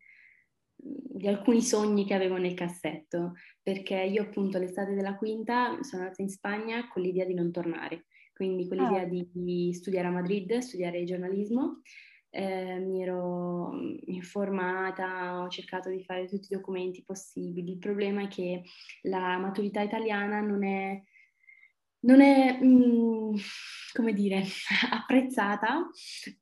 di 0.80 1.26
alcuni 1.26 1.60
sogni 1.60 2.04
che 2.04 2.14
avevo 2.14 2.36
nel 2.36 2.54
cassetto, 2.54 3.34
perché 3.62 3.96
io 3.96 4.22
appunto 4.22 4.58
l'estate 4.58 4.94
della 4.94 5.16
quinta 5.16 5.82
sono 5.82 6.02
andata 6.02 6.22
in 6.22 6.28
Spagna 6.28 6.88
con 6.88 7.02
l'idea 7.02 7.24
di 7.24 7.34
non 7.34 7.50
tornare, 7.50 8.06
quindi 8.32 8.68
con 8.68 8.78
l'idea 8.78 9.02
ah. 9.02 9.08
di 9.32 9.72
studiare 9.74 10.06
a 10.06 10.12
Madrid, 10.12 10.58
studiare 10.58 11.04
giornalismo. 11.04 11.80
Eh, 12.30 12.78
mi 12.78 13.02
ero 13.02 13.72
informata, 14.04 15.40
ho 15.40 15.48
cercato 15.48 15.88
di 15.88 16.04
fare 16.04 16.26
tutti 16.26 16.52
i 16.52 16.56
documenti 16.56 17.02
possibili. 17.02 17.72
Il 17.72 17.78
problema 17.78 18.22
è 18.22 18.28
che 18.28 18.62
la 19.02 19.38
maturità 19.38 19.80
italiana 19.80 20.40
non 20.40 20.62
è 20.62 21.02
non 22.00 22.20
è, 22.20 22.58
mh, 22.60 22.66
mm, 22.66 23.34
come 23.92 24.12
dire, 24.12 24.44
apprezzata. 24.90 25.88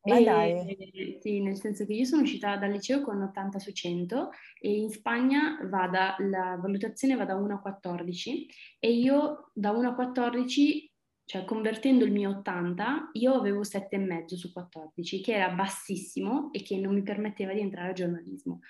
Ma 0.02 0.16
e, 0.16 0.24
dai. 0.24 1.18
Sì, 1.20 1.40
nel 1.40 1.56
senso 1.56 1.86
che 1.86 1.94
io 1.94 2.04
sono 2.04 2.22
uscita 2.22 2.56
dal 2.56 2.70
liceo 2.70 3.02
con 3.02 3.22
80 3.22 3.58
su 3.58 3.72
100 3.72 4.30
e 4.60 4.76
in 4.76 4.90
Spagna 4.90 5.58
va 5.68 5.88
da, 5.88 6.16
la 6.18 6.58
valutazione 6.60 7.16
va 7.16 7.24
da 7.24 7.36
1 7.36 7.54
a 7.54 7.60
14 7.60 8.46
e 8.78 8.92
io 8.92 9.50
da 9.54 9.70
1 9.70 9.88
a 9.88 9.94
14 9.94 10.90
cioè 11.26 11.44
convertendo 11.44 12.04
il 12.04 12.12
mio 12.12 12.30
80, 12.30 13.10
io 13.14 13.34
avevo 13.34 13.62
7,5 13.62 14.36
su 14.36 14.52
14, 14.52 15.20
che 15.20 15.34
era 15.34 15.50
bassissimo 15.50 16.52
e 16.52 16.62
che 16.62 16.78
non 16.78 16.94
mi 16.94 17.02
permetteva 17.02 17.52
di 17.52 17.58
entrare 17.58 17.90
a 17.90 17.94
giornalismo. 17.94 18.60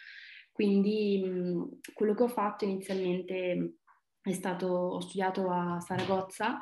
Quindi 0.53 1.23
mh, 1.23 1.81
quello 1.93 2.15
che 2.15 2.23
ho 2.23 2.29
fatto 2.29 2.65
inizialmente 2.65 3.81
stato, 4.35 4.67
ho 4.67 5.01
studiato 5.01 5.51
a 5.51 5.81
Saragozza, 5.81 6.61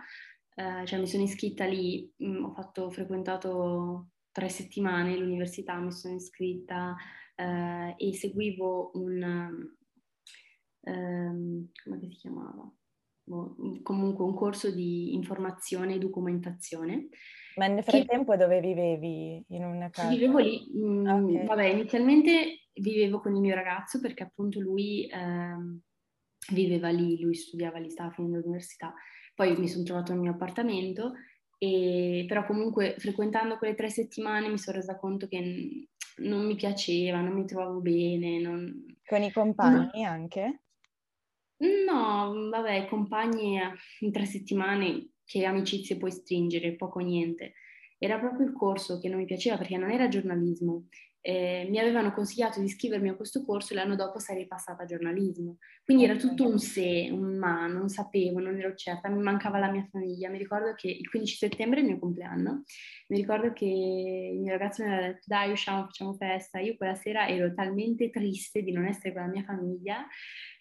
eh, 0.54 0.86
cioè 0.86 0.98
mi 0.98 1.06
sono 1.06 1.22
iscritta 1.22 1.64
lì, 1.64 2.12
mh, 2.16 2.26
mm, 2.26 2.44
ho, 2.44 2.52
fatto, 2.52 2.82
ho 2.82 2.90
frequentato 2.90 4.08
tre 4.30 4.48
settimane 4.48 5.16
l'università, 5.16 5.78
mi 5.78 5.92
sono 5.92 6.14
iscritta 6.14 6.94
eh, 7.36 7.94
e 7.96 8.14
seguivo 8.14 8.92
un, 8.94 9.66
um, 10.80 11.68
come 11.82 12.00
si 12.00 12.16
chiamava? 12.16 12.72
Boh, 13.26 13.56
comunque 13.82 14.24
un 14.24 14.34
corso 14.34 14.70
di 14.70 15.14
informazione 15.14 15.94
e 15.94 15.98
documentazione. 15.98 17.08
Ma 17.56 17.68
nel 17.68 17.82
frattempo 17.82 18.32
che... 18.32 18.38
dove 18.38 18.60
vivevi? 18.60 19.42
In 19.48 19.64
una 19.64 19.88
casa? 19.88 20.08
Vivevo 20.08 20.38
lì, 20.38 20.70
mh, 20.72 20.80
mm, 20.80 21.06
okay. 21.06 21.46
vabbè, 21.46 21.64
inizialmente 21.64 22.68
vivevo 22.74 23.20
con 23.20 23.34
il 23.34 23.40
mio 23.40 23.54
ragazzo 23.54 24.00
perché 24.00 24.24
appunto 24.24 24.60
lui... 24.60 25.06
Eh, 25.06 25.80
viveva 26.52 26.90
lì, 26.90 27.20
lui 27.20 27.34
studiava 27.34 27.78
lì, 27.78 27.90
stava 27.90 28.10
finendo 28.10 28.38
l'università. 28.38 28.94
Poi 29.34 29.56
mi 29.56 29.68
sono 29.68 29.84
trovato 29.84 30.12
nel 30.12 30.20
mio 30.20 30.32
appartamento, 30.32 31.14
e, 31.58 32.24
però 32.28 32.44
comunque 32.44 32.94
frequentando 32.98 33.56
quelle 33.56 33.74
tre 33.74 33.88
settimane 33.88 34.48
mi 34.48 34.58
sono 34.58 34.76
resa 34.76 34.96
conto 34.98 35.26
che 35.26 35.88
non 36.16 36.46
mi 36.46 36.54
piaceva, 36.54 37.20
non 37.20 37.32
mi 37.32 37.46
trovavo 37.46 37.80
bene. 37.80 38.40
Non... 38.40 38.96
Con 39.04 39.22
i 39.22 39.32
compagni 39.32 40.02
no. 40.02 40.08
anche? 40.08 40.60
No, 41.56 42.48
vabbè, 42.50 42.86
compagni 42.86 43.58
in 44.00 44.12
tre 44.12 44.26
settimane 44.26 45.10
che 45.24 45.44
amicizie 45.44 45.96
puoi 45.96 46.10
stringere, 46.10 46.76
poco 46.76 47.00
niente. 47.00 47.54
Era 47.98 48.18
proprio 48.18 48.46
il 48.46 48.52
corso 48.52 48.98
che 48.98 49.08
non 49.08 49.18
mi 49.18 49.24
piaceva 49.24 49.56
perché 49.56 49.78
non 49.78 49.90
era 49.90 50.08
giornalismo, 50.08 50.88
eh, 51.26 51.66
mi 51.70 51.78
avevano 51.78 52.12
consigliato 52.12 52.60
di 52.60 52.66
iscrivermi 52.66 53.08
a 53.08 53.14
questo 53.14 53.46
corso 53.46 53.72
e 53.72 53.76
l'anno 53.76 53.96
dopo 53.96 54.18
sarei 54.18 54.46
passata 54.46 54.82
a 54.82 54.86
giornalismo. 54.86 55.56
Quindi 55.82 56.04
era 56.04 56.16
tutto 56.16 56.46
un 56.46 56.58
se, 56.58 57.08
un 57.10 57.38
ma, 57.38 57.66
non 57.66 57.88
sapevo, 57.88 58.40
non 58.40 58.58
ero 58.58 58.74
certa, 58.74 59.08
mi 59.08 59.22
mancava 59.22 59.58
la 59.58 59.70
mia 59.70 59.88
famiglia. 59.90 60.28
Mi 60.28 60.36
ricordo 60.36 60.74
che 60.74 60.88
il 60.88 61.08
15 61.08 61.36
settembre 61.36 61.78
è 61.78 61.82
il 61.82 61.88
mio 61.88 61.98
compleanno, 61.98 62.64
mi 63.08 63.16
ricordo 63.16 63.54
che 63.54 63.64
il 63.64 64.38
mio 64.38 64.50
ragazzo 64.50 64.82
mi 64.82 64.92
aveva 64.92 65.06
detto 65.06 65.22
dai 65.24 65.50
usciamo, 65.50 65.84
facciamo 65.84 66.12
festa. 66.12 66.58
Io 66.58 66.76
quella 66.76 66.94
sera 66.94 67.26
ero 67.26 67.54
talmente 67.54 68.10
triste 68.10 68.60
di 68.60 68.72
non 68.72 68.84
essere 68.84 69.14
con 69.14 69.22
la 69.22 69.28
mia 69.28 69.44
famiglia 69.44 70.06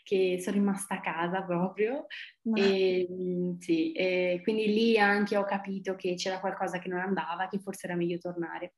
che 0.01 0.37
sono 0.39 0.55
rimasta 0.55 0.95
a 0.95 1.01
casa 1.01 1.41
proprio. 1.41 2.05
Ma... 2.43 2.57
E, 2.57 3.05
mm, 3.11 3.57
sì, 3.57 3.91
e 3.91 4.39
quindi 4.41 4.67
lì 4.67 4.97
anche 4.97 5.35
ho 5.35 5.43
capito 5.43 5.97
che 5.97 6.15
c'era 6.15 6.39
qualcosa 6.39 6.79
che 6.79 6.87
non 6.87 6.99
andava, 6.99 7.49
che 7.49 7.59
forse 7.59 7.85
era 7.87 7.97
meglio 7.97 8.17
tornare. 8.17 8.75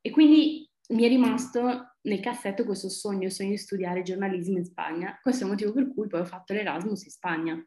E 0.00 0.10
quindi 0.10 0.68
mi 0.88 1.04
è 1.04 1.08
rimasto 1.08 1.96
nel 2.02 2.20
cassetto 2.20 2.64
questo 2.64 2.88
sogno, 2.88 3.26
il 3.26 3.32
sogno 3.32 3.50
di 3.50 3.56
studiare 3.56 4.02
giornalismo 4.02 4.58
in 4.58 4.64
Spagna. 4.64 5.18
Questo 5.22 5.42
è 5.42 5.44
il 5.46 5.52
motivo 5.52 5.72
per 5.72 5.92
cui 5.92 6.06
poi 6.06 6.20
ho 6.20 6.26
fatto 6.26 6.52
l'Erasmus 6.52 7.04
in 7.04 7.10
Spagna, 7.10 7.66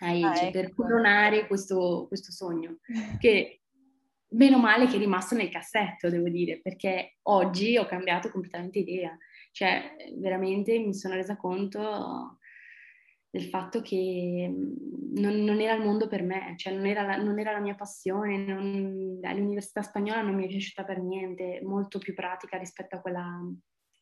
ah, 0.00 0.14
ecco. 0.14 0.50
per 0.50 0.74
coronare 0.74 1.46
questo, 1.46 2.06
questo 2.08 2.32
sogno, 2.32 2.78
che 3.18 3.60
meno 4.30 4.58
male 4.58 4.86
che 4.86 4.96
è 4.96 4.98
rimasto 4.98 5.34
nel 5.34 5.50
cassetto, 5.50 6.10
devo 6.10 6.28
dire, 6.28 6.60
perché 6.60 7.18
oggi 7.22 7.76
ho 7.76 7.86
cambiato 7.86 8.30
completamente 8.30 8.78
idea. 8.78 9.16
Cioè, 9.50 9.96
veramente 10.18 10.78
mi 10.78 10.94
sono 10.94 11.14
resa 11.14 11.36
conto 11.36 12.38
del 13.30 13.44
fatto 13.44 13.82
che 13.82 14.48
mm, 14.48 15.20
non, 15.20 15.44
non, 15.44 15.60
era 15.60 15.74
il 15.74 15.82
mondo 15.82 16.08
per 16.08 16.22
me, 16.22 16.54
cioè 16.56 16.74
non 16.74 16.86
era 16.86 17.02
la, 17.02 17.16
non 17.16 17.38
era 17.38 17.52
la 17.52 17.60
mia 17.60 17.74
passione, 17.74 18.38
non, 18.38 19.20
l'università 19.20 19.82
spagnola 19.82 20.22
non 20.22 20.34
mi 20.34 20.44
è 20.44 20.48
piaciuta 20.48 20.84
per 20.84 21.00
niente, 21.00 21.60
molto 21.62 21.98
più 21.98 22.14
pratica 22.14 22.56
rispetto 22.56 22.96
a 22.96 23.00
quella 23.00 23.40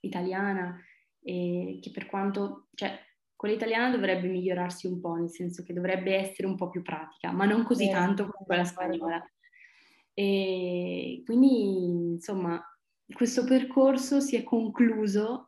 italiana, 0.00 0.78
e 1.22 1.78
che 1.82 1.90
per 1.90 2.06
quanto, 2.06 2.68
cioè 2.74 2.98
quella 3.34 3.54
italiana 3.54 3.90
dovrebbe 3.90 4.28
migliorarsi 4.28 4.86
un 4.86 5.00
po', 5.00 5.14
nel 5.14 5.30
senso 5.30 5.62
che 5.62 5.74
dovrebbe 5.74 6.14
essere 6.14 6.46
un 6.46 6.56
po' 6.56 6.70
più 6.70 6.82
pratica, 6.82 7.32
ma 7.32 7.44
non 7.44 7.64
così 7.64 7.90
tanto 7.90 8.28
come 8.30 8.46
quella 8.46 8.64
spagnola. 8.64 9.30
E 10.14 11.22
quindi, 11.26 12.12
insomma, 12.14 12.58
questo 13.12 13.44
percorso 13.44 14.20
si 14.20 14.36
è 14.36 14.42
concluso 14.42 15.46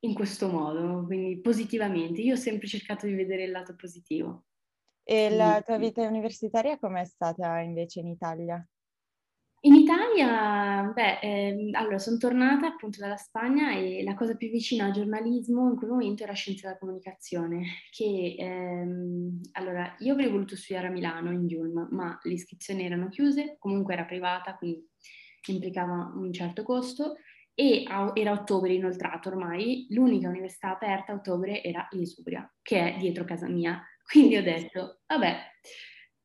in 0.00 0.14
questo 0.14 0.48
modo, 0.48 1.04
quindi 1.06 1.40
positivamente. 1.40 2.20
Io 2.20 2.34
ho 2.34 2.36
sempre 2.36 2.66
cercato 2.68 3.06
di 3.06 3.14
vedere 3.14 3.44
il 3.44 3.50
lato 3.50 3.74
positivo. 3.74 4.46
E 5.02 5.30
la 5.30 5.62
tua 5.62 5.78
vita 5.78 6.06
universitaria 6.06 6.78
com'è 6.78 7.04
stata 7.04 7.58
invece 7.60 8.00
in 8.00 8.06
Italia? 8.08 8.64
In 9.60 9.74
Italia, 9.74 10.92
beh, 10.94 11.18
ehm, 11.20 11.74
allora 11.74 11.98
sono 11.98 12.18
tornata 12.18 12.68
appunto 12.68 13.00
dalla 13.00 13.16
Spagna 13.16 13.74
e 13.74 14.04
la 14.04 14.14
cosa 14.14 14.36
più 14.36 14.48
vicina 14.48 14.84
al 14.84 14.92
giornalismo 14.92 15.68
in 15.70 15.76
quel 15.76 15.90
momento 15.90 16.22
era 16.22 16.34
scienza 16.34 16.68
della 16.68 16.78
comunicazione, 16.78 17.64
che 17.90 18.36
ehm, 18.38 19.40
allora 19.52 19.96
io 19.98 20.12
avrei 20.12 20.30
voluto 20.30 20.54
studiare 20.54 20.86
a 20.88 20.90
Milano, 20.90 21.32
in 21.32 21.48
Giulm, 21.48 21.88
ma 21.90 22.16
le 22.22 22.32
iscrizioni 22.34 22.84
erano 22.84 23.08
chiuse, 23.08 23.56
comunque 23.58 23.94
era 23.94 24.04
privata, 24.04 24.56
quindi 24.56 24.86
implicava 25.48 26.12
un 26.14 26.32
certo 26.32 26.62
costo 26.62 27.16
e 27.58 27.84
a, 27.88 28.12
era 28.14 28.32
ottobre 28.32 28.74
inoltrato 28.74 29.30
ormai, 29.30 29.86
l'unica 29.88 30.28
università 30.28 30.72
aperta 30.72 31.12
a 31.12 31.14
ottobre 31.14 31.62
era 31.62 31.88
in 31.92 32.04
Subria, 32.04 32.46
che 32.60 32.94
è 32.94 32.98
dietro 32.98 33.24
casa 33.24 33.48
mia. 33.48 33.82
Quindi 34.04 34.36
ho 34.36 34.42
detto, 34.42 35.00
vabbè, 35.06 35.36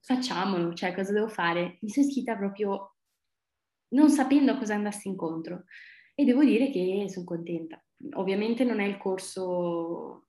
facciamolo, 0.01 0.73
cioè 0.73 0.93
cosa 0.93 1.13
devo 1.13 1.29
fare? 1.29 1.77
Mi 1.81 1.89
sono 1.89 2.05
iscritta 2.05 2.35
proprio 2.35 2.97
non 3.93 4.09
sapendo 4.09 4.51
a 4.51 4.57
cosa 4.57 4.73
andassi 4.75 5.07
incontro 5.07 5.63
e 6.15 6.25
devo 6.25 6.43
dire 6.43 6.69
che 6.69 7.05
sono 7.07 7.25
contenta. 7.25 7.81
Ovviamente 8.15 8.65
non 8.65 8.81
è 8.81 8.85
il 8.85 8.97
corso, 8.97 10.27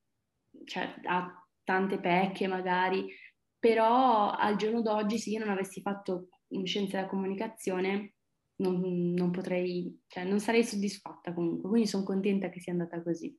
cioè 0.64 0.94
ha 1.04 1.46
tante 1.64 1.98
pecche 1.98 2.46
magari, 2.46 3.12
però 3.58 4.30
al 4.30 4.54
giorno 4.54 4.82
d'oggi 4.82 5.18
se 5.18 5.30
io 5.30 5.40
non 5.40 5.50
avessi 5.50 5.80
fatto 5.80 6.28
scienza 6.64 6.98
della 6.98 7.08
comunicazione 7.08 8.14
non, 8.62 9.12
non, 9.12 9.30
potrei, 9.30 10.02
cioè 10.06 10.24
non 10.24 10.40
sarei 10.40 10.64
soddisfatta 10.64 11.32
comunque, 11.34 11.68
quindi 11.68 11.88
sono 11.88 12.04
contenta 12.04 12.48
che 12.48 12.60
sia 12.60 12.72
andata 12.72 13.02
così. 13.02 13.36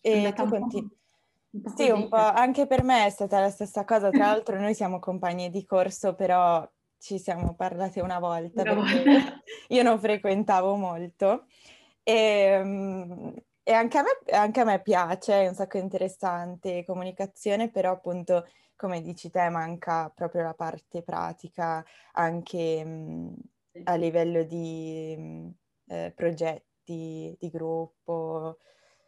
E 0.00 0.32
tu 0.34 0.48
conti... 0.48 0.76
Un 0.78 1.74
sì, 1.76 1.90
un 1.90 2.08
po', 2.08 2.16
anche 2.16 2.66
per 2.66 2.82
me 2.82 3.04
è 3.04 3.10
stata 3.10 3.38
la 3.38 3.50
stessa 3.50 3.84
cosa, 3.84 4.10
tra 4.10 4.26
l'altro 4.32 4.58
noi 4.58 4.74
siamo 4.74 4.98
compagnie 4.98 5.50
di 5.50 5.66
corso, 5.66 6.14
però 6.14 6.66
ci 6.98 7.18
siamo 7.18 7.54
parlate 7.54 8.00
una 8.00 8.18
volta, 8.18 8.62
una 8.62 8.74
volta. 8.74 9.42
io 9.68 9.82
non 9.82 9.98
frequentavo 9.98 10.76
molto 10.76 11.46
e, 12.02 12.12
ehm, 12.14 13.34
e 13.64 13.72
anche, 13.72 13.98
a 13.98 14.02
me, 14.02 14.36
anche, 14.36 14.60
a 14.60 14.64
me, 14.64 14.80
piace, 14.80 15.42
è 15.42 15.48
un 15.48 15.54
sacco 15.54 15.78
interessante 15.78 16.84
comunicazione, 16.84 17.70
però 17.70 17.92
appunto 17.92 18.46
come 18.74 19.00
dici 19.00 19.30
te 19.30 19.48
manca 19.48 20.10
proprio 20.14 20.42
la 20.42 20.54
parte 20.54 21.02
pratica, 21.02 21.84
anche 22.14 22.84
a 23.84 23.94
livello 23.94 24.42
di 24.44 25.14
mm, 25.16 25.48
eh, 25.86 26.12
progetti 26.14 27.36
di 27.38 27.50
gruppo. 27.50 28.58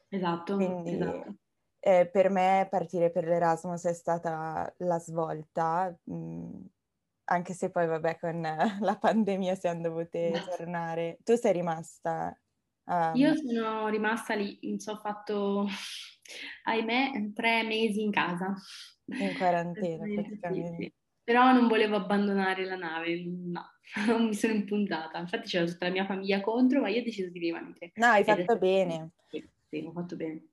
Esatto. 0.09 0.57
Quindi 0.57 0.95
esatto. 0.95 1.37
Eh, 1.81 2.09
per 2.09 2.31
me 2.31 2.67
partire 2.71 3.11
per 3.11 3.27
l'Erasmus 3.27 3.85
è 3.85 3.93
stata 3.93 4.73
la 4.79 4.99
svolta, 4.99 5.95
mh, 6.05 6.15
mm, 6.15 6.65
anche 7.25 7.53
se 7.53 7.71
poi 7.71 7.87
vabbè 7.87 8.19
con 8.19 8.41
la 8.81 8.97
pandemia 8.99 9.55
siamo 9.55 9.83
dovute 9.83 10.33
tornare. 10.57 11.19
Tu 11.23 11.35
sei 11.37 11.53
rimasta? 11.53 12.39
Um... 12.85 13.13
Io 13.15 13.35
sono 13.37 13.89
rimasta 13.89 14.35
lì, 14.35 14.59
sono 14.79 14.99
fatto, 14.99 15.67
ahimè, 16.65 17.33
tre 17.35 17.65
mesi 17.65 18.03
in 18.03 18.11
casa. 18.11 18.55
In 19.07 19.37
quarantena 19.37 20.05
praticamente. 20.05 20.77
Sì, 20.77 20.85
sì. 20.85 20.95
Però 21.25 21.53
non 21.53 21.67
volevo 21.67 21.97
abbandonare 21.97 22.65
la 22.67 22.77
nave, 22.77 23.25
no, 23.25 23.65
non 24.07 24.27
mi 24.27 24.35
sono 24.35 24.53
impuntata. 24.53 25.19
Infatti 25.19 25.49
c'era 25.49 25.65
tutta 25.65 25.87
la 25.87 25.93
mia 25.93 26.05
famiglia 26.05 26.41
contro, 26.41 26.81
ma 26.81 26.89
io 26.89 27.01
ho 27.01 27.05
deciso 27.05 27.31
di 27.31 27.39
rimanere. 27.39 27.93
No, 27.95 28.07
hai 28.09 28.25
fatto 28.25 28.59
bene. 28.59 29.11
Sì, 29.31 29.43
sì, 29.69 29.85
ho 29.87 29.93
fatto 29.93 30.17
bene. 30.17 30.49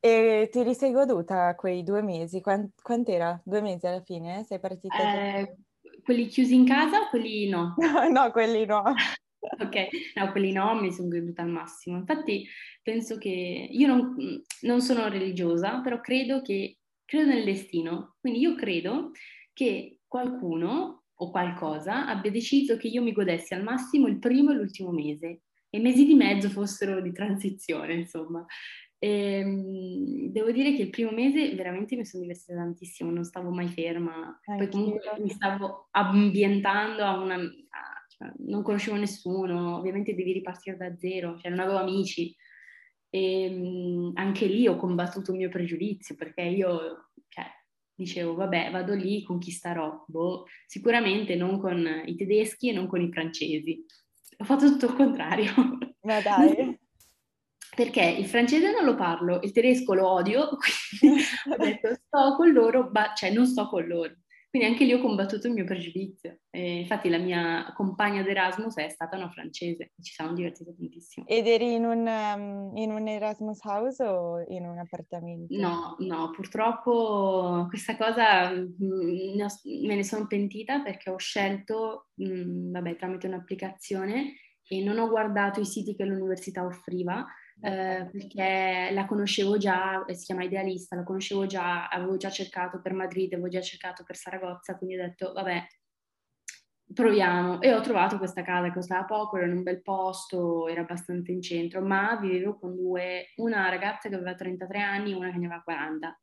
E 0.00 0.48
ti 0.52 0.74
sei 0.74 0.92
goduta 0.92 1.54
quei 1.54 1.82
due 1.82 2.02
mesi? 2.02 2.40
Quant- 2.40 2.80
quant'era? 2.82 3.40
Due 3.44 3.60
mesi 3.60 3.86
alla 3.86 4.02
fine? 4.02 4.44
Sei 4.44 4.60
partita? 4.60 5.38
Eh, 5.38 5.56
quelli 6.04 6.26
chiusi 6.26 6.54
in 6.54 6.66
casa 6.66 7.00
o 7.00 7.08
quelli 7.08 7.48
no? 7.50 7.74
no, 8.10 8.30
quelli 8.30 8.66
no. 8.66 8.82
ok, 9.40 9.88
no, 10.14 10.30
quelli 10.32 10.52
no, 10.52 10.80
mi 10.80 10.92
sono 10.92 11.08
goduta 11.08 11.42
al 11.42 11.48
massimo. 11.48 11.96
Infatti 11.96 12.46
penso 12.82 13.18
che 13.18 13.68
io 13.70 13.86
non, 13.86 14.42
non 14.62 14.80
sono 14.80 15.08
religiosa, 15.08 15.80
però 15.80 16.00
credo 16.00 16.42
che 16.42 16.78
credo 17.04 17.30
nel 17.30 17.44
destino. 17.44 18.16
Quindi 18.20 18.40
io 18.40 18.54
credo 18.54 19.12
che 19.52 19.95
qualcuno 20.06 21.04
o 21.18 21.30
qualcosa 21.30 22.06
abbia 22.06 22.30
deciso 22.30 22.76
che 22.76 22.88
io 22.88 23.02
mi 23.02 23.12
godessi 23.12 23.54
al 23.54 23.62
massimo 23.62 24.06
il 24.06 24.18
primo 24.18 24.52
e 24.52 24.54
l'ultimo 24.54 24.90
mese 24.90 25.42
e 25.70 25.78
mesi 25.78 26.04
di 26.06 26.14
mezzo 26.14 26.48
fossero 26.48 27.00
di 27.00 27.12
transizione, 27.12 27.94
insomma. 27.94 28.44
E, 28.98 29.38
ehm, 29.38 30.30
devo 30.30 30.50
dire 30.50 30.74
che 30.74 30.82
il 30.82 30.90
primo 30.90 31.10
mese 31.10 31.54
veramente 31.54 31.96
mi 31.96 32.04
sono 32.04 32.22
divertita 32.22 32.54
tantissimo, 32.54 33.10
non 33.10 33.24
stavo 33.24 33.50
mai 33.50 33.68
ferma, 33.68 34.40
Anch'io. 34.44 34.56
poi 34.56 34.68
comunque 34.68 35.00
mi 35.20 35.28
stavo 35.30 35.88
ambientando 35.90 37.02
a 37.04 37.18
una... 37.18 37.34
A, 37.36 38.06
cioè, 38.08 38.32
non 38.38 38.62
conoscevo 38.62 38.96
nessuno, 38.96 39.76
ovviamente 39.76 40.14
devi 40.14 40.32
ripartire 40.32 40.76
da 40.76 40.96
zero, 40.96 41.38
cioè 41.38 41.50
non 41.50 41.60
avevo 41.60 41.78
amici. 41.78 42.34
E 43.10 43.42
ehm, 43.44 44.12
anche 44.14 44.46
lì 44.46 44.66
ho 44.66 44.76
combattuto 44.76 45.32
il 45.32 45.38
mio 45.38 45.48
pregiudizio 45.48 46.14
perché 46.14 46.42
io 46.42 47.10
cioè, 47.28 47.44
dicevo, 47.96 48.34
vabbè, 48.34 48.70
vado 48.70 48.94
lì, 48.94 49.22
conquisterò. 49.22 50.04
Boh, 50.06 50.44
sicuramente 50.66 51.34
non 51.34 51.58
con 51.58 52.02
i 52.04 52.14
tedeschi 52.14 52.68
e 52.68 52.72
non 52.72 52.86
con 52.86 53.00
i 53.00 53.10
francesi. 53.10 53.84
Ho 54.38 54.44
fatto 54.44 54.70
tutto 54.70 54.86
il 54.86 54.94
contrario. 54.94 55.52
Ma 56.02 56.20
dai. 56.22 56.78
Perché 57.74 58.02
il 58.02 58.26
francese 58.26 58.70
non 58.70 58.84
lo 58.84 58.94
parlo, 58.94 59.40
il 59.42 59.52
tedesco 59.52 59.92
lo 59.92 60.08
odio, 60.08 60.48
quindi 61.00 61.22
ho 61.50 61.56
detto 61.56 61.94
sto 61.94 62.36
con 62.36 62.52
loro, 62.52 62.90
ma 62.92 63.12
cioè 63.14 63.30
non 63.32 63.46
sto 63.46 63.68
con 63.68 63.86
loro. 63.86 64.14
Quindi 64.56 64.72
anche 64.72 64.86
lì 64.86 64.94
ho 64.94 65.02
combattuto 65.02 65.48
il 65.48 65.52
mio 65.52 65.66
pregiudizio. 65.66 66.38
E 66.48 66.78
infatti 66.78 67.10
la 67.10 67.18
mia 67.18 67.70
compagna 67.74 68.22
d'Erasmus 68.22 68.76
è 68.76 68.88
stata 68.88 69.14
una 69.14 69.28
francese, 69.28 69.92
ci 70.00 70.14
siamo 70.14 70.32
divertiti 70.32 70.74
tantissimo. 70.74 71.26
Ed 71.26 71.46
eri 71.46 71.74
in 71.74 71.84
un, 71.84 72.06
um, 72.06 72.74
in 72.74 72.90
un 72.90 73.06
Erasmus 73.06 73.62
House 73.64 74.02
o 74.02 74.42
in 74.48 74.64
un 74.64 74.78
appartamento? 74.78 75.54
No, 75.58 75.96
no, 75.98 76.30
purtroppo 76.30 77.66
questa 77.68 77.98
cosa 77.98 78.48
mh, 78.48 78.76
mm, 78.82 79.86
me 79.86 79.94
ne 79.94 80.04
sono 80.04 80.26
pentita 80.26 80.80
perché 80.80 81.10
ho 81.10 81.18
scelto, 81.18 82.06
mh, 82.14 82.24
mm, 82.24 82.72
vabbè, 82.72 82.96
tramite 82.96 83.26
un'applicazione 83.26 84.36
e 84.66 84.82
non 84.82 84.96
ho 84.98 85.10
guardato 85.10 85.60
i 85.60 85.66
siti 85.66 85.94
che 85.94 86.06
l'università 86.06 86.64
offriva 86.64 87.26
eh, 87.60 88.08
perché 88.12 88.90
la 88.92 89.06
conoscevo 89.06 89.56
già, 89.56 90.04
si 90.08 90.24
chiama 90.24 90.44
Idealista, 90.44 90.96
la 90.96 91.04
conoscevo 91.04 91.46
già, 91.46 91.88
avevo 91.88 92.16
già 92.16 92.30
cercato 92.30 92.80
per 92.80 92.92
Madrid, 92.92 93.32
avevo 93.32 93.48
già 93.48 93.60
cercato 93.60 94.04
per 94.04 94.16
Saragozza, 94.16 94.76
quindi 94.76 94.98
ho 94.98 95.02
detto 95.02 95.32
vabbè, 95.32 95.66
proviamo. 96.92 97.60
E 97.60 97.74
ho 97.74 97.80
trovato 97.80 98.18
questa 98.18 98.42
casa 98.42 98.66
che 98.68 98.74
costava 98.74 99.04
poco, 99.04 99.36
era 99.36 99.46
in 99.46 99.56
un 99.56 99.62
bel 99.62 99.82
posto, 99.82 100.68
era 100.68 100.82
abbastanza 100.82 101.32
in 101.32 101.42
centro, 101.42 101.80
ma 101.80 102.16
vivevo 102.20 102.58
con 102.58 102.76
due, 102.76 103.32
una 103.36 103.68
ragazza 103.68 104.08
che 104.08 104.14
aveva 104.14 104.34
33 104.34 104.78
anni 104.80 105.12
e 105.12 105.14
una 105.14 105.30
che 105.30 105.38
ne 105.38 105.46
aveva 105.46 105.62
40 105.62 106.20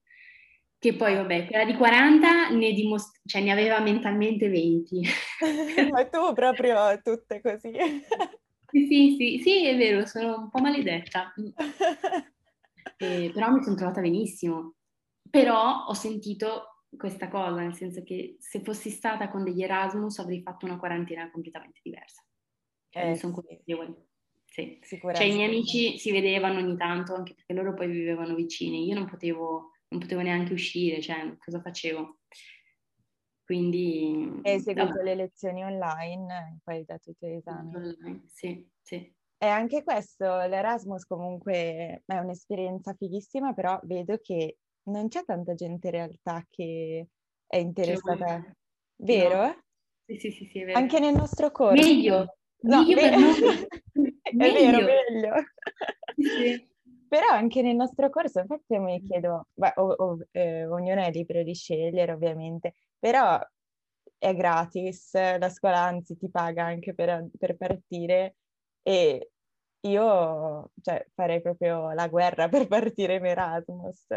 che 0.83 0.95
poi 0.95 1.15
vabbè, 1.15 1.47
quella 1.47 1.63
di 1.63 1.75
40 1.75 2.49
ne, 2.49 2.73
dimost- 2.73 3.21
cioè, 3.25 3.41
ne 3.41 3.53
aveva 3.53 3.79
mentalmente 3.79 4.49
20. 4.49 5.01
Ma 5.89 6.05
tu 6.09 6.33
proprio 6.33 6.99
tutte 7.01 7.39
così. 7.39 7.71
Sì, 8.73 8.87
sì, 8.87 9.15
sì, 9.19 9.39
sì, 9.43 9.67
è 9.67 9.77
vero, 9.77 10.03
sono 10.07 10.35
un 10.35 10.49
po' 10.49 10.59
maledetta. 10.59 11.31
Eh, 12.97 13.31
però 13.33 13.49
mi 13.51 13.63
sono 13.63 13.75
trovata 13.75 14.01
benissimo. 14.01 14.75
Però 15.29 15.85
ho 15.85 15.93
sentito 15.93 16.85
questa 16.95 17.27
cosa, 17.27 17.61
nel 17.61 17.73
senso 17.73 18.03
che 18.03 18.35
se 18.39 18.61
fossi 18.61 18.89
stata 18.89 19.29
con 19.29 19.43
degli 19.43 19.61
Erasmus 19.63 20.19
avrei 20.19 20.41
fatto 20.41 20.65
una 20.65 20.77
quarantena 20.77 21.29
completamente 21.31 21.79
diversa. 21.81 22.23
Cioè, 22.89 23.11
eh, 23.11 23.15
sono 23.15 23.33
consapevole. 23.33 24.07
Sì. 24.45 24.79
Cioè, 24.81 25.23
i 25.23 25.33
miei 25.33 25.47
amici 25.47 25.97
si 25.97 26.11
vedevano 26.11 26.59
ogni 26.59 26.77
tanto, 26.77 27.15
anche 27.15 27.33
perché 27.33 27.53
loro 27.53 27.73
poi 27.73 27.87
vivevano 27.87 28.35
vicini. 28.35 28.85
Io 28.85 28.95
non 28.95 29.09
potevo, 29.09 29.71
non 29.89 29.99
potevo 29.99 30.21
neanche 30.21 30.53
uscire, 30.53 31.01
cioè, 31.01 31.35
cosa 31.39 31.61
facevo? 31.61 32.19
Quindi... 33.53 34.39
Hai 34.41 34.59
seguito 34.59 34.93
vabbè. 34.93 35.03
le 35.03 35.15
lezioni 35.15 35.63
online, 35.63 36.57
poi 36.63 36.83
da 36.85 36.97
tutti 36.97 37.27
gli 37.27 37.33
esami. 37.33 37.75
Online, 37.75 38.23
sì, 38.25 38.67
sì. 38.81 39.13
E 39.37 39.45
anche 39.45 39.83
questo, 39.83 40.25
l'Erasmus 40.25 41.05
comunque 41.05 42.01
è 42.03 42.17
un'esperienza 42.17 42.95
fighissima, 42.95 43.53
però 43.53 43.79
vedo 43.83 44.17
che 44.17 44.57
non 44.85 45.07
c'è 45.07 45.23
tanta 45.23 45.53
gente 45.53 45.87
in 45.89 45.93
realtà 45.93 46.43
che 46.49 47.07
è 47.45 47.57
interessata. 47.57 48.43
Vero? 48.95 49.45
No. 49.45 49.63
Sì, 50.07 50.17
sì, 50.17 50.31
sì, 50.31 50.45
sì, 50.45 50.61
è 50.61 50.65
vero. 50.65 50.79
Anche 50.79 50.99
nel 50.99 51.13
nostro 51.13 51.51
corso. 51.51 51.87
Meglio. 51.87 52.37
No, 52.61 52.79
meglio 52.79 52.95
me- 52.95 53.01
per 53.01 53.17
noi. 53.19 53.67
è 54.23 54.35
vero, 54.35 54.77
meglio. 54.83 55.33
Sì. 56.15 56.71
Però 57.13 57.27
anche 57.27 57.61
nel 57.61 57.75
nostro 57.75 58.09
corso, 58.09 58.39
infatti 58.39 58.75
mi 58.79 58.99
chiedo, 59.03 59.49
beh, 59.53 59.73
o, 59.75 59.91
o, 59.91 60.17
eh, 60.31 60.65
ognuno 60.65 60.99
è 60.99 61.11
libero 61.11 61.43
di 61.43 61.53
scegliere 61.53 62.11
ovviamente, 62.11 62.73
però 62.97 63.39
è 64.17 64.33
gratis, 64.33 65.13
la 65.13 65.49
scuola 65.49 65.77
anzi 65.77 66.17
ti 66.17 66.27
paga 66.31 66.65
anche 66.65 66.95
per, 66.95 67.27
per 67.37 67.55
partire 67.55 68.37
e 68.81 69.29
io 69.81 70.71
cioè, 70.81 71.05
farei 71.13 71.39
proprio 71.39 71.91
la 71.91 72.07
guerra 72.07 72.49
per 72.49 72.65
partire 72.65 73.17
in 73.17 73.27
Erasmus. 73.27 74.07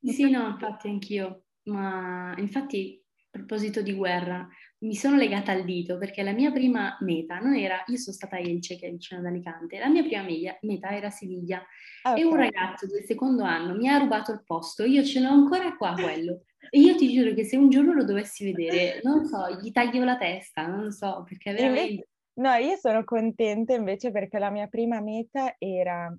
Sì, 0.00 0.30
no, 0.30 0.48
infatti 0.48 0.88
anch'io, 0.88 1.48
ma 1.64 2.34
infatti 2.38 2.98
a 3.32 3.38
proposito 3.38 3.82
di 3.82 3.92
guerra, 3.92 4.48
mi 4.78 4.94
sono 4.94 5.16
legata 5.16 5.52
al 5.52 5.64
dito 5.64 5.96
perché 5.96 6.22
la 6.22 6.32
mia 6.32 6.52
prima 6.52 6.96
meta 7.00 7.38
non 7.38 7.54
era, 7.54 7.82
io 7.86 7.96
sono 7.96 8.14
stata 8.14 8.36
a 8.36 8.40
Elce 8.40 8.76
che 8.76 8.88
è 8.88 8.90
vicino 8.90 9.20
ad 9.20 9.26
Alicante, 9.26 9.78
la 9.78 9.88
mia 9.88 10.02
prima 10.02 10.22
media, 10.22 10.56
meta 10.62 10.90
era 10.90 11.10
Siviglia 11.10 11.62
okay. 12.02 12.20
e 12.20 12.24
un 12.24 12.36
ragazzo 12.36 12.86
del 12.86 13.04
secondo 13.04 13.42
anno 13.42 13.74
mi 13.74 13.88
ha 13.88 13.98
rubato 13.98 14.32
il 14.32 14.42
posto, 14.44 14.84
io 14.84 15.02
ce 15.02 15.20
l'ho 15.20 15.30
ancora 15.30 15.74
qua 15.76 15.94
quello. 15.94 16.42
E 16.68 16.80
io 16.80 16.96
ti 16.96 17.12
giuro 17.12 17.32
che 17.32 17.44
se 17.44 17.56
un 17.56 17.70
giorno 17.70 17.92
lo 17.92 18.04
dovessi 18.04 18.44
vedere, 18.44 19.00
non 19.04 19.24
so, 19.24 19.60
gli 19.60 19.70
taglio 19.70 20.04
la 20.04 20.16
testa, 20.16 20.66
non 20.66 20.90
so, 20.90 21.24
perché 21.26 21.52
veramente... 21.52 22.08
No, 22.34 22.52
io 22.54 22.76
sono 22.76 23.04
contenta 23.04 23.72
invece 23.72 24.10
perché 24.10 24.38
la 24.38 24.50
mia 24.50 24.66
prima 24.66 25.00
meta 25.00 25.54
era, 25.58 26.14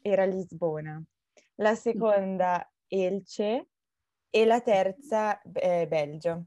era 0.00 0.24
Lisbona, 0.24 1.02
la 1.56 1.74
seconda 1.74 2.70
Elce 2.86 3.66
e 4.30 4.44
la 4.44 4.60
terza 4.60 5.40
eh, 5.42 5.86
Belgio. 5.88 6.46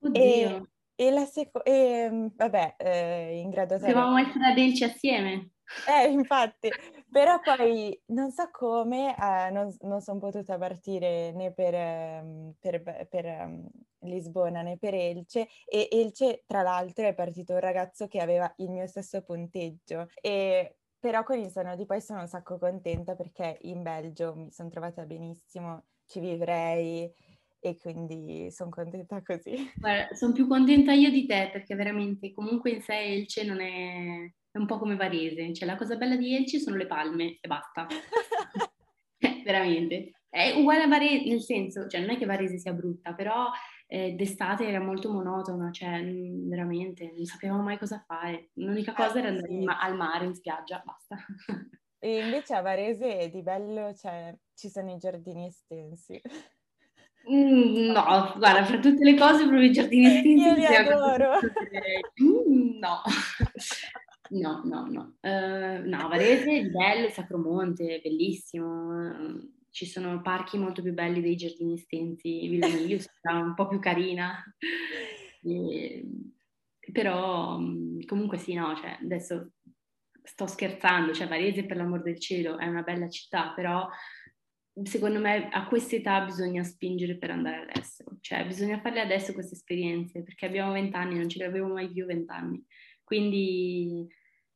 Oddio. 0.00 0.20
E, 0.20 0.62
e 0.94 1.10
la 1.10 1.24
seconda, 1.24 2.32
vabbè, 2.36 2.76
eh, 2.78 3.38
in 3.38 3.50
grado 3.50 3.76
graduatoria. 3.76 3.94
Dovevamo 3.94 4.18
essere 4.18 4.46
ad 4.46 4.58
Elce 4.58 4.84
assieme. 4.84 5.50
Eh, 5.86 6.10
infatti, 6.10 6.70
però 7.10 7.40
poi 7.40 8.00
non 8.06 8.30
so 8.30 8.48
come 8.50 9.14
eh, 9.14 9.50
non, 9.50 9.74
non 9.80 10.00
sono 10.00 10.18
potuta 10.18 10.56
partire 10.56 11.32
né 11.32 11.52
per, 11.52 11.74
um, 12.24 12.54
per, 12.58 13.06
per 13.08 13.24
um, 13.24 13.68
Lisbona 14.00 14.62
né 14.62 14.78
per 14.78 14.94
Elce 14.94 15.46
e 15.66 15.88
Elce 15.90 16.44
tra 16.46 16.62
l'altro 16.62 17.06
è 17.06 17.14
partito 17.14 17.52
un 17.52 17.60
ragazzo 17.60 18.06
che 18.06 18.20
aveva 18.20 18.50
il 18.58 18.70
mio 18.70 18.86
stesso 18.86 19.22
punteggio 19.22 20.08
e 20.20 20.76
però 20.98 21.22
con 21.22 21.38
il 21.38 21.50
sonno 21.50 21.76
di 21.76 21.84
poi 21.84 22.00
sono 22.00 22.20
un 22.20 22.28
sacco 22.28 22.58
contenta 22.58 23.14
perché 23.14 23.58
in 23.62 23.82
Belgio 23.82 24.34
mi 24.34 24.50
sono 24.50 24.68
trovata 24.68 25.04
benissimo, 25.04 25.84
ci 26.06 26.18
vivrei 26.18 27.12
e 27.60 27.76
quindi 27.78 28.50
sono 28.50 28.70
contenta 28.70 29.22
così. 29.22 29.72
Guarda, 29.76 30.14
sono 30.14 30.32
più 30.32 30.46
contenta 30.46 30.92
io 30.92 31.10
di 31.10 31.26
te 31.26 31.50
perché 31.52 31.74
veramente 31.74 32.32
comunque 32.32 32.70
in 32.70 32.80
sé 32.82 32.98
Elce 32.98 33.44
non 33.44 33.60
è 33.60 34.30
è 34.50 34.58
un 34.58 34.66
po' 34.66 34.78
come 34.78 34.96
Varese, 34.96 35.52
cioè 35.54 35.68
la 35.68 35.76
cosa 35.76 35.96
bella 35.96 36.16
di 36.16 36.34
Elci 36.34 36.58
sono 36.58 36.76
le 36.76 36.86
palme 36.86 37.38
e 37.40 37.48
basta. 37.48 37.86
Eh, 39.20 39.42
veramente. 39.44 40.12
È 40.28 40.52
uguale 40.54 40.84
a 40.84 40.86
Varese, 40.86 41.28
nel 41.28 41.42
senso, 41.42 41.88
cioè 41.88 42.00
non 42.00 42.10
è 42.10 42.16
che 42.16 42.24
Varese 42.24 42.56
sia 42.56 42.72
brutta, 42.72 43.14
però 43.14 43.50
eh, 43.88 44.12
d'estate 44.12 44.64
era 44.64 44.78
molto 44.78 45.10
monotona, 45.10 45.72
cioè 45.72 46.00
mh, 46.00 46.48
veramente 46.48 47.10
non 47.12 47.24
sapevamo 47.24 47.62
mai 47.62 47.78
cosa 47.78 48.00
fare. 48.06 48.50
L'unica 48.52 48.92
cosa 48.94 49.16
eh, 49.16 49.18
era 49.18 49.28
andare 49.30 49.48
sì. 49.48 49.64
al 49.66 49.96
mare, 49.96 50.26
in 50.26 50.36
spiaggia, 50.36 50.80
basta. 50.84 51.16
E 51.98 52.24
invece 52.24 52.54
a 52.54 52.60
Varese 52.60 53.28
di 53.28 53.42
bello 53.42 53.92
cioè, 53.92 54.32
ci 54.54 54.68
sono 54.68 54.92
i 54.92 54.98
giardini 54.98 55.46
estensi. 55.46 56.20
Mm, 57.30 57.90
no, 57.90 58.34
guarda, 58.36 58.64
fra 58.64 58.78
tutte 58.78 59.04
le 59.04 59.16
cose 59.16 59.46
proprio 59.46 59.68
i 59.68 59.72
giardini 59.72 60.06
estensi. 60.06 60.46
Io 60.46 60.54
li 60.54 60.64
adoro. 60.64 61.38
Mm, 62.22 62.78
no. 62.80 63.02
No, 64.30 64.62
no, 64.64 64.86
no. 64.86 65.16
Uh, 65.20 65.88
no, 65.88 66.08
Varese 66.08 66.60
è 66.60 66.64
bello, 66.64 67.08
Sacromonte 67.08 67.96
è 67.96 68.00
bellissimo. 68.00 69.40
ci 69.70 69.86
sono 69.86 70.20
parchi 70.22 70.58
molto 70.58 70.82
più 70.82 70.92
belli 70.92 71.20
dei 71.20 71.36
giardini 71.36 71.74
estensi, 71.74 72.48
Villa 72.48 72.68
Milius 72.68 73.06
è 73.20 73.32
un 73.32 73.54
po' 73.54 73.68
più 73.68 73.78
carina, 73.78 74.42
e, 75.42 76.04
però 76.92 77.58
comunque 78.06 78.38
sì, 78.38 78.54
no, 78.54 78.74
cioè, 78.76 78.98
adesso 79.00 79.52
sto 80.22 80.46
scherzando, 80.46 81.14
cioè 81.14 81.28
Varese 81.28 81.64
per 81.64 81.76
l'amor 81.76 82.02
del 82.02 82.18
cielo 82.18 82.58
è 82.58 82.66
una 82.66 82.82
bella 82.82 83.08
città, 83.08 83.52
però 83.54 83.88
secondo 84.84 85.18
me 85.18 85.48
a 85.48 85.66
quest'età 85.66 86.24
bisogna 86.24 86.62
spingere 86.62 87.16
per 87.16 87.30
andare 87.30 87.62
all'estero, 87.62 88.16
cioè 88.20 88.46
bisogna 88.46 88.80
farle 88.80 89.00
adesso 89.00 89.32
queste 89.32 89.54
esperienze, 89.54 90.22
perché 90.22 90.46
abbiamo 90.46 90.72
vent'anni, 90.72 91.16
non 91.16 91.28
ce 91.28 91.38
le 91.38 91.46
avevo 91.46 91.68
mai 91.68 91.90
più 91.90 92.06
vent'anni, 92.06 92.64
quindi 93.02 94.06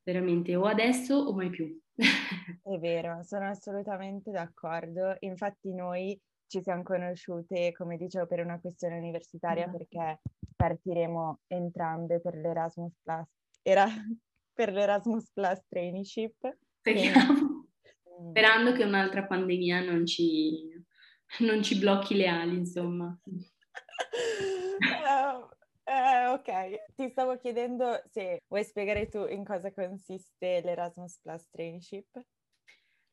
veramente 0.02 0.54
o 0.56 0.64
adesso 0.64 1.14
o 1.14 1.34
mai 1.34 1.50
più. 1.50 1.80
È 2.62 2.78
vero, 2.78 3.22
sono 3.22 3.48
assolutamente 3.48 4.30
d'accordo. 4.30 5.16
Infatti 5.20 5.72
noi 5.72 6.18
ci 6.46 6.62
siamo 6.62 6.82
conosciute, 6.82 7.72
come 7.72 7.96
dicevo, 7.96 8.26
per 8.26 8.40
una 8.40 8.60
questione 8.60 8.98
universitaria 8.98 9.68
mm. 9.68 9.72
perché 9.72 10.20
partiremo 10.54 11.40
entrambe 11.46 12.20
per 12.20 12.34
l'Erasmus 12.34 12.92
Plus. 13.02 13.26
Era 13.62 13.86
per 14.52 14.72
l'Erasmus 14.72 15.30
Plus 15.32 15.60
Traineeship. 15.68 16.56
Speriamo. 16.80 17.51
E... 18.26 18.30
Sperando 18.30 18.72
che 18.72 18.84
un'altra 18.84 19.24
pandemia 19.24 19.82
non 19.82 20.06
ci, 20.06 20.70
non 21.40 21.62
ci 21.62 21.78
blocchi 21.78 22.14
le 22.14 22.28
ali, 22.28 22.56
insomma. 22.56 23.18
uh, 23.24 23.36
uh, 25.90 26.32
ok, 26.32 26.94
ti 26.94 27.08
stavo 27.08 27.36
chiedendo 27.36 28.02
se 28.10 28.42
vuoi 28.48 28.64
spiegare 28.64 29.08
tu 29.08 29.26
in 29.26 29.44
cosa 29.44 29.72
consiste 29.72 30.60
l'Erasmus 30.62 31.18
Plus 31.20 31.48
Traineeship. 31.50 32.22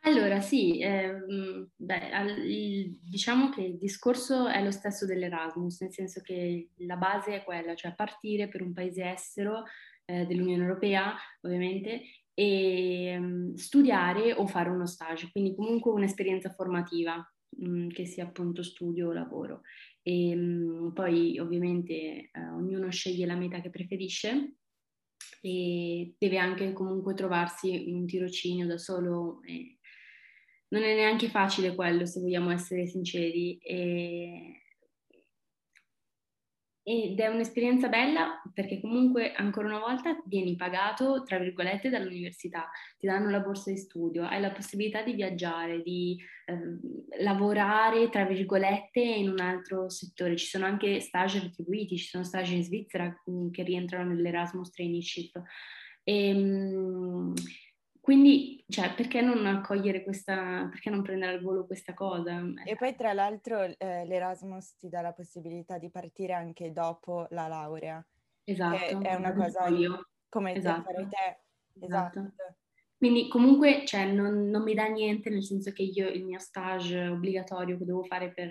Allora, 0.04 0.40
sì, 0.40 0.82
ehm, 0.82 1.72
beh, 1.76 2.12
al- 2.12 2.46
il- 2.46 3.00
diciamo 3.02 3.50
che 3.50 3.62
il 3.62 3.78
discorso 3.78 4.48
è 4.48 4.64
lo 4.64 4.72
stesso 4.72 5.06
dell'Erasmus, 5.06 5.82
nel 5.82 5.92
senso 5.92 6.22
che 6.22 6.70
la 6.78 6.96
base 6.96 7.36
è 7.36 7.44
quella, 7.44 7.76
cioè 7.76 7.94
partire 7.94 8.48
per 8.48 8.62
un 8.62 8.72
paese 8.72 9.12
estero 9.12 9.66
eh, 10.06 10.26
dell'Unione 10.26 10.64
Europea, 10.64 11.16
ovviamente, 11.42 12.02
e 12.34 13.06
ehm, 13.06 13.54
studiare 13.56 14.34
o 14.34 14.48
fare 14.48 14.70
uno 14.70 14.86
stage, 14.86 15.30
quindi 15.32 15.56
comunque 15.56 15.92
un'esperienza 15.92 16.50
formativa, 16.50 17.16
mm, 17.64 17.90
che 17.90 18.06
sia 18.06 18.26
appunto 18.26 18.64
studio 18.64 19.10
o 19.10 19.14
lavoro. 19.14 19.62
E 20.02 20.36
mm, 20.36 20.90
poi 20.90 21.38
ovviamente 21.40 21.94
eh, 21.94 22.30
ognuno 22.54 22.90
sceglie 22.92 23.26
la 23.26 23.36
meta 23.36 23.62
che 23.62 23.70
preferisce 23.70 24.56
e 25.42 26.16
deve 26.18 26.38
anche 26.38 26.74
comunque 26.74 27.14
trovarsi 27.14 27.86
un 27.88 28.06
tirocinio 28.06 28.66
da 28.66 28.78
solo. 28.78 29.42
E, 29.44 29.80
non 30.70 30.84
è 30.84 30.94
neanche 30.94 31.30
facile 31.30 31.74
quello, 31.74 32.06
se 32.06 32.20
vogliamo 32.20 32.52
essere 32.52 32.88
sinceri. 32.88 33.58
E... 33.58 34.62
Ed 36.90 37.20
è 37.20 37.28
un'esperienza 37.28 37.88
bella 37.88 38.42
perché 38.52 38.82
comunque 38.82 39.32
ancora 39.34 39.68
una 39.68 39.78
volta 39.78 40.20
vieni 40.26 40.56
pagato, 40.56 41.22
tra 41.22 41.38
virgolette, 41.38 41.92
dall'università, 41.92 42.68
ti 42.98 43.06
danno 43.06 43.30
la 43.30 43.42
borsa 43.42 43.70
di 43.70 43.78
studio, 43.78 44.24
hai 44.24 44.42
la 44.42 44.50
possibilità 44.50 45.04
di 45.04 45.14
viaggiare, 45.14 45.84
di 45.84 46.18
eh, 46.48 47.24
lavorare, 47.24 48.10
tra 48.10 48.26
virgolette, 48.26 49.02
in 49.02 49.30
un 49.30 49.40
altro 49.40 49.88
settore. 49.88 50.36
Ci 50.36 50.48
sono 50.48 50.66
anche 50.66 51.00
stage 51.00 51.40
retribuiti, 51.40 51.96
ci 51.96 52.08
sono 52.08 52.24
stage 52.24 52.56
in 52.56 52.64
Svizzera 52.64 53.16
mm, 53.30 53.52
che 53.52 53.62
rientrano 53.62 54.12
nell'Erasmus 54.12 54.72
Traineeship. 54.72 55.40
E, 56.02 56.30
ehm, 56.30 57.34
quindi, 58.02 58.64
cioè, 58.68 58.94
perché 58.94 59.22
non 59.22 59.46
accogliere 59.46 60.04
questa, 60.04 60.68
perché 60.70 60.90
non 60.90 61.02
prendere 61.02 61.34
al 61.34 61.42
volo 61.42 61.66
questa 61.66 61.94
cosa? 61.94 62.42
E 62.66 62.76
poi, 62.76 62.96
tra 62.96 63.14
l'altro, 63.14 63.62
eh, 63.62 64.06
l'Erasmus 64.06 64.78
ti 64.78 64.90
dà 64.90 65.02
la 65.02 65.14
possibilità 65.14 65.78
di 65.78 65.90
partire 65.90 66.34
anche 66.34 66.72
dopo 66.72 67.28
la 67.32 67.48
laurea. 67.48 68.06
Esatto. 68.44 69.02
è 69.02 69.14
una 69.14 69.34
cosa 69.34 69.68
io. 69.68 70.10
come 70.28 70.56
esatto. 70.56 70.82
fare 70.84 71.08
te. 71.08 71.86
Esatto. 71.86 72.20
esatto. 72.20 72.56
Quindi 72.98 73.30
comunque 73.30 73.86
cioè, 73.86 74.12
non, 74.12 74.50
non, 74.50 74.64
mi 74.64 74.74
dà 74.74 74.88
niente, 74.88 75.30
nel 75.30 75.44
senso 75.44 75.72
che 75.72 75.84
io 75.84 76.10
il 76.10 76.26
mio 76.26 76.40
stage 76.40 77.08
obbligatorio 77.08 77.78
che 77.78 77.86
devo 77.86 78.04
fare 78.04 78.34
per 78.34 78.50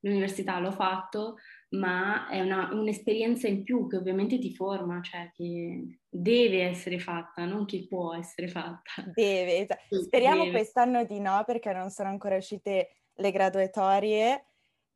l'università 0.00 0.58
l'ho 0.58 0.72
fatto, 0.72 1.36
ma 1.70 2.28
è 2.28 2.40
una, 2.40 2.70
un'esperienza 2.72 3.48
in 3.48 3.62
più 3.64 3.88
che 3.88 3.96
ovviamente 3.96 4.38
ti 4.38 4.54
forma, 4.54 5.00
cioè 5.02 5.30
che 5.34 6.00
deve 6.08 6.62
essere 6.62 6.98
fatta, 6.98 7.44
non 7.44 7.64
che 7.64 7.86
può 7.88 8.14
essere 8.14 8.48
fatta. 8.48 9.04
Deve, 9.12 9.58
esatto. 9.58 10.02
Speriamo 10.02 10.44
deve. 10.44 10.58
quest'anno 10.58 11.04
di 11.04 11.20
no 11.20 11.42
perché 11.44 11.72
non 11.72 11.90
sono 11.90 12.08
ancora 12.08 12.36
uscite 12.36 13.02
le 13.14 13.30
graduatorie 13.30 14.46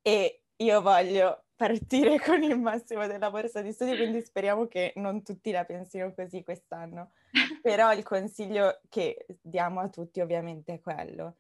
e 0.03 0.43
io 0.57 0.81
voglio 0.83 1.45
partire 1.57 2.19
con 2.25 2.43
il 2.43 2.59
massimo 2.59 3.07
della 3.07 3.31
borsa 3.31 3.63
di 3.63 3.73
studio, 3.73 3.97
quindi 3.97 4.23
speriamo 4.23 4.67
che 4.67 4.93
non 4.97 5.23
tutti 5.23 5.51
la 5.51 5.65
pensino 5.65 6.13
così 6.15 6.43
quest'anno. 6.43 7.13
Però 7.63 7.93
il 7.93 8.03
consiglio 8.03 8.81
che 8.89 9.27
diamo 9.41 9.81
a 9.81 9.89
tutti 9.89 10.21
ovviamente 10.21 10.75
è 10.75 10.81
quello 10.81 11.37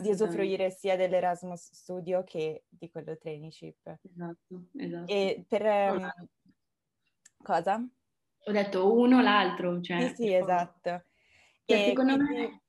di 0.00 0.10
usufruire 0.10 0.70
sia 0.70 0.96
dell'Erasmus 0.96 1.72
Studio 1.72 2.22
che 2.24 2.64
di 2.68 2.90
quello 2.90 3.16
traineeship. 3.16 3.98
Esatto, 4.02 4.68
esatto. 4.76 5.12
E 5.12 5.44
per... 5.48 5.62
Um, 5.62 6.12
cosa? 7.42 7.88
Ho 8.44 8.52
detto 8.52 8.92
uno 8.92 9.22
l'altro, 9.22 9.80
cioè... 9.80 10.08
Sì, 10.08 10.14
sì, 10.14 10.34
esatto. 10.34 11.04
Cioè, 11.64 11.84
secondo 11.86 12.16
quindi... 12.16 12.34
me, 12.34 12.62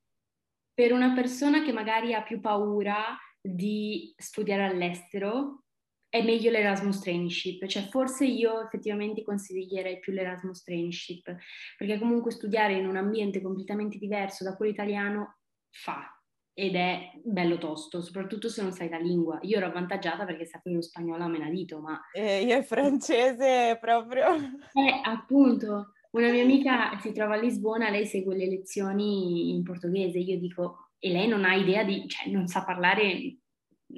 per 0.72 0.92
una 0.92 1.12
persona 1.14 1.62
che 1.62 1.72
magari 1.72 2.14
ha 2.14 2.22
più 2.22 2.40
paura 2.40 3.16
di 3.40 4.14
studiare 4.16 4.64
all'estero, 4.64 5.64
è 6.10 6.24
meglio 6.24 6.50
l'Erasmus 6.50 7.00
Traineeship, 7.00 7.66
cioè 7.66 7.84
forse 7.88 8.26
io 8.26 8.64
effettivamente 8.64 9.22
consiglierei 9.22 10.00
più 10.00 10.12
l'Erasmus 10.12 10.64
Traineeship, 10.64 11.36
perché 11.78 11.98
comunque 11.98 12.32
studiare 12.32 12.74
in 12.74 12.88
un 12.88 12.96
ambiente 12.96 13.40
completamente 13.40 13.96
diverso 13.96 14.42
da 14.42 14.56
quello 14.56 14.72
italiano 14.72 15.38
fa, 15.70 16.19
ed 16.60 16.74
è 16.74 17.10
bello 17.24 17.56
tosto, 17.56 18.02
soprattutto 18.02 18.50
se 18.50 18.60
non 18.60 18.70
sai 18.70 18.90
la 18.90 18.98
lingua. 18.98 19.38
Io 19.44 19.56
ero 19.56 19.66
avvantaggiata 19.66 20.26
perché 20.26 20.44
sapevo 20.44 20.76
lo 20.76 20.82
spagnolo 20.82 21.24
a 21.24 21.28
menadito, 21.28 21.80
ma... 21.80 21.98
Eh, 22.12 22.44
io 22.44 22.58
il 22.58 22.64
francese 22.64 23.78
proprio... 23.80 24.34
Eh, 24.34 25.00
appunto, 25.02 25.94
una 26.10 26.30
mia 26.30 26.42
amica 26.42 26.98
si 27.00 27.12
trova 27.12 27.36
a 27.36 27.38
Lisbona, 27.38 27.88
lei 27.88 28.04
segue 28.04 28.36
le 28.36 28.46
lezioni 28.46 29.54
in 29.54 29.62
portoghese, 29.62 30.18
io 30.18 30.38
dico, 30.38 30.90
e 30.98 31.10
lei 31.10 31.26
non 31.28 31.46
ha 31.46 31.54
idea 31.54 31.82
di, 31.82 32.06
cioè 32.06 32.30
non 32.30 32.46
sa 32.46 32.62
parlare, 32.62 33.38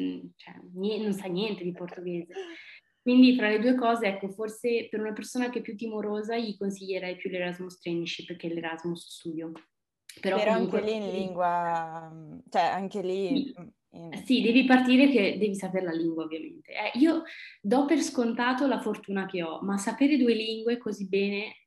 mm, 0.01 0.21
cioè, 0.37 0.55
non 0.73 1.13
sa 1.15 1.27
niente 1.27 1.65
di 1.65 1.73
portoghese. 1.73 2.33
Quindi 3.03 3.35
fra 3.35 3.49
le 3.49 3.59
due 3.59 3.75
cose, 3.75 4.07
ecco, 4.07 4.29
forse 4.29 4.87
per 4.89 5.01
una 5.01 5.13
persona 5.13 5.51
che 5.51 5.59
è 5.59 5.63
più 5.63 5.75
timorosa 5.75 6.39
gli 6.39 6.57
consiglierei 6.57 7.17
più 7.17 7.29
l'Erasmus 7.29 7.81
Traineeship 7.81 8.37
che 8.37 8.47
l'Erasmus 8.47 9.05
Studio. 9.15 9.51
Però, 10.21 10.37
Però 10.37 10.53
comunque... 10.55 10.81
anche 10.81 10.91
lì 10.91 10.97
in 10.97 11.11
lingua, 11.11 12.41
cioè 12.51 12.63
anche 12.63 13.03
lì... 13.03 13.53
Sì. 13.55 13.81
In... 13.95 14.23
Sì, 14.25 14.41
devi 14.41 14.65
partire 14.65 15.11
che 15.11 15.37
devi 15.37 15.55
sapere 15.55 15.85
la 15.85 15.93
lingua 15.93 16.25
ovviamente. 16.25 16.73
Eh, 16.73 16.99
io 16.99 17.25
do 17.61 17.85
per 17.85 18.01
scontato 18.01 18.67
la 18.67 18.81
fortuna 18.81 19.27
che 19.27 19.43
ho, 19.43 19.61
ma 19.61 19.77
sapere 19.77 20.17
due 20.17 20.33
lingue 20.33 20.79
così 20.79 21.07
bene, 21.09 21.67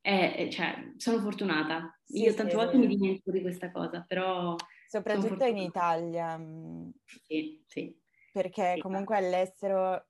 è, 0.00 0.48
cioè, 0.52 0.92
sono 0.96 1.18
fortunata. 1.18 1.98
Sì, 2.04 2.22
io 2.22 2.34
tante 2.34 2.52
sì, 2.52 2.56
volte 2.56 2.76
mi 2.76 2.86
dimentico 2.86 3.32
di 3.32 3.40
questa 3.40 3.72
cosa, 3.72 4.04
però... 4.06 4.54
Soprattutto 4.86 5.44
in 5.44 5.56
Italia. 5.56 6.38
Mm, 6.38 6.90
sì, 7.04 7.60
sì. 7.66 7.98
Perché 8.32 8.76
comunque 8.80 9.16
all'estero 9.16 10.06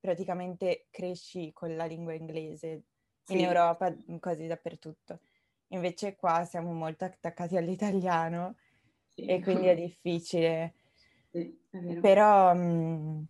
praticamente 0.00 0.88
cresci 0.90 1.52
con 1.52 1.76
la 1.76 1.84
lingua 1.84 2.14
inglese, 2.14 2.82
in 3.28 3.40
Europa 3.40 3.96
quasi 4.18 4.46
dappertutto. 4.46 5.20
Invece 5.74 6.14
qua 6.14 6.44
siamo 6.44 6.72
molto 6.72 7.04
attaccati 7.04 7.56
all'italiano 7.56 8.56
sì. 9.08 9.26
e 9.26 9.40
quindi 9.40 9.66
è 9.66 9.74
difficile. 9.74 10.74
Sì, 11.30 11.58
è 11.70 11.96
Però 11.96 12.54
mh, 12.54 13.26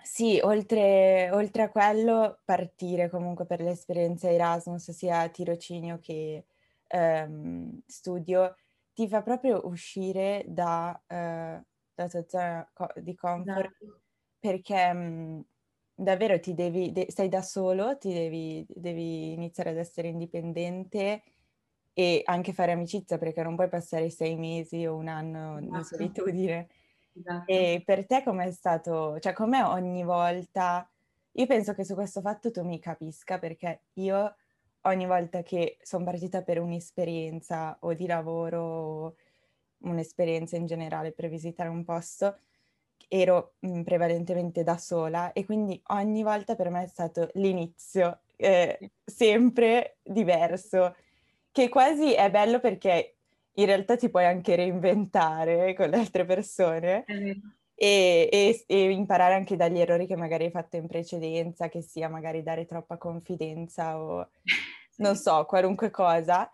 sì, 0.00 0.38
oltre, 0.42 1.30
oltre, 1.32 1.62
a 1.62 1.70
quello, 1.70 2.40
partire 2.44 3.08
comunque 3.08 3.46
per 3.46 3.60
l'esperienza 3.60 4.30
Erasmus, 4.30 4.92
sia 4.92 5.28
tirocinio 5.28 5.98
che 6.00 6.44
um, 6.90 7.80
studio, 7.86 8.54
ti 8.94 9.08
fa 9.08 9.22
proprio 9.22 9.66
uscire 9.66 10.44
da, 10.46 11.00
uh, 11.04 11.64
da 11.94 12.08
tua 12.08 12.24
zona 12.28 12.70
di 12.96 13.14
comfort 13.16 13.76
esatto. 13.80 14.00
perché 14.38 14.92
mh, 14.92 15.44
davvero 15.94 16.38
ti 16.38 16.54
devi, 16.54 16.92
de- 16.92 17.06
sei 17.10 17.28
da 17.28 17.42
solo, 17.42 17.98
ti 17.98 18.12
devi, 18.12 18.64
devi 18.68 19.32
iniziare 19.32 19.70
ad 19.70 19.78
essere 19.78 20.08
indipendente 20.08 21.22
e 21.94 22.22
anche 22.24 22.52
fare 22.52 22.72
amicizia 22.72 23.18
perché 23.18 23.42
non 23.42 23.54
puoi 23.54 23.68
passare 23.68 24.08
sei 24.10 24.36
mesi 24.36 24.86
o 24.86 24.96
un 24.96 25.08
anno 25.08 25.58
esatto. 25.58 25.76
in 25.76 25.84
solitudine. 25.84 26.68
Esatto. 27.14 27.50
E 27.52 27.82
per 27.84 28.06
te 28.06 28.22
com'è 28.22 28.50
stato, 28.50 29.18
cioè 29.20 29.32
com'è 29.32 29.62
ogni 29.64 30.02
volta? 30.02 30.88
Io 31.32 31.46
penso 31.46 31.74
che 31.74 31.84
su 31.84 31.94
questo 31.94 32.20
fatto 32.20 32.50
tu 32.50 32.62
mi 32.62 32.78
capisca 32.78 33.38
perché 33.38 33.82
io 33.94 34.34
ogni 34.82 35.06
volta 35.06 35.42
che 35.42 35.78
sono 35.82 36.04
partita 36.04 36.42
per 36.42 36.60
un'esperienza 36.60 37.76
o 37.80 37.94
di 37.94 38.06
lavoro 38.06 39.16
un'esperienza 39.84 40.56
in 40.56 40.66
generale 40.66 41.12
per 41.12 41.28
visitare 41.28 41.68
un 41.68 41.84
posto, 41.84 42.38
ero 43.08 43.54
mh, 43.60 43.78
mm, 43.78 43.82
prevalentemente 43.82 44.62
da 44.62 44.76
sola 44.78 45.32
e 45.32 45.44
quindi 45.44 45.80
ogni 45.88 46.22
volta 46.22 46.54
per 46.54 46.70
me 46.70 46.84
è 46.84 46.86
stato 46.86 47.30
l'inizio, 47.34 48.20
eh, 48.36 48.90
sempre 49.04 49.98
diverso, 50.02 50.94
che 51.52 51.68
quasi 51.68 52.14
è 52.14 52.30
bello 52.30 52.58
perché 52.58 53.16
in 53.54 53.66
realtà 53.66 53.96
ti 53.96 54.08
puoi 54.08 54.24
anche 54.24 54.56
reinventare 54.56 55.74
con 55.74 55.90
le 55.90 55.98
altre 55.98 56.24
persone. 56.24 57.04
E, 57.74 58.28
e, 58.30 58.64
e, 58.66 58.90
imparare 58.90 59.34
anche 59.34 59.56
dagli 59.56 59.78
errori 59.78 60.06
che 60.06 60.16
magari 60.16 60.44
hai 60.44 60.50
fatto 60.50 60.76
in 60.76 60.86
precedenza, 60.86 61.68
che 61.68 61.82
sia 61.82 62.08
magari 62.08 62.42
dare 62.42 62.64
troppa 62.64 62.96
confidenza 62.96 64.00
o 64.00 64.28
non 64.98 65.16
so, 65.16 65.44
qualunque 65.46 65.90
cosa. 65.90 66.50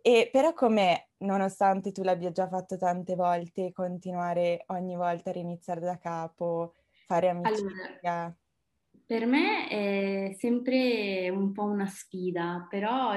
E 0.00 0.28
però 0.32 0.52
come, 0.52 1.10
nonostante 1.18 1.92
tu 1.92 2.02
l'abbia 2.02 2.32
già 2.32 2.48
fatto 2.48 2.76
tante 2.76 3.14
volte, 3.14 3.70
continuare 3.72 4.64
ogni 4.68 4.96
volta 4.96 5.30
a 5.30 5.34
riniziare 5.34 5.80
da 5.80 5.98
capo, 5.98 6.74
fare 7.06 7.28
amicizia? 7.28 7.70
Allora, 8.02 8.36
per 9.12 9.26
me 9.26 9.68
è 9.68 10.34
sempre 10.38 11.28
un 11.28 11.52
po' 11.52 11.64
una 11.64 11.84
sfida, 11.84 12.66
però 12.70 13.14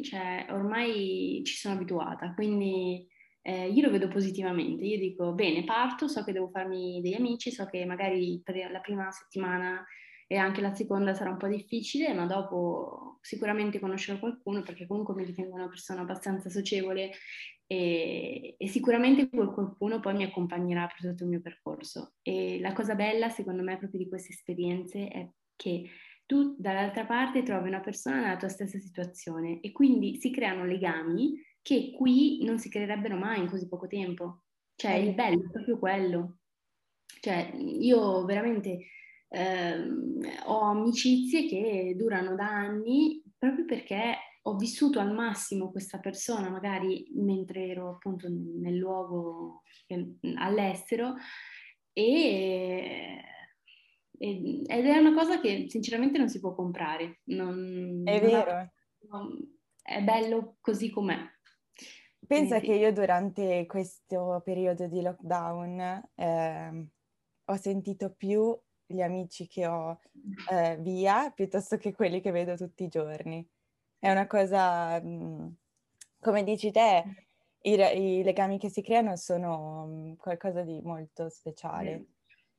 cioè, 0.00 0.46
ormai 0.50 1.42
ci 1.44 1.56
sono 1.56 1.74
abituata, 1.74 2.32
quindi 2.32 3.04
eh, 3.42 3.68
io 3.68 3.82
lo 3.82 3.90
vedo 3.90 4.06
positivamente. 4.06 4.84
Io 4.84 4.98
dico, 4.98 5.32
bene, 5.32 5.64
parto, 5.64 6.06
so 6.06 6.22
che 6.22 6.30
devo 6.30 6.48
farmi 6.48 7.00
degli 7.02 7.14
amici, 7.14 7.50
so 7.50 7.66
che 7.66 7.84
magari 7.84 8.40
per 8.44 8.70
la 8.70 8.78
prima 8.78 9.10
settimana 9.10 9.84
e 10.26 10.36
anche 10.36 10.60
la 10.60 10.74
seconda 10.74 11.14
sarà 11.14 11.30
un 11.30 11.36
po' 11.36 11.48
difficile, 11.48 12.12
ma 12.14 12.26
dopo 12.26 13.18
sicuramente 13.20 13.78
conoscerò 13.78 14.18
qualcuno 14.18 14.62
perché 14.62 14.86
comunque 14.86 15.14
mi 15.14 15.24
ritengo 15.24 15.54
una 15.54 15.68
persona 15.68 16.00
abbastanza 16.02 16.50
socievole 16.50 17.12
e, 17.66 18.54
e, 18.58 18.68
sicuramente 18.68 19.28
quel 19.28 19.48
qualcuno 19.48 20.00
poi 20.00 20.14
mi 20.14 20.24
accompagnerà 20.24 20.86
per 20.86 21.10
tutto 21.10 21.24
il 21.24 21.30
mio 21.30 21.40
percorso. 21.40 22.14
E 22.22 22.60
la 22.60 22.72
cosa 22.72 22.94
bella 22.94 23.28
secondo 23.28 23.62
me 23.62 23.78
proprio 23.78 24.00
di 24.00 24.08
queste 24.08 24.32
esperienze 24.32 25.08
è 25.08 25.28
che 25.56 25.88
tu 26.26 26.54
dall'altra 26.58 27.06
parte 27.06 27.42
trovi 27.42 27.68
una 27.68 27.80
persona 27.80 28.20
nella 28.20 28.36
tua 28.36 28.48
stessa 28.48 28.78
situazione 28.78 29.60
e 29.60 29.72
quindi 29.72 30.16
si 30.20 30.30
creano 30.30 30.64
legami 30.64 31.34
che 31.62 31.92
qui 31.96 32.44
non 32.44 32.58
si 32.58 32.68
creerebbero 32.68 33.16
mai 33.16 33.40
in 33.40 33.48
così 33.48 33.68
poco 33.68 33.86
tempo. 33.86 34.42
Cioè 34.74 34.94
il 34.94 35.14
bello 35.14 35.44
è 35.44 35.50
proprio 35.50 35.78
quello. 35.78 36.38
Cioè 37.20 37.52
io 37.54 38.24
veramente 38.24 38.86
eh, 39.34 39.88
ho 40.44 40.60
amicizie 40.60 41.46
che 41.46 41.94
durano 41.96 42.34
da 42.34 42.46
anni 42.46 43.22
proprio 43.38 43.64
perché 43.64 44.16
ho 44.42 44.56
vissuto 44.56 45.00
al 45.00 45.14
massimo 45.14 45.70
questa 45.70 45.98
persona, 45.98 46.50
magari 46.50 47.10
mentre 47.14 47.68
ero 47.68 47.90
appunto 47.90 48.28
nel 48.28 48.76
luogo 48.76 49.62
all'estero, 50.36 51.14
e, 51.92 53.22
ed 54.18 54.66
è 54.66 54.98
una 54.98 55.14
cosa 55.14 55.40
che 55.40 55.66
sinceramente 55.68 56.18
non 56.18 56.28
si 56.28 56.40
può 56.40 56.54
comprare. 56.54 57.20
Non, 57.24 58.02
è 58.04 58.20
vero. 58.20 58.50
Ha, 58.50 58.70
è 59.82 60.02
bello 60.02 60.56
così 60.60 60.90
com'è. 60.90 61.18
Pensa 62.26 62.58
Quindi, 62.58 62.66
che 62.66 62.84
io 62.84 62.92
durante 62.92 63.66
questo 63.66 64.40
periodo 64.44 64.86
di 64.88 65.00
lockdown 65.00 66.10
eh, 66.14 66.88
ho 67.44 67.56
sentito 67.56 68.12
più 68.14 68.56
gli 68.92 69.02
amici 69.02 69.46
che 69.46 69.66
ho 69.66 69.98
eh, 70.50 70.76
via 70.80 71.30
piuttosto 71.30 71.76
che 71.76 71.92
quelli 71.92 72.20
che 72.20 72.30
vedo 72.30 72.56
tutti 72.56 72.84
i 72.84 72.88
giorni. 72.88 73.46
È 73.98 74.10
una 74.10 74.26
cosa, 74.26 75.00
mhmm, 75.00 75.54
come 76.20 76.44
dici 76.44 76.70
te, 76.70 77.04
i, 77.62 77.72
i, 77.72 78.22
legami 78.22 78.58
che 78.58 78.68
si 78.68 78.82
creano 78.82 79.16
sono 79.16 79.86
mhmm, 79.86 80.16
qualcosa 80.16 80.62
di 80.62 80.80
molto 80.82 81.28
speciale. 81.28 82.06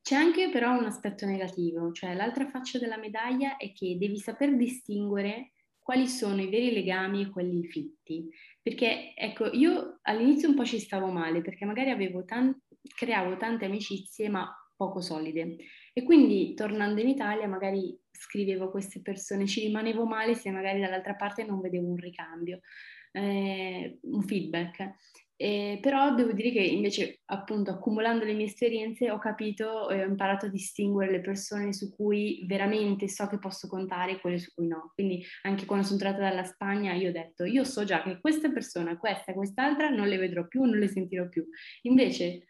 C'è 0.01 0.15
anche 0.15 0.49
però 0.49 0.77
un 0.77 0.85
aspetto 0.85 1.25
negativo, 1.25 1.91
cioè 1.93 2.13
l'altra 2.13 2.47
faccia 2.49 2.77
della 2.77 2.97
medaglia 2.97 3.55
è 3.55 3.71
che 3.71 3.97
devi 3.97 4.17
saper 4.17 4.55
distinguere 4.57 5.53
quali 5.79 6.07
sono 6.07 6.41
i 6.41 6.49
veri 6.49 6.73
legami 6.73 7.21
e 7.21 7.29
quelli 7.29 7.65
fitti. 7.65 8.27
Perché 8.61 9.13
ecco, 9.15 9.49
io 9.51 9.99
all'inizio 10.03 10.49
un 10.49 10.55
po' 10.55 10.65
ci 10.65 10.79
stavo 10.79 11.07
male 11.07 11.41
perché 11.41 11.65
magari 11.65 11.91
avevo 11.91 12.23
tan- 12.25 12.57
creavo 12.95 13.37
tante 13.37 13.65
amicizie 13.65 14.29
ma 14.29 14.49
poco 14.75 15.01
solide. 15.01 15.57
E 15.93 16.03
quindi 16.03 16.55
tornando 16.55 16.99
in 17.01 17.07
Italia 17.07 17.47
magari 17.47 17.95
scrivevo 18.11 18.65
a 18.65 18.71
queste 18.71 19.01
persone, 19.01 19.45
ci 19.45 19.61
rimanevo 19.61 20.05
male 20.05 20.33
se 20.33 20.49
magari 20.49 20.79
dall'altra 20.79 21.15
parte 21.15 21.43
non 21.43 21.61
vedevo 21.61 21.87
un 21.87 21.97
ricambio, 21.97 22.61
eh, 23.11 23.99
un 24.01 24.21
feedback. 24.23 24.95
Eh, 25.35 25.79
però 25.81 26.13
devo 26.13 26.31
dire 26.31 26.51
che 26.51 26.61
invece 26.61 27.21
appunto 27.25 27.71
accumulando 27.71 28.23
le 28.23 28.33
mie 28.33 28.45
esperienze 28.45 29.09
ho 29.11 29.17
capito 29.17 29.89
e 29.89 30.01
ho 30.03 30.07
imparato 30.07 30.45
a 30.45 30.49
distinguere 30.49 31.11
le 31.11 31.21
persone 31.21 31.73
su 31.73 31.93
cui 31.93 32.45
veramente 32.47 33.09
so 33.09 33.27
che 33.27 33.39
posso 33.39 33.67
contare 33.67 34.13
e 34.13 34.19
quelle 34.19 34.37
su 34.39 34.51
cui 34.53 34.67
no. 34.67 34.91
Quindi 34.93 35.23
anche 35.41 35.65
quando 35.65 35.85
sono 35.85 35.99
tornata 35.99 36.21
dalla 36.21 36.43
Spagna 36.43 36.93
io 36.93 37.09
ho 37.09 37.11
detto 37.11 37.45
io 37.45 37.63
so 37.63 37.83
già 37.83 38.03
che 38.03 38.19
questa 38.21 38.51
persona, 38.51 38.97
questa 38.97 39.31
e 39.31 39.35
quest'altra 39.35 39.89
non 39.89 40.07
le 40.07 40.17
vedrò 40.17 40.47
più, 40.47 40.63
non 40.63 40.77
le 40.77 40.87
sentirò 40.87 41.27
più. 41.27 41.45
Invece 41.81 42.45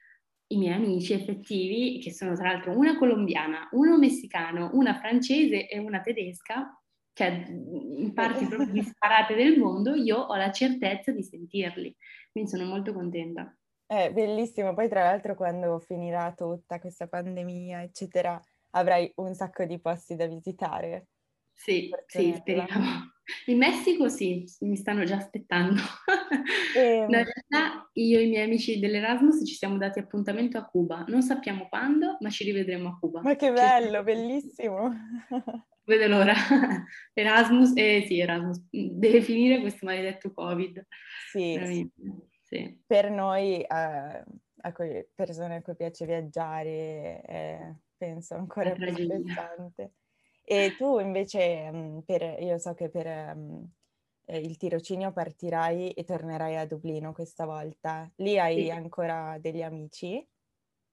i 0.47 0.57
miei 0.57 0.73
amici 0.73 1.13
effettivi, 1.13 1.99
che 1.99 2.11
sono 2.13 2.35
tra 2.35 2.51
l'altro 2.51 2.77
una 2.77 2.97
colombiana, 2.97 3.69
uno 3.71 3.97
messicano, 3.97 4.69
una 4.73 4.95
francese 4.99 5.67
e 5.67 5.79
una 5.79 6.01
tedesca, 6.01 6.79
cioè 7.13 7.45
in 7.49 8.11
parti 8.13 8.45
proprio 8.47 8.71
disparate 8.73 9.35
del 9.35 9.57
mondo, 9.57 9.93
io 9.95 10.17
ho 10.17 10.35
la 10.35 10.51
certezza 10.51 11.11
di 11.11 11.23
sentirli. 11.23 11.95
Quindi 12.31 12.49
sono 12.49 12.65
molto 12.65 12.93
contenta. 12.93 13.55
È 13.85 14.11
bellissimo, 14.11 14.73
poi 14.73 14.89
tra 14.89 15.03
l'altro 15.03 15.35
quando 15.35 15.79
finirà 15.79 16.33
tutta 16.33 16.79
questa 16.79 17.07
pandemia, 17.07 17.81
eccetera, 17.83 18.37
avrai 18.71 19.09
un 19.15 19.33
sacco 19.33 19.63
di 19.63 19.79
posti 19.79 20.15
da 20.17 20.27
visitare. 20.27 21.07
Sì, 21.55 21.89
sì, 22.05 22.33
speriamo. 22.33 23.12
In 23.45 23.57
Messico 23.57 24.09
sì, 24.09 24.45
mi 24.61 24.75
stanno 24.75 25.03
già 25.03 25.17
aspettando. 25.17 25.81
E... 25.81 25.81
Ehm. 26.75 27.09
No, 27.09 27.19
in 27.19 27.25
realtà 27.25 27.89
io 27.93 28.17
e 28.17 28.23
i 28.23 28.29
miei 28.29 28.43
amici 28.43 28.79
dell'Erasmus 28.79 29.45
ci 29.45 29.53
siamo 29.53 29.77
dati 29.77 29.99
appuntamento 29.99 30.57
a 30.57 30.65
Cuba. 30.65 31.05
Non 31.07 31.21
sappiamo 31.21 31.67
quando, 31.69 32.17
ma 32.19 32.29
ci 32.29 32.43
rivedremo 32.43 32.89
a 32.89 32.97
Cuba. 32.99 33.21
Ma 33.21 33.35
che 33.35 33.51
bello, 33.51 33.99
ci... 33.99 34.03
bellissimo! 34.03 34.91
Vedo 35.85 36.07
l'ora. 36.07 36.33
Erasmus, 37.13 37.73
eh 37.75 38.05
sì, 38.07 38.19
Erasmus, 38.19 38.63
deve 38.69 39.21
finire 39.21 39.59
questo 39.59 39.85
maledetto 39.85 40.33
Covid. 40.33 40.85
Sì, 41.29 41.89
sì. 42.41 42.81
Per 42.85 43.09
noi, 43.11 43.61
eh, 43.61 44.23
persone 45.13 45.55
a 45.55 45.61
cui 45.61 45.75
piace 45.75 46.05
viaggiare, 46.05 47.21
eh, 47.25 47.75
penso 47.97 48.35
ancora 48.35 48.71
più 48.71 48.87
interessante. 48.87 49.93
E 50.43 50.75
tu 50.77 50.99
invece, 50.99 51.71
mhmm, 51.71 52.01
per, 52.01 52.37
io 52.39 52.57
so 52.57 52.73
che 52.73 52.89
per 52.89 53.35
um, 53.35 53.65
il 54.27 54.57
tirocinio 54.57 55.11
partirai 55.11 55.91
e 55.91 56.03
tornerai 56.03 56.57
a 56.57 56.65
Dublino 56.65 57.13
questa 57.13 57.45
volta. 57.45 58.11
Lì 58.17 58.37
hai 58.37 58.63
sì. 58.63 58.69
ancora 58.69 59.37
degli 59.39 59.61
amici? 59.61 60.25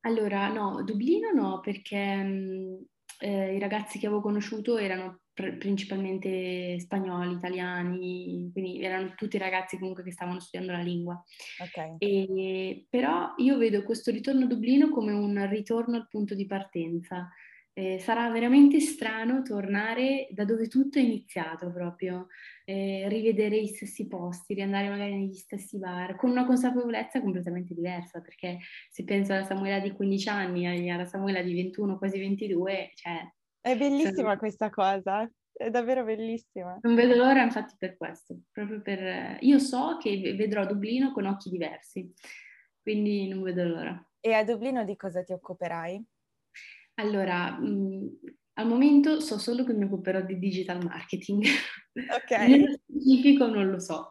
Allora, 0.03 0.49
no, 0.49 0.83
Dublino 0.83 1.31
no, 1.31 1.61
perché 1.61 2.17
mh, 2.17 2.85
eh, 3.21 3.55
i 3.55 3.59
ragazzi 3.59 3.99
che 3.99 4.07
avevo 4.07 4.23
conosciuto 4.23 4.79
erano 4.79 5.21
pr- 5.33 5.59
principalmente 5.59 6.79
spagnoli, 6.81 7.35
italiani, 7.35 8.51
quindi 8.53 8.83
erano 8.83 9.13
tutti 9.15 9.37
ragazzi 9.37 9.79
comunque 9.79 10.03
che 10.03 10.13
stavano 10.13 10.41
studiando 10.41 10.73
la 10.73 10.83
lingua. 10.83 11.23
Okay. 11.61 11.97
E, 11.99 12.87
però 12.89 13.35
io 13.37 13.59
vedo 13.59 13.83
questo 13.83 14.11
ritorno 14.11 14.45
a 14.45 14.49
Dublino 14.49 14.89
come 14.89 15.13
un 15.13 15.47
ritorno 15.51 15.97
al 15.97 16.09
punto 16.09 16.35
di 16.35 16.47
partenza 16.47 17.29
eh, 17.81 17.99
sarà 17.99 18.29
veramente 18.29 18.79
strano 18.79 19.41
tornare 19.41 20.29
da 20.33 20.45
dove 20.45 20.69
tutto 20.69 20.99
è 20.99 21.03
iniziato 21.03 21.73
proprio, 21.73 22.27
eh, 22.67 23.07
rivedere 23.09 23.59
gli 23.59 23.69
stessi 23.69 24.07
posti, 24.07 24.53
riandare 24.53 24.91
magari 24.91 25.17
negli 25.17 25.35
stessi 25.35 25.79
bar, 25.79 26.15
con 26.17 26.29
una 26.29 26.45
consapevolezza 26.45 27.23
completamente 27.23 27.73
diversa, 27.73 28.21
perché 28.21 28.59
se 28.91 29.05
penso 29.05 29.33
alla 29.33 29.45
Samuela 29.45 29.79
di 29.79 29.93
15 29.93 30.29
anni, 30.29 30.91
alla 30.91 31.07
Samuela 31.07 31.41
di 31.41 31.55
21, 31.55 31.97
quasi 31.97 32.19
22, 32.19 32.91
cioè... 32.95 33.35
È 33.63 33.77
bellissima 33.77 34.13
sono... 34.13 34.37
questa 34.37 34.69
cosa, 34.69 35.31
è 35.51 35.71
davvero 35.71 36.05
bellissima. 36.05 36.79
Non 36.83 36.95
vedo 36.95 37.15
l'ora 37.17 37.43
infatti 37.43 37.77
per 37.79 37.97
questo, 37.97 38.41
proprio 38.53 38.83
per... 38.83 39.39
Io 39.41 39.59
so 39.59 39.97
che 39.99 40.35
vedrò 40.37 40.67
Dublino 40.67 41.13
con 41.13 41.25
occhi 41.25 41.49
diversi, 41.49 42.13
quindi 42.83 43.27
non 43.27 43.43
vedo 43.43 43.65
l'ora. 43.65 44.05
E 44.21 44.35
a 44.35 44.45
Dublino 44.45 44.85
di 44.85 44.97
cosa 44.97 45.23
ti 45.23 45.33
occuperai? 45.33 46.07
Allora, 47.01 47.59
mh, 47.59 47.67
mm, 47.67 48.07
al 48.55 48.67
momento 48.67 49.21
so 49.21 49.39
solo 49.39 49.65
che 49.65 49.73
mi 49.73 49.85
occuperò 49.85 50.21
di 50.21 50.39
digital 50.39 50.85
marketing. 50.85 51.45
Ok. 51.95 52.31
Nello 52.47 52.73
specifico 52.73 53.47
non 53.47 53.71
lo 53.71 53.81
so, 53.81 54.11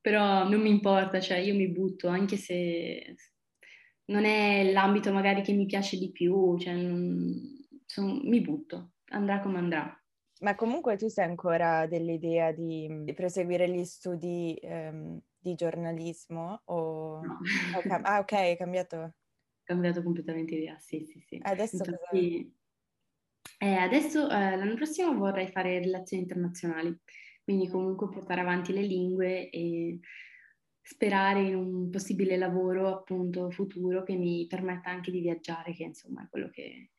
però 0.00 0.48
non 0.48 0.60
mi 0.60 0.70
importa, 0.70 1.20
cioè 1.20 1.38
io 1.38 1.54
mi 1.54 1.68
butto, 1.68 2.08
anche 2.08 2.36
se 2.36 3.16
non 4.06 4.24
è 4.24 4.72
l'ambito 4.72 5.12
magari 5.12 5.42
che 5.42 5.52
mi 5.52 5.66
piace 5.66 5.98
di 5.98 6.10
più, 6.10 6.58
cioè 6.58 6.74
non, 6.74 7.34
son, 7.84 8.20
mi 8.24 8.40
butto, 8.40 8.92
andrà 9.10 9.40
come 9.40 9.58
andrà. 9.58 9.96
Ma 10.40 10.56
comunque 10.56 10.96
tu 10.96 11.08
sei 11.08 11.26
ancora 11.26 11.86
dell'idea 11.86 12.50
di, 12.50 13.04
di 13.04 13.14
proseguire 13.14 13.68
gli 13.68 13.84
studi 13.84 14.58
ehm, 14.60 15.20
di 15.38 15.54
giornalismo? 15.54 16.62
O... 16.64 17.20
No. 17.20 17.38
Ah, 18.02 18.18
ok, 18.18 18.32
hai 18.32 18.56
cambiato. 18.56 19.14
Cambiato 19.72 20.02
completamente 20.02 20.54
idea, 20.54 20.78
sì, 20.78 21.04
sì, 21.04 21.20
sì. 21.20 21.38
Adesso 21.42 21.76
Infatti, 21.76 22.54
eh, 23.58 23.74
adesso 23.74 24.28
eh, 24.28 24.56
l'anno 24.56 24.74
prossimo 24.74 25.16
vorrei 25.16 25.48
fare 25.48 25.78
relazioni 25.78 26.22
internazionali, 26.22 26.96
quindi 27.42 27.68
comunque 27.68 28.08
portare 28.08 28.40
avanti 28.40 28.72
le 28.72 28.82
lingue 28.82 29.50
e 29.50 29.98
sperare 30.82 31.42
in 31.42 31.54
un 31.54 31.90
possibile 31.90 32.36
lavoro 32.36 32.88
appunto 32.88 33.50
futuro 33.50 34.02
che 34.02 34.14
mi 34.14 34.46
permetta 34.46 34.90
anche 34.90 35.10
di 35.10 35.20
viaggiare, 35.20 35.72
che 35.72 35.84
insomma 35.84 36.22
è 36.22 36.28
quello 36.28 36.50
che, 36.50 36.90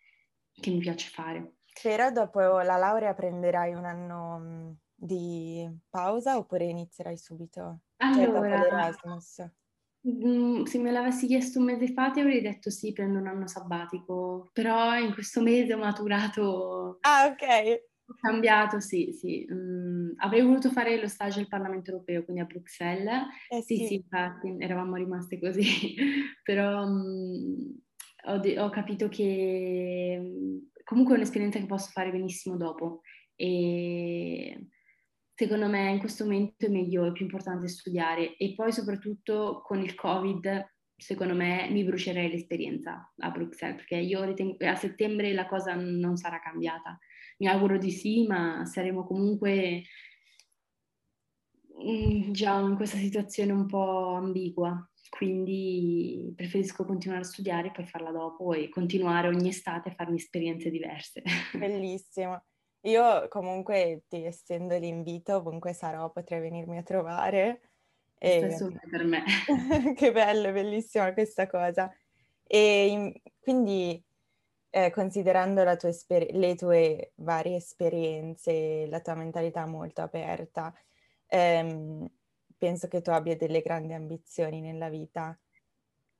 che 0.52 0.72
mi 0.72 0.80
piace 0.80 1.10
fare. 1.10 1.56
Però 1.82 2.12
dopo 2.12 2.40
la 2.40 2.78
laurea 2.78 3.14
prenderai 3.14 3.74
un 3.74 3.86
anno 3.86 4.40
mm, 4.40 4.72
di 4.96 5.70
pausa 5.90 6.38
oppure 6.38 6.66
inizierai 6.66 7.18
subito? 7.18 7.82
Cioè 7.98 8.26
dopo 8.26 8.38
Allora, 8.38 8.62
l'Erasmus? 8.62 9.52
Mm, 10.08 10.64
se 10.66 10.80
me 10.80 10.92
l'avessi 10.92 11.28
chiesto 11.28 11.60
un 11.60 11.66
mese 11.66 11.88
fa 11.94 12.12
ti 12.12 12.20
avrei 12.20 12.42
detto 12.42 12.70
sì, 12.70 12.92
prendo 12.94 13.20
un 13.20 13.28
anno 13.28 13.48
sabbatico, 13.48 14.50
però 14.54 14.98
in 14.98 15.14
questo 15.14 15.42
mese 15.42 15.74
ho 15.74 15.78
maturato, 15.78 17.04
Ah, 17.04 17.28
ok. 17.32 17.44
ho 18.06 18.16
cambiato, 18.20 18.80
sì, 18.80 19.12
sì. 19.14 19.46
Mm, 19.52 20.12
avrei 20.18 20.42
voluto 20.42 20.70
fare 20.72 21.00
lo 21.00 21.08
stage 21.08 21.40
al 21.40 21.48
Parlamento 21.48 21.92
Europeo, 21.92 22.24
quindi 22.24 22.42
a 22.42 22.46
Bruxelles. 22.46 23.24
Eh 23.50 23.62
Sì, 23.66 23.78
sì. 23.78 23.84
sì, 23.86 23.96
infatti, 23.96 24.56
eravamo 24.60 24.96
rimaste 24.96 25.40
così, 25.40 25.64
però 26.44 26.86
mm, 26.86 27.70
ho, 28.26 28.38
de- 28.40 28.60
ho 28.60 28.70
capito 28.70 29.08
che 29.10 30.18
mm, 30.22 30.58
comunque 30.84 31.14
è 31.16 31.18
un'esperienza 31.18 31.60
che 31.60 31.66
posso 31.66 31.90
fare 31.92 32.12
benissimo 32.12 32.58
dopo 32.58 33.02
e 33.36 34.68
secondo 35.36 35.68
me 35.68 35.92
in 35.92 36.00
questo 36.00 36.24
momento 36.24 36.66
è 36.66 36.70
meglio, 36.70 37.06
è 37.06 37.12
più 37.12 37.26
importante 37.26 37.68
studiare 37.68 38.36
e 38.38 38.54
poi 38.54 38.72
soprattutto 38.72 39.62
con 39.64 39.82
il 39.82 39.96
Covid, 39.96 40.72
secondo 40.96 41.34
me 41.34 41.68
mi 41.70 41.84
brucerei 41.84 42.30
l'esperienza 42.30 43.12
a 43.18 43.30
Bruxelles 43.32 43.78
perché 43.78 43.96
io 43.96 44.24
ritengo 44.24 44.56
che 44.58 44.68
a 44.68 44.76
settembre 44.76 45.34
la 45.34 45.48
cosa 45.48 45.74
non 45.74 46.18
sarà 46.18 46.40
cambiata. 46.40 46.98
Mi 47.40 47.48
auguro 47.48 47.78
di 47.78 47.92
sì, 47.92 48.28
ma 48.28 48.64
saremo 48.66 49.06
comunque 49.06 49.82
mm, 51.84 52.32
già 52.32 52.60
in 52.60 52.76
questa 52.76 52.98
situazione 52.98 53.52
un 53.52 53.66
po' 53.66 54.14
ambigua, 54.14 54.88
quindi 55.10 56.32
preferisco 56.36 56.86
continuare 56.86 57.24
a 57.24 57.26
studiare 57.26 57.68
e 57.70 57.72
poi 57.72 57.86
farla 57.86 58.12
dopo 58.12 58.54
e 58.54 58.70
continuare 58.70 59.28
ogni 59.28 59.50
estate 59.50 59.90
a 59.90 59.94
farmi 59.94 60.18
esperienze 60.18 60.70
diverse. 60.70 61.24
Bellissimo. 61.58 62.44
Io 62.86 63.28
comunque 63.30 64.04
ti 64.10 64.26
estendo 64.26 64.78
l'invito, 64.78 65.38
ovunque 65.38 65.74
sarò, 65.74 66.12
potrai 66.12 66.42
venirmi 66.42 66.78
a 66.78 66.84
trovare. 66.84 67.62
E... 68.18 68.58
Per 68.90 69.06
me. 69.06 69.24
che 69.96 70.12
bello, 70.12 70.52
bellissima 70.52 71.14
questa 71.14 71.48
cosa. 71.48 71.94
E 72.46 72.88
in- 72.88 73.14
quindi, 73.40 74.04
eh, 74.70 74.92
considerando 74.92 75.64
la 75.64 75.78
tua 75.78 75.90
esper- 75.90 76.32
le 76.34 76.56
tue 76.56 77.14
varie 77.16 77.56
esperienze, 77.56 78.86
la 78.88 79.00
tua 79.00 79.16
mentalità 79.16 79.66
molto 79.66 80.02
aperta, 80.02 80.74
ehm, 81.28 82.06
penso 82.58 82.88
che 82.90 83.02
tu 83.02 83.12
abbia 83.12 83.38
delle 83.38 83.62
grandi 83.62 83.94
ambizioni 83.94 84.60
nella 84.60 84.90
vita. 84.90 85.38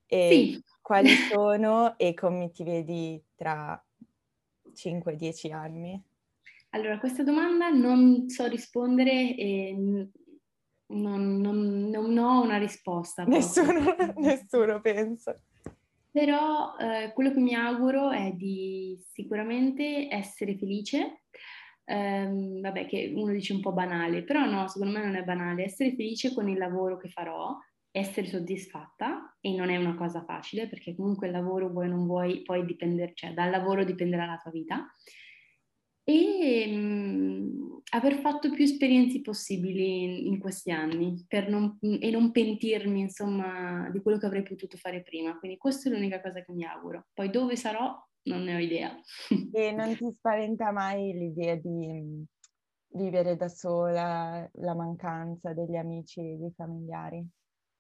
E 0.06 0.28
Sì. 0.30 0.64
quali 0.82 1.10
sono 1.28 1.98
e 1.98 2.14
come 2.14 2.52
ti 2.52 2.64
vedi 2.64 3.22
tra 3.36 3.82
5-10 4.74 5.52
anni? 5.52 6.02
Allora, 6.76 6.98
questa 6.98 7.22
domanda 7.22 7.70
non 7.70 8.30
so 8.30 8.48
rispondere 8.48 9.36
e 9.36 9.76
non, 10.88 11.38
non- 11.38 11.90
non 11.90 12.18
ho 12.18 12.42
una 12.42 12.58
risposta. 12.58 13.24
Nessuno, 13.26 13.96
nessuno 14.18 14.82
penso. 14.82 15.42
Però 16.10 16.76
eh, 16.78 17.12
quello 17.14 17.32
che 17.32 17.40
mi 17.40 17.54
auguro 17.54 18.10
è 18.10 18.32
di 18.32 18.98
sicuramente 19.12 20.08
essere 20.10 20.58
felice. 20.58 21.26
Ehm, 21.86 22.60
vabbè, 22.62 22.88
che 22.88 23.12
uno 23.16 23.32
dice 23.32 23.54
un 23.54 23.60
po' 23.60 23.74
banale, 23.74 24.24
però 24.24 24.46
no, 24.46 24.68
secondo 24.68 24.98
me 24.98 25.06
non 25.06 25.16
è 25.16 25.24
banale. 25.24 25.66
Essere 25.66 25.94
felice 25.96 26.34
con 26.34 26.50
il 26.50 26.58
lavoro 26.58 26.98
che 26.98 27.10
farò, 27.10 27.56
essere 27.92 28.26
soddisfatta 28.26 29.38
e 29.40 29.56
non 29.56 29.70
è 29.70 29.78
una 29.78 29.94
cosa 29.94 30.24
facile 30.24 30.68
perché 30.68 30.96
comunque 30.96 31.28
il 31.28 31.34
lavoro 31.34 31.70
vuoi 31.70 31.88
non 31.88 32.08
vuoi, 32.08 32.42
poi 32.42 32.66
dipendere, 32.66 33.12
cioè 33.14 33.34
dal 33.34 33.52
lavoro 33.52 33.84
dipenderà 33.84 34.26
la 34.26 34.40
tua 34.42 34.50
vita. 34.50 34.88
E 36.06 36.66
mm, 36.68 37.78
aver 37.92 38.16
fatto 38.20 38.52
più 38.52 38.64
esperienze 38.64 39.22
possibili 39.22 40.04
in, 40.04 40.34
in 40.34 40.40
questi 40.40 40.72
anni 40.72 41.24
per 41.28 41.50
non- 41.50 41.78
e 41.82 42.10
non 42.12 42.32
pentirmi, 42.32 43.00
insomma, 43.02 43.90
di 43.90 44.02
quello 44.02 44.18
che 44.18 44.26
avrei 44.26 44.44
potuto 44.44 44.78
fare 44.78 45.02
prima. 45.02 45.38
Quindi 45.40 45.58
questa 45.58 45.90
è 45.90 45.94
l'unica 45.94 46.22
cosa 46.22 46.44
che 46.44 46.52
mi 46.52 46.66
auguro. 46.66 47.08
Poi 47.14 47.30
dove 47.30 47.56
sarò 47.56 47.96
non 48.24 48.44
ne 48.44 48.56
ho 48.56 48.60
idea. 48.60 49.00
E 49.52 49.72
non 49.72 49.96
ti 49.96 50.12
spaventa 50.12 50.72
mai 50.72 51.14
l'idea 51.14 51.56
di 51.56 51.70
mh, 51.70 52.24
vivere 52.98 53.36
da 53.36 53.48
sola, 53.48 54.48
la 54.54 54.76
mancanza 54.76 55.54
degli 55.54 55.76
amici 55.76 56.20
e 56.20 56.38
dei 56.38 56.52
familiari? 56.56 57.26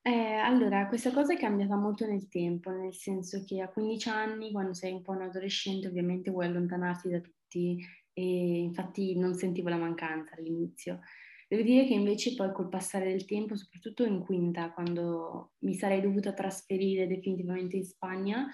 Eh, 0.05 0.11
allora, 0.36 0.88
questa 0.88 1.11
cosa 1.13 1.34
è 1.34 1.38
cambiata 1.38 1.76
molto 1.78 2.05
nel 2.05 2.28
tempo, 2.28 2.69
nel 2.71 2.93
senso 2.93 3.43
che 3.45 3.61
a 3.61 3.69
15 3.69 4.09
anni, 4.09 4.51
quando 4.51 4.74
sei 4.74 4.91
un 4.91 5.01
po' 5.01 5.11
un 5.13 5.21
adolescente, 5.21 5.88
ovviamente 5.88 6.30
vuoi 6.30 6.45
allontanarti 6.47 7.09
da 7.09 7.21
tutti 7.21 7.78
e 8.14 8.59
infatti 8.59 9.18
non 9.18 9.34
sentivo 9.34 9.70
la 9.70 9.78
mancanza 9.78 10.36
all'inizio. 10.38 10.99
Devo 11.47 11.64
dire 11.64 11.86
che 11.86 11.93
invece 11.93 12.34
poi 12.34 12.51
col 12.51 12.70
passare 12.70 13.05
del 13.05 13.26
tempo, 13.26 13.55
soprattutto 13.55 14.03
in 14.03 14.24
quinta, 14.24 14.72
quando 14.72 15.51
mi 15.59 15.76
sarei 15.76 16.01
dovuta 16.01 16.34
trasferire 16.34 17.05
definitivamente 17.05 17.76
in 17.76 17.84
Spagna, 17.84 18.47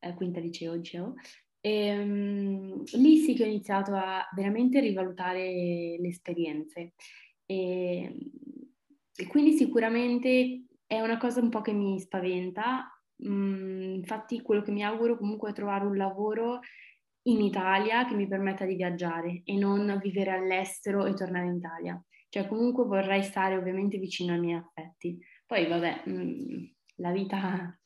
eh, 0.00 0.14
quinta 0.14 0.40
liceo, 0.40 0.76
dicevo, 0.76 1.14
ehm, 1.60 2.82
lì 2.94 3.18
sì 3.18 3.34
che 3.34 3.44
ho 3.44 3.46
iniziato 3.46 3.94
a 3.94 4.28
veramente 4.34 4.80
rivalutare 4.80 5.96
le 5.98 6.08
esperienze. 6.08 6.94
E, 7.46 8.30
e 9.16 9.26
quindi 9.28 9.52
sicuramente 9.52 10.64
è 10.86 11.00
una 11.00 11.18
cosa 11.18 11.40
un 11.40 11.50
po' 11.50 11.60
che 11.60 11.72
mi 11.72 11.98
spaventa. 12.00 12.88
Mm, 13.26 13.94
infatti 13.94 14.42
quello 14.42 14.62
che 14.62 14.72
mi 14.72 14.82
auguro 14.82 15.16
comunque 15.16 15.50
è 15.50 15.54
trovare 15.54 15.84
un 15.84 15.96
lavoro 15.96 16.60
in 17.26 17.40
Italia 17.40 18.04
che 18.06 18.14
mi 18.14 18.26
permetta 18.26 18.64
di 18.64 18.74
viaggiare 18.74 19.42
e 19.44 19.56
non 19.56 19.98
vivere 20.02 20.32
all'estero 20.32 21.06
e 21.06 21.14
tornare 21.14 21.46
in 21.46 21.54
Italia. 21.54 22.02
Cioè 22.28 22.48
comunque 22.48 22.84
vorrei 22.84 23.22
stare 23.22 23.56
ovviamente 23.56 23.98
vicino 23.98 24.32
ai 24.32 24.40
miei 24.40 24.58
affetti. 24.58 25.18
Poi 25.46 25.66
vabbè, 25.66 26.02
mm, 26.08 26.64
la 26.96 27.12
vita 27.12 27.78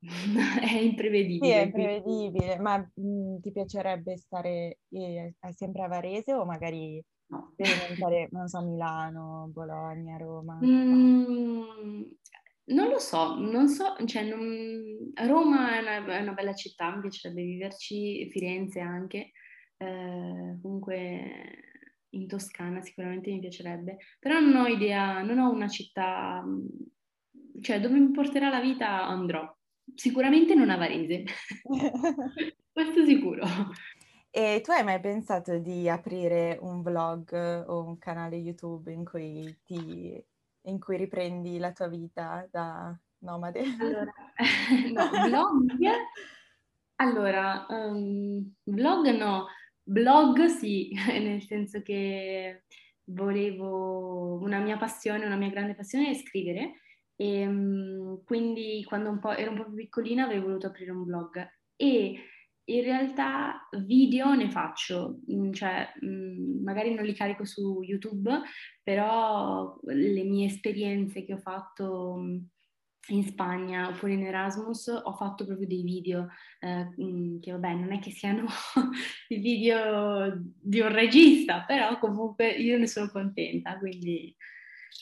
è 0.60 0.76
imprevedibile. 0.78 1.46
Sì, 1.46 1.50
è 1.58 1.62
imprevedibile, 1.62 2.58
ma 2.58 2.78
mh, 2.78 3.40
ti 3.40 3.52
piacerebbe 3.52 4.16
stare 4.16 4.78
eh, 4.90 5.34
sempre 5.54 5.82
a 5.82 5.88
Varese 5.88 6.32
o 6.34 6.44
magari 6.44 7.02
No. 7.30 7.52
sperimentare, 7.52 8.28
non 8.30 8.48
so, 8.48 8.62
Milano, 8.62 9.50
Bologna, 9.52 10.16
Roma? 10.16 10.58
Mm, 10.64 12.00
non 12.68 12.88
lo 12.88 12.98
so, 12.98 13.36
non 13.38 13.68
so, 13.68 13.94
cioè 14.06 14.22
non- 14.22 15.12
Roma 15.14 15.76
è 15.76 15.80
una, 15.80 16.16
è 16.18 16.20
una 16.20 16.32
bella 16.32 16.54
città, 16.54 16.94
mi 16.94 17.02
piacerebbe 17.02 17.42
viverci, 17.42 18.28
Firenze 18.30 18.80
anche, 18.80 19.32
eh, 19.76 20.58
comunque 20.60 21.62
in 22.10 22.26
Toscana 22.26 22.80
sicuramente 22.82 23.30
mi 23.30 23.40
piacerebbe, 23.40 23.98
però 24.18 24.40
non 24.40 24.56
ho 24.56 24.66
idea, 24.66 25.22
non 25.22 25.38
ho 25.38 25.50
una 25.50 25.68
città, 25.68 26.42
mm, 26.44 26.66
cioè 27.60 27.80
dove 27.80 27.98
mi 27.98 28.10
porterà 28.10 28.48
la 28.48 28.60
vita 28.60 29.06
andrò, 29.06 29.50
sicuramente 29.94 30.54
non 30.54 30.70
a 30.70 30.76
Varese, 30.76 31.24
questo 32.72 33.04
sicuro. 33.04 33.44
E 34.30 34.60
tu 34.62 34.70
hai 34.72 34.84
mai 34.84 35.00
pensato 35.00 35.58
di 35.58 35.88
aprire 35.88 36.58
un 36.60 36.82
vlog 36.82 37.64
o 37.66 37.82
un 37.82 37.98
canale 37.98 38.36
YouTube 38.36 38.92
in 38.92 39.04
cui, 39.04 39.58
ti, 39.64 40.22
in 40.62 40.78
cui 40.78 40.96
riprendi 40.96 41.58
la 41.58 41.72
tua 41.72 41.88
vita 41.88 42.46
da 42.50 42.98
nomade? 43.18 43.62
Allora, 43.78 44.12
no, 44.92 45.26
vlog? 45.26 45.90
Allora, 46.96 47.66
um, 47.68 48.54
vlog 48.64 49.06
no, 49.16 49.46
blog 49.82 50.46
sì, 50.46 50.90
nel 51.18 51.42
senso 51.42 51.80
che 51.82 52.64
volevo, 53.04 54.38
una 54.42 54.58
mia 54.58 54.76
passione, 54.76 55.24
una 55.24 55.36
mia 55.36 55.50
grande 55.50 55.74
passione 55.74 56.10
è 56.10 56.14
scrivere 56.14 56.80
e 57.14 57.46
um, 57.46 58.22
quindi 58.24 58.84
quando 58.86 59.10
un 59.10 59.18
po', 59.18 59.34
ero 59.34 59.50
un 59.50 59.56
po' 59.58 59.64
più 59.64 59.74
piccolina 59.74 60.24
avrei 60.24 60.40
voluto 60.40 60.66
aprire 60.66 60.90
un 60.90 61.04
blog 61.04 61.48
e 61.76 62.20
in 62.68 62.82
realtà 62.82 63.66
video 63.84 64.34
ne 64.34 64.50
faccio, 64.50 65.20
mm, 65.30 65.52
cioè 65.52 65.88
mm, 66.04 66.62
magari 66.62 66.94
non 66.94 67.04
li 67.04 67.14
carico 67.14 67.44
su 67.44 67.82
YouTube, 67.82 68.30
però 68.82 69.78
le 69.84 70.22
mie 70.24 70.46
esperienze 70.46 71.24
che 71.24 71.34
ho 71.34 71.38
fatto 71.38 72.16
mm, 72.18 72.36
in 73.10 73.24
Spagna 73.24 73.88
oppure 73.88 74.12
in 74.12 74.26
Erasmus 74.26 74.88
ho 74.88 75.12
fatto 75.14 75.46
proprio 75.46 75.66
dei 75.66 75.82
video 75.82 76.28
eh, 76.60 76.88
che 77.40 77.52
vabbè 77.52 77.74
non 77.74 77.92
è 77.92 78.00
che 78.00 78.10
siano 78.10 78.46
i 79.28 79.38
video 79.38 80.38
di 80.60 80.80
un 80.80 80.92
regista, 80.92 81.64
però 81.66 81.98
comunque 81.98 82.50
io 82.50 82.76
ne 82.78 82.86
sono 82.86 83.08
contenta, 83.08 83.78
quindi, 83.78 84.34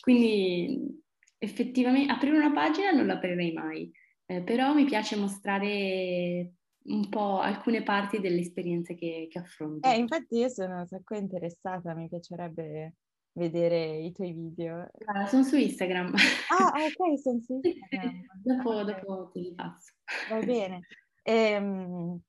quindi 0.00 1.02
effettivamente 1.38 2.12
aprire 2.12 2.36
una 2.36 2.52
pagina 2.52 2.92
non 2.92 3.06
l'aprirei 3.06 3.52
mai, 3.52 3.90
eh, 4.26 4.42
però 4.42 4.72
mi 4.72 4.84
piace 4.84 5.16
mostrare 5.16 6.55
un 6.88 7.08
po' 7.08 7.40
alcune 7.40 7.82
parti 7.82 8.20
delle 8.20 8.40
esperienze 8.40 8.94
che, 8.94 9.28
che 9.30 9.38
affronto. 9.38 9.88
Eh, 9.88 9.96
infatti 9.96 10.38
io 10.38 10.48
sono 10.48 10.78
un 10.80 10.86
sacco 10.86 11.14
interessata, 11.14 11.94
mi 11.94 12.08
piacerebbe 12.08 12.94
vedere 13.32 13.98
i 13.98 14.12
tuoi 14.12 14.32
video. 14.32 14.88
Ah, 15.04 15.26
sono 15.26 15.42
su 15.42 15.56
Instagram. 15.56 16.12
Ah, 16.50 16.72
ok, 16.72 17.18
sono 17.18 17.40
su 17.40 17.60
Instagram. 17.62 18.22
dopo, 18.42 18.70
okay. 18.70 18.84
dopo 18.84 19.30
te 19.32 19.40
li 19.40 19.54
passo. 19.54 19.92
Va 20.30 20.40
bene. 20.40 20.86
Ehm, 21.22 22.20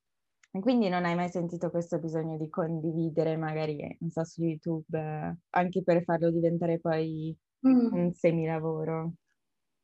quindi 0.51 0.89
non 0.89 1.05
hai 1.05 1.15
mai 1.15 1.29
sentito 1.29 1.69
questo 1.69 1.99
bisogno 1.99 2.37
di 2.37 2.49
condividere 2.49 3.37
magari, 3.37 3.95
non 3.99 4.09
so, 4.09 4.23
su 4.23 4.43
YouTube, 4.43 5.37
anche 5.49 5.83
per 5.83 6.03
farlo 6.03 6.31
diventare 6.31 6.79
poi 6.79 7.35
mm. 7.67 7.93
un 7.93 8.13
semilavoro? 8.13 9.13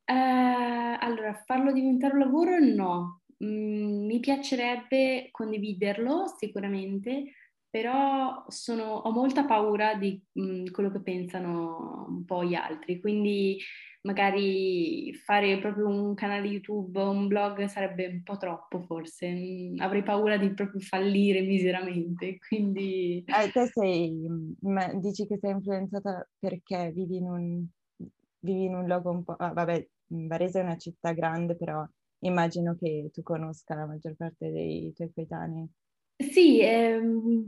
Eh, 0.05 0.13
allora, 0.99 1.33
farlo 1.45 1.71
diventare 1.71 2.13
un 2.13 2.19
lavoro 2.19 2.59
no. 2.59 3.21
Mm, 3.43 4.05
mi 4.05 4.19
piacerebbe 4.19 5.29
condividerlo 5.31 6.25
sicuramente, 6.37 7.33
però 7.69 8.45
sono, 8.49 8.83
ho 8.83 9.11
molta 9.11 9.45
paura 9.45 9.95
di 9.95 10.21
mh, 10.33 10.43
mm, 10.43 10.65
quello 10.71 10.91
che 10.91 11.01
pensano 11.01 12.05
un 12.07 12.25
po' 12.25 12.43
gli 12.43 12.53
altri, 12.53 12.99
quindi 12.99 13.57
magari 14.03 15.13
fare 15.13 15.59
proprio 15.59 15.87
un 15.87 16.13
canale 16.13 16.47
YouTube 16.47 16.99
o 16.99 17.09
un 17.09 17.27
blog 17.27 17.65
sarebbe 17.65 18.05
un 18.07 18.21
po' 18.21 18.37
troppo 18.37 18.81
forse, 18.81 19.31
mm, 19.31 19.79
avrei 19.79 20.03
paura 20.03 20.37
di 20.37 20.53
proprio 20.53 20.81
fallire 20.81 21.41
miseramente, 21.41 22.37
quindi... 22.47 23.23
Eh, 23.25 23.51
te 23.51 23.67
sei, 23.67 24.27
dici 24.99 25.25
che 25.25 25.37
sei 25.39 25.51
influenzata 25.51 26.27
perché 26.37 26.91
vivi 26.93 27.17
in 27.17 27.25
un, 27.25 27.65
vivi 28.39 28.65
in 28.65 28.75
un 28.75 28.85
luogo 28.85 29.09
un 29.11 29.23
po'... 29.23 29.33
Ah, 29.33 29.53
vabbè, 29.53 29.87
Varese 30.07 30.59
è 30.59 30.63
una 30.63 30.77
città 30.77 31.11
grande, 31.13 31.55
però 31.55 31.83
immagino 32.25 32.75
che 32.75 33.09
tu 33.13 33.21
conosca 33.23 33.75
la 33.75 33.85
maggior 33.85 34.15
parte 34.15 34.51
dei 34.51 34.91
tuoi 34.93 35.11
coetanei. 35.13 35.69
Sì, 36.17 36.61
ehm, 36.61 37.45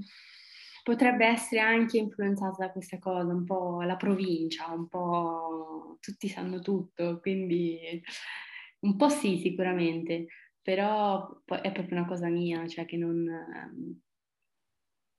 potrebbe 0.83 1.25
essere 1.25 1.61
anche 1.61 1.97
influenzata 1.97 2.65
da 2.65 2.71
questa 2.71 2.99
cosa, 2.99 3.31
un 3.33 3.45
po' 3.45 3.81
la 3.81 3.95
provincia, 3.95 4.71
un 4.71 4.87
po' 4.87 5.97
tutti 6.01 6.27
sanno 6.27 6.59
tutto, 6.59 7.19
quindi 7.19 8.01
un 8.81 8.95
po' 8.97 9.09
sì 9.09 9.37
sicuramente, 9.39 10.27
però 10.61 11.43
è 11.45 11.71
proprio 11.71 11.97
una 11.97 12.07
cosa 12.07 12.27
mia, 12.27 12.67
cioè 12.67 12.85
che 12.85 12.97
non, 12.97 13.23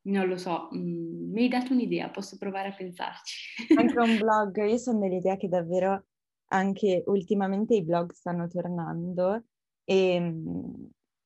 non 0.03 0.29
lo 0.29 0.37
so, 0.37 0.69
mm, 0.75 1.33
mi 1.33 1.43
hai 1.43 1.49
dato 1.49 1.73
un'idea, 1.73 2.11
posso 2.11 2.37
provare 2.39 2.69
a 2.69 2.75
pensarci. 2.75 3.55
Anche 3.79 4.01
un 4.01 4.17
blog, 4.19 4.57
io 4.67 4.77
sono 4.77 4.99
dell'idea 4.99 5.37
che 5.37 5.49
davvero 5.49 6.05
anche 6.49 7.03
ultimamente 7.07 7.75
i 7.75 7.85
blog 7.85 8.13
stanno 8.13 8.49
tornando 8.49 9.45
e 9.85 10.33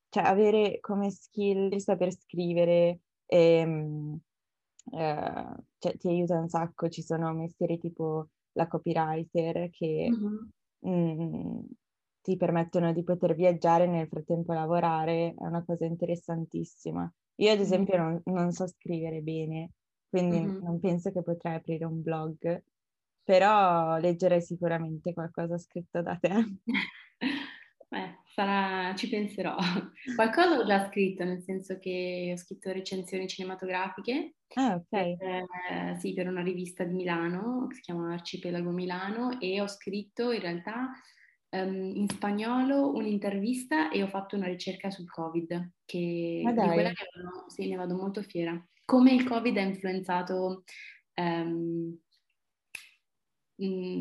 cioè 0.09 0.25
avere 0.25 0.81
come 0.81 1.11
skill 1.11 1.73
il 1.73 1.81
saper 1.81 2.13
scrivere 2.13 3.01
e, 3.27 4.19
eh, 4.93 5.47
cioè, 5.79 5.97
ti 5.97 6.09
aiuta 6.09 6.39
un 6.39 6.49
sacco, 6.49 6.89
ci 6.89 7.03
sono 7.03 7.33
mestieri 7.33 7.79
tipo 7.79 8.29
la 8.53 8.67
copywriter 8.67 9.71
che 9.71 10.11
mm-hmm. 10.11 10.93
mh, 10.95 11.67
ti 12.23 12.37
permettono 12.37 12.93
di 12.93 13.03
poter 13.05 13.35
viaggiare 13.35 13.85
e 13.85 13.89
nel 13.89 14.09
frattempo 14.09 14.53
lavorare, 14.53 15.35
è 15.39 15.47
una 15.47 15.65
cosa 15.65 15.85
interessantissima. 15.85 17.11
Io 17.37 17.53
ad 17.53 17.61
esempio 17.61 17.97
mm-hmm. 17.97 18.19
non, 18.25 18.35
non, 18.35 18.53
so 18.53 18.67
scrivere 18.67 19.21
bene, 19.21 19.71
quindi 20.09 20.41
mm-hmm. 20.41 20.63
non 20.63 20.81
penso 20.81 21.13
che 21.13 21.23
potrei 21.23 21.55
aprire 21.55 21.85
un 21.85 22.03
blog, 22.03 22.63
però 23.31 23.97
leggerei 23.99 24.43
sicuramente 24.43 25.13
qualcosa 25.13 25.57
scritto 25.57 26.03
da 26.03 26.17
te. 26.17 26.31
Beh, 27.89 28.19
sarà, 28.35 28.93
ci 28.97 29.09
penserò. 29.09 29.57
Qualcosa 30.17 30.59
ho 30.59 30.67
già 30.67 30.89
scritto, 30.89 31.23
nel 31.23 31.41
senso 31.43 31.79
che 31.79 32.33
ho 32.33 32.37
scritto 32.37 32.73
recensioni 32.73 33.29
cinematografiche. 33.29 34.35
Ah, 34.55 34.75
ok. 34.75 35.17
Per, 35.17 35.45
eh, 35.71 35.97
sì, 36.01 36.13
per 36.13 36.27
una 36.27 36.43
rivista 36.43 36.83
di 36.83 36.95
Milano, 36.95 37.69
che 37.69 37.77
si 37.77 37.81
chiama 37.83 38.13
Arcipelago 38.13 38.71
Milano, 38.71 39.39
e 39.41 39.61
ho 39.61 39.69
scritto 39.69 40.33
in 40.33 40.41
realtà 40.41 40.91
um, 41.51 41.93
in 41.95 42.09
spagnolo 42.09 42.93
un'intervista 42.93 43.91
e 43.91 44.03
ho 44.03 44.09
fatto 44.09 44.35
una 44.35 44.47
ricerca 44.47 44.91
sul 44.91 45.09
Covid, 45.09 45.71
che 45.85 46.41
Ma 46.45 46.53
dai. 46.53 46.67
di 46.67 46.73
quella 46.73 46.89
ne 46.89 47.23
vado, 47.23 47.49
sì, 47.49 47.69
ne 47.69 47.77
vado 47.77 47.95
molto 47.95 48.23
fiera. 48.23 48.61
Come 48.85 49.13
il 49.13 49.23
Covid 49.25 49.57
ha 49.57 49.63
influenzato 49.63 50.65
um, 51.15 51.97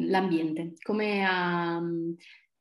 l'ambiente, 0.08 0.74
come 0.82 1.26
ha 1.26 1.82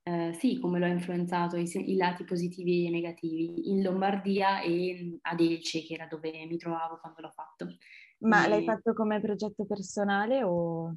eh, 0.09 0.33
sì, 0.33 0.59
come 0.59 0.79
lo 0.79 0.87
ha 0.87 0.89
influenzato 0.89 1.57
i, 1.57 1.69
i, 1.75 1.97
lati 1.97 2.25
positivi 2.25 2.87
e 2.87 2.91
negativi 2.91 3.71
in 3.71 3.83
Lombardia 3.83 4.63
e 4.63 5.19
ad 5.21 5.39
Elce, 5.39 5.83
che 5.83 5.95
era 5.95 6.07
dove 6.07 6.31
mi 6.47 6.57
trovavo 6.57 6.99
quando 6.99 7.21
l'ho 7.21 7.31
fatto. 7.31 7.77
Ma 8.21 8.47
e... 8.47 8.49
l'hai 8.49 8.65
fatto 8.65 8.95
come 8.95 9.21
progetto 9.21 9.67
personale 9.67 10.43
o... 10.43 10.97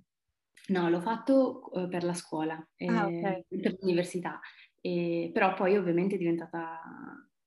No, 0.68 0.90
l'ho 0.90 1.02
fatto 1.02 1.74
eh, 1.74 1.90
per 1.90 2.06
la 2.06 2.14
scuola, 2.14 2.66
eh, 2.78 2.88
ah, 2.88 3.08
okay. 3.08 3.44
per 3.50 3.78
l'università, 3.82 4.40
però 4.80 5.56
poi 5.56 5.76
ovviamente 5.76 6.16
è 6.16 6.18
diventata, 6.18 6.80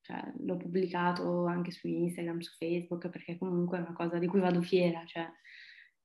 cioè, 0.02 0.20
l'ho 0.40 0.56
pubblicato 0.56 1.46
anche 1.46 1.70
su 1.70 1.86
Instagram, 1.86 2.40
su 2.40 2.52
Facebook, 2.58 3.08
perché 3.08 3.38
comunque 3.38 3.78
è 3.78 3.80
una 3.80 3.94
cosa 3.94 4.18
di 4.18 4.26
cui 4.26 4.40
vado 4.40 4.60
fiera, 4.60 5.02
cioè 5.06 5.26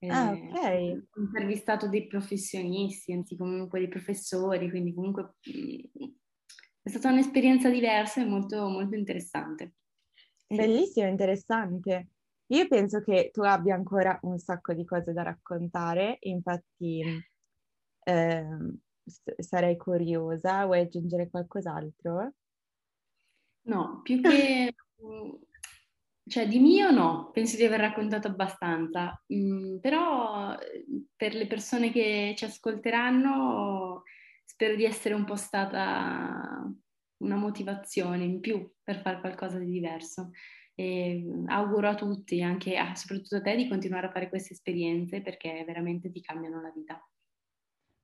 Ah, 0.08 0.32
ok. 0.32 1.02
Ho 1.12 1.20
intervistato 1.20 1.88
dei 1.88 2.06
professionisti, 2.06 3.12
anzi 3.12 3.36
comunque 3.36 3.78
dei 3.80 3.88
professori, 3.88 4.68
quindi 4.70 4.94
comunque 4.94 5.34
mh, 5.42 6.04
è 6.82 6.88
stata 6.88 7.10
un'esperienza 7.10 7.68
diversa 7.70 8.20
e 8.22 8.24
molto, 8.26 8.68
molto 8.68 8.94
interessante. 8.96 9.74
Bellissimo, 10.46 11.06
interessante. 11.08 12.08
Io 12.48 12.66
penso 12.68 13.00
che 13.02 13.30
tu 13.32 13.42
abbia 13.42 13.74
ancora 13.76 14.18
un 14.22 14.38
sacco 14.38 14.72
di 14.74 14.84
cose 14.84 15.12
da 15.12 15.22
raccontare, 15.22 16.16
infatti 16.20 17.24
eh, 18.04 18.46
sarei 19.38 19.76
curiosa. 19.76 20.64
Vuoi 20.66 20.80
aggiungere 20.80 21.30
qualcos'altro? 21.30 22.32
No, 23.64 24.00
più 24.02 24.20
che 24.22 24.72
cioè 26.30 26.46
di 26.46 26.60
mio 26.60 26.92
no, 26.92 27.30
penso 27.32 27.56
di 27.56 27.64
aver 27.64 27.80
raccontato 27.80 28.28
abbastanza, 28.28 29.20
mm, 29.34 29.78
però 29.78 30.56
per 31.16 31.34
le 31.34 31.48
persone 31.48 31.90
che 31.90 32.34
ci 32.36 32.44
ascolteranno 32.44 34.04
spero 34.44 34.76
di 34.76 34.84
essere 34.84 35.14
un 35.14 35.24
po' 35.24 35.34
stata 35.34 36.72
una 37.18 37.36
motivazione 37.36 38.24
in 38.24 38.38
più 38.38 38.70
per 38.82 39.00
fare 39.00 39.18
qualcosa 39.18 39.58
di 39.58 39.70
diverso. 39.70 40.30
E 40.74 41.24
auguro 41.46 41.88
a 41.88 41.94
tutti, 41.96 42.40
anche 42.42 42.76
a, 42.76 42.94
soprattutto 42.94 43.36
a 43.36 43.40
te, 43.42 43.56
di 43.56 43.68
continuare 43.68 44.06
a 44.06 44.12
fare 44.12 44.28
queste 44.28 44.54
esperienze 44.54 45.20
perché 45.22 45.64
veramente 45.66 46.10
ti 46.12 46.20
cambiano 46.22 46.60
la 46.62 46.70
vita. 46.70 47.04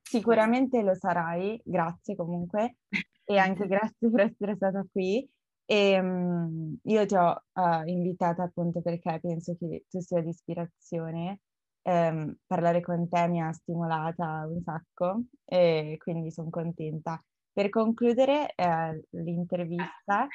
Sicuramente 0.02 0.82
lo 0.82 0.94
sarai, 0.94 1.60
grazie 1.64 2.16
comunque 2.16 2.76
e 3.24 3.38
anche 3.38 3.66
grazie 3.68 4.10
per 4.10 4.20
essere 4.20 4.56
stata 4.56 4.84
qui. 4.90 5.26
E 5.68 5.98
um, 6.00 6.78
io 6.84 7.06
ti 7.06 7.16
ho 7.16 7.42
uh, 7.54 7.86
invitata 7.86 8.44
appunto 8.44 8.80
perché 8.80 9.18
penso 9.20 9.56
che 9.58 9.84
tu 9.88 10.00
sia 10.00 10.22
di 10.22 10.28
ispirazione. 10.28 11.40
Um, 11.82 12.34
parlare 12.46 12.80
con 12.80 13.08
te 13.08 13.28
mi 13.28 13.40
ha 13.40 13.52
stimolata 13.52 14.44
un 14.48 14.60
sacco 14.60 15.22
e 15.44 15.96
quindi 15.98 16.30
sono 16.30 16.50
contenta. 16.50 17.22
Per 17.52 17.68
concludere 17.68 18.54
uh, 18.56 19.18
l'intervista, 19.22 20.26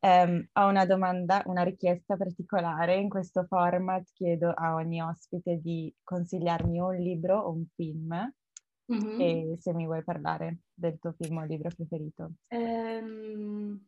um, 0.00 0.46
ho 0.52 0.66
una 0.66 0.86
domanda, 0.86 1.42
una 1.46 1.62
richiesta 1.62 2.16
particolare. 2.16 2.96
In 2.96 3.08
questo 3.08 3.44
format 3.44 4.04
chiedo 4.12 4.50
a 4.50 4.74
ogni 4.74 5.00
ospite 5.02 5.58
di 5.60 5.94
consigliarmi 6.02 6.78
un 6.78 6.96
libro 6.96 7.38
o 7.38 7.50
un 7.50 7.66
film. 7.74 8.32
Mm-hmm. 8.92 9.20
E 9.20 9.56
se 9.60 9.72
mi 9.72 9.86
vuoi 9.86 10.04
parlare 10.04 10.58
del 10.74 10.98
tuo 10.98 11.12
film 11.12 11.38
o 11.38 11.44
libro 11.44 11.70
preferito. 11.74 12.32
Um, 12.48 13.82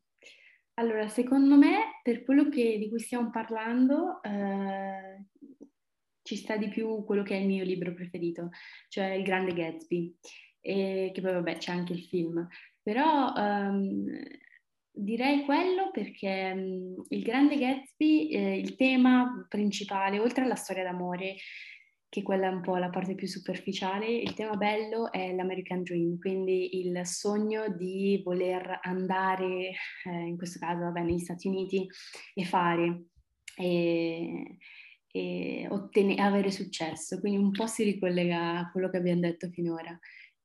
allora, 0.79 1.09
secondo 1.09 1.57
me, 1.57 2.01
per 2.03 2.23
quello 2.23 2.49
che, 2.49 2.79
di 2.79 2.89
cui 2.89 2.99
stiamo 2.99 3.31
parlando, 3.31 4.23
eh, 4.23 5.25
ci 6.23 6.37
sta 6.37 6.57
di 6.57 6.69
più 6.69 7.05
quello 7.05 7.23
che 7.23 7.37
è 7.37 7.41
il 7.41 7.47
mio 7.47 7.65
libro 7.65 7.95
preferito, 7.95 8.51
cioè 8.89 9.13
Il 9.13 9.23
Grande 9.23 9.55
Gatsby, 9.55 10.15
e 10.61 11.13
che 11.15 11.21
poi 11.21 11.33
vabbè 11.33 11.57
c'è 11.57 11.73
anche 11.73 11.95
il 11.95 12.03
film. 12.03 12.47
Però 12.83 13.33
um, 13.35 14.07
direi 14.91 15.45
quello 15.45 15.91
perché 15.93 16.53
um, 16.55 17.05
Il 17.09 17.23
Grande 17.23 17.57
Gatsby, 17.57 18.29
eh, 18.29 18.59
il 18.59 18.77
tema 18.77 19.47
principale, 19.49 20.19
oltre 20.19 20.45
alla 20.45 20.57
storia 20.57 20.83
d'amore, 20.83 21.37
che 22.09 22.23
quella 22.23 22.49
è 22.49 22.53
un 22.53 22.63
po' 22.63 22.77
la 22.77 22.91
parte 22.91 23.15
più 23.15 23.27
superficiale. 23.27 24.07
Il 24.09 24.35
tema 24.35 24.57
bello 24.57 25.11
è 25.13 25.35
l'American 25.35 25.83
Dream, 25.83 26.19
quindi 26.19 26.79
il 26.81 27.05
sogno 27.07 27.69
di 27.69 28.21
voler 28.25 28.81
andare, 28.83 29.73
eh, 30.05 30.27
in 30.27 30.37
questo 30.37 30.59
caso 30.59 30.83
vabbè, 30.85 31.03
negli 31.03 31.19
Stati 31.19 31.49
Uniti, 31.49 31.87
e 32.35 32.45
fare 32.45 33.07
e, 33.57 34.59
e 35.11 35.67
ottenere, 35.71 36.23
avere 36.23 36.51
successo. 36.51 37.21
Quindi 37.21 37.39
un 37.43 37.51
po' 37.51 37.67
si 37.67 37.85
ricollega 37.85 38.59
a 38.59 38.71
quello 38.71 38.89
che 38.91 38.99
abbiamo 38.99 39.21
detto 39.21 39.49
finora. 39.51 39.99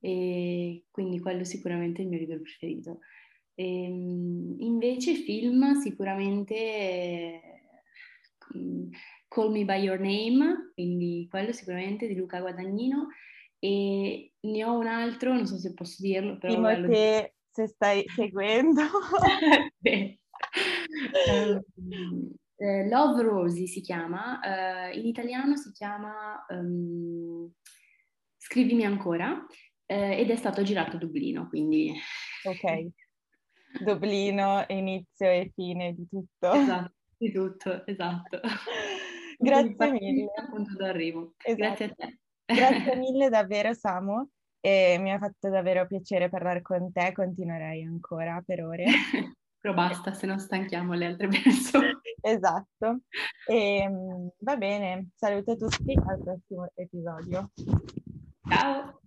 e 0.03 0.86
quindi 0.89 1.20
quello 1.20 1.43
sicuramente 1.43 2.01
è 2.01 2.03
il 2.03 2.09
mio 2.09 2.20
libro 2.20 2.39
preferito. 2.41 2.99
E, 3.53 3.84
ehm, 3.84 4.55
invece 4.59 5.14
film 5.16 5.80
sicuramente 5.80 6.55
eh, 6.55 7.62
Call 9.32 9.49
Me 9.49 9.63
By 9.63 9.77
Your 9.77 9.97
Name, 9.97 10.71
quindi 10.73 11.25
quello 11.29 11.53
sicuramente 11.53 12.05
di 12.05 12.15
Luca 12.15 12.41
Guadagnino 12.41 13.07
e 13.59 14.34
ne 14.41 14.65
ho 14.65 14.77
un 14.77 14.88
altro, 14.88 15.34
non 15.34 15.47
so 15.47 15.57
se 15.57 15.73
posso 15.73 16.01
dirlo, 16.01 16.38
però... 16.38 16.53
Timothée, 16.53 17.36
se 17.49 17.67
stai 17.67 18.03
seguendo. 18.13 18.82
um, 21.29 22.36
eh, 22.57 22.89
Love 22.89 23.21
Rosie 23.21 23.67
si 23.67 23.79
chiama, 23.79 24.41
uh, 24.43 24.97
in 24.97 25.05
italiano 25.05 25.55
si 25.55 25.71
chiama 25.71 26.45
um, 26.49 27.49
Scrivimi 28.36 28.84
ancora 28.84 29.45
eh, 29.86 30.19
ed 30.19 30.29
è 30.29 30.36
stato 30.36 30.61
girato 30.61 30.97
a 30.97 30.99
Dublino, 30.99 31.47
quindi... 31.47 31.93
Ok, 32.43 32.88
Dublino, 33.82 34.65
inizio 34.67 35.29
e 35.29 35.51
fine 35.55 35.93
di 35.93 36.05
tutto. 36.09 36.51
Esatto, 36.51 36.95
di 37.15 37.32
tutto, 37.32 37.86
esatto. 37.86 38.41
Grazie 39.41 39.91
mille. 39.91 40.31
Esatto. 41.37 41.55
Grazie 41.55 41.85
a 41.85 41.93
te. 41.95 42.19
Grazie 42.45 42.95
mille 42.97 43.29
davvero 43.29 43.73
Samu 43.73 44.27
e 44.59 44.97
mi 44.99 45.11
ha 45.11 45.17
fatto 45.17 45.49
davvero 45.49 45.87
piacere 45.87 46.29
parlare 46.29 46.61
con 46.61 46.91
te, 46.91 47.11
continuerei 47.13 47.83
ancora 47.83 48.41
per 48.45 48.63
ore. 48.63 48.85
Però 49.61 49.75
basta, 49.75 50.13
se 50.13 50.25
non 50.25 50.39
stanchiamo 50.39 50.93
le 50.93 51.05
altre 51.05 51.27
persone. 51.27 52.01
esatto. 52.21 53.01
E, 53.47 53.77
ehm, 53.77 54.29
va 54.39 54.57
bene, 54.57 55.09
saluto 55.15 55.55
tutti 55.55 55.93
al 55.93 56.19
prossimo 56.19 56.67
episodio. 56.73 57.51
Ciao! 58.47 59.01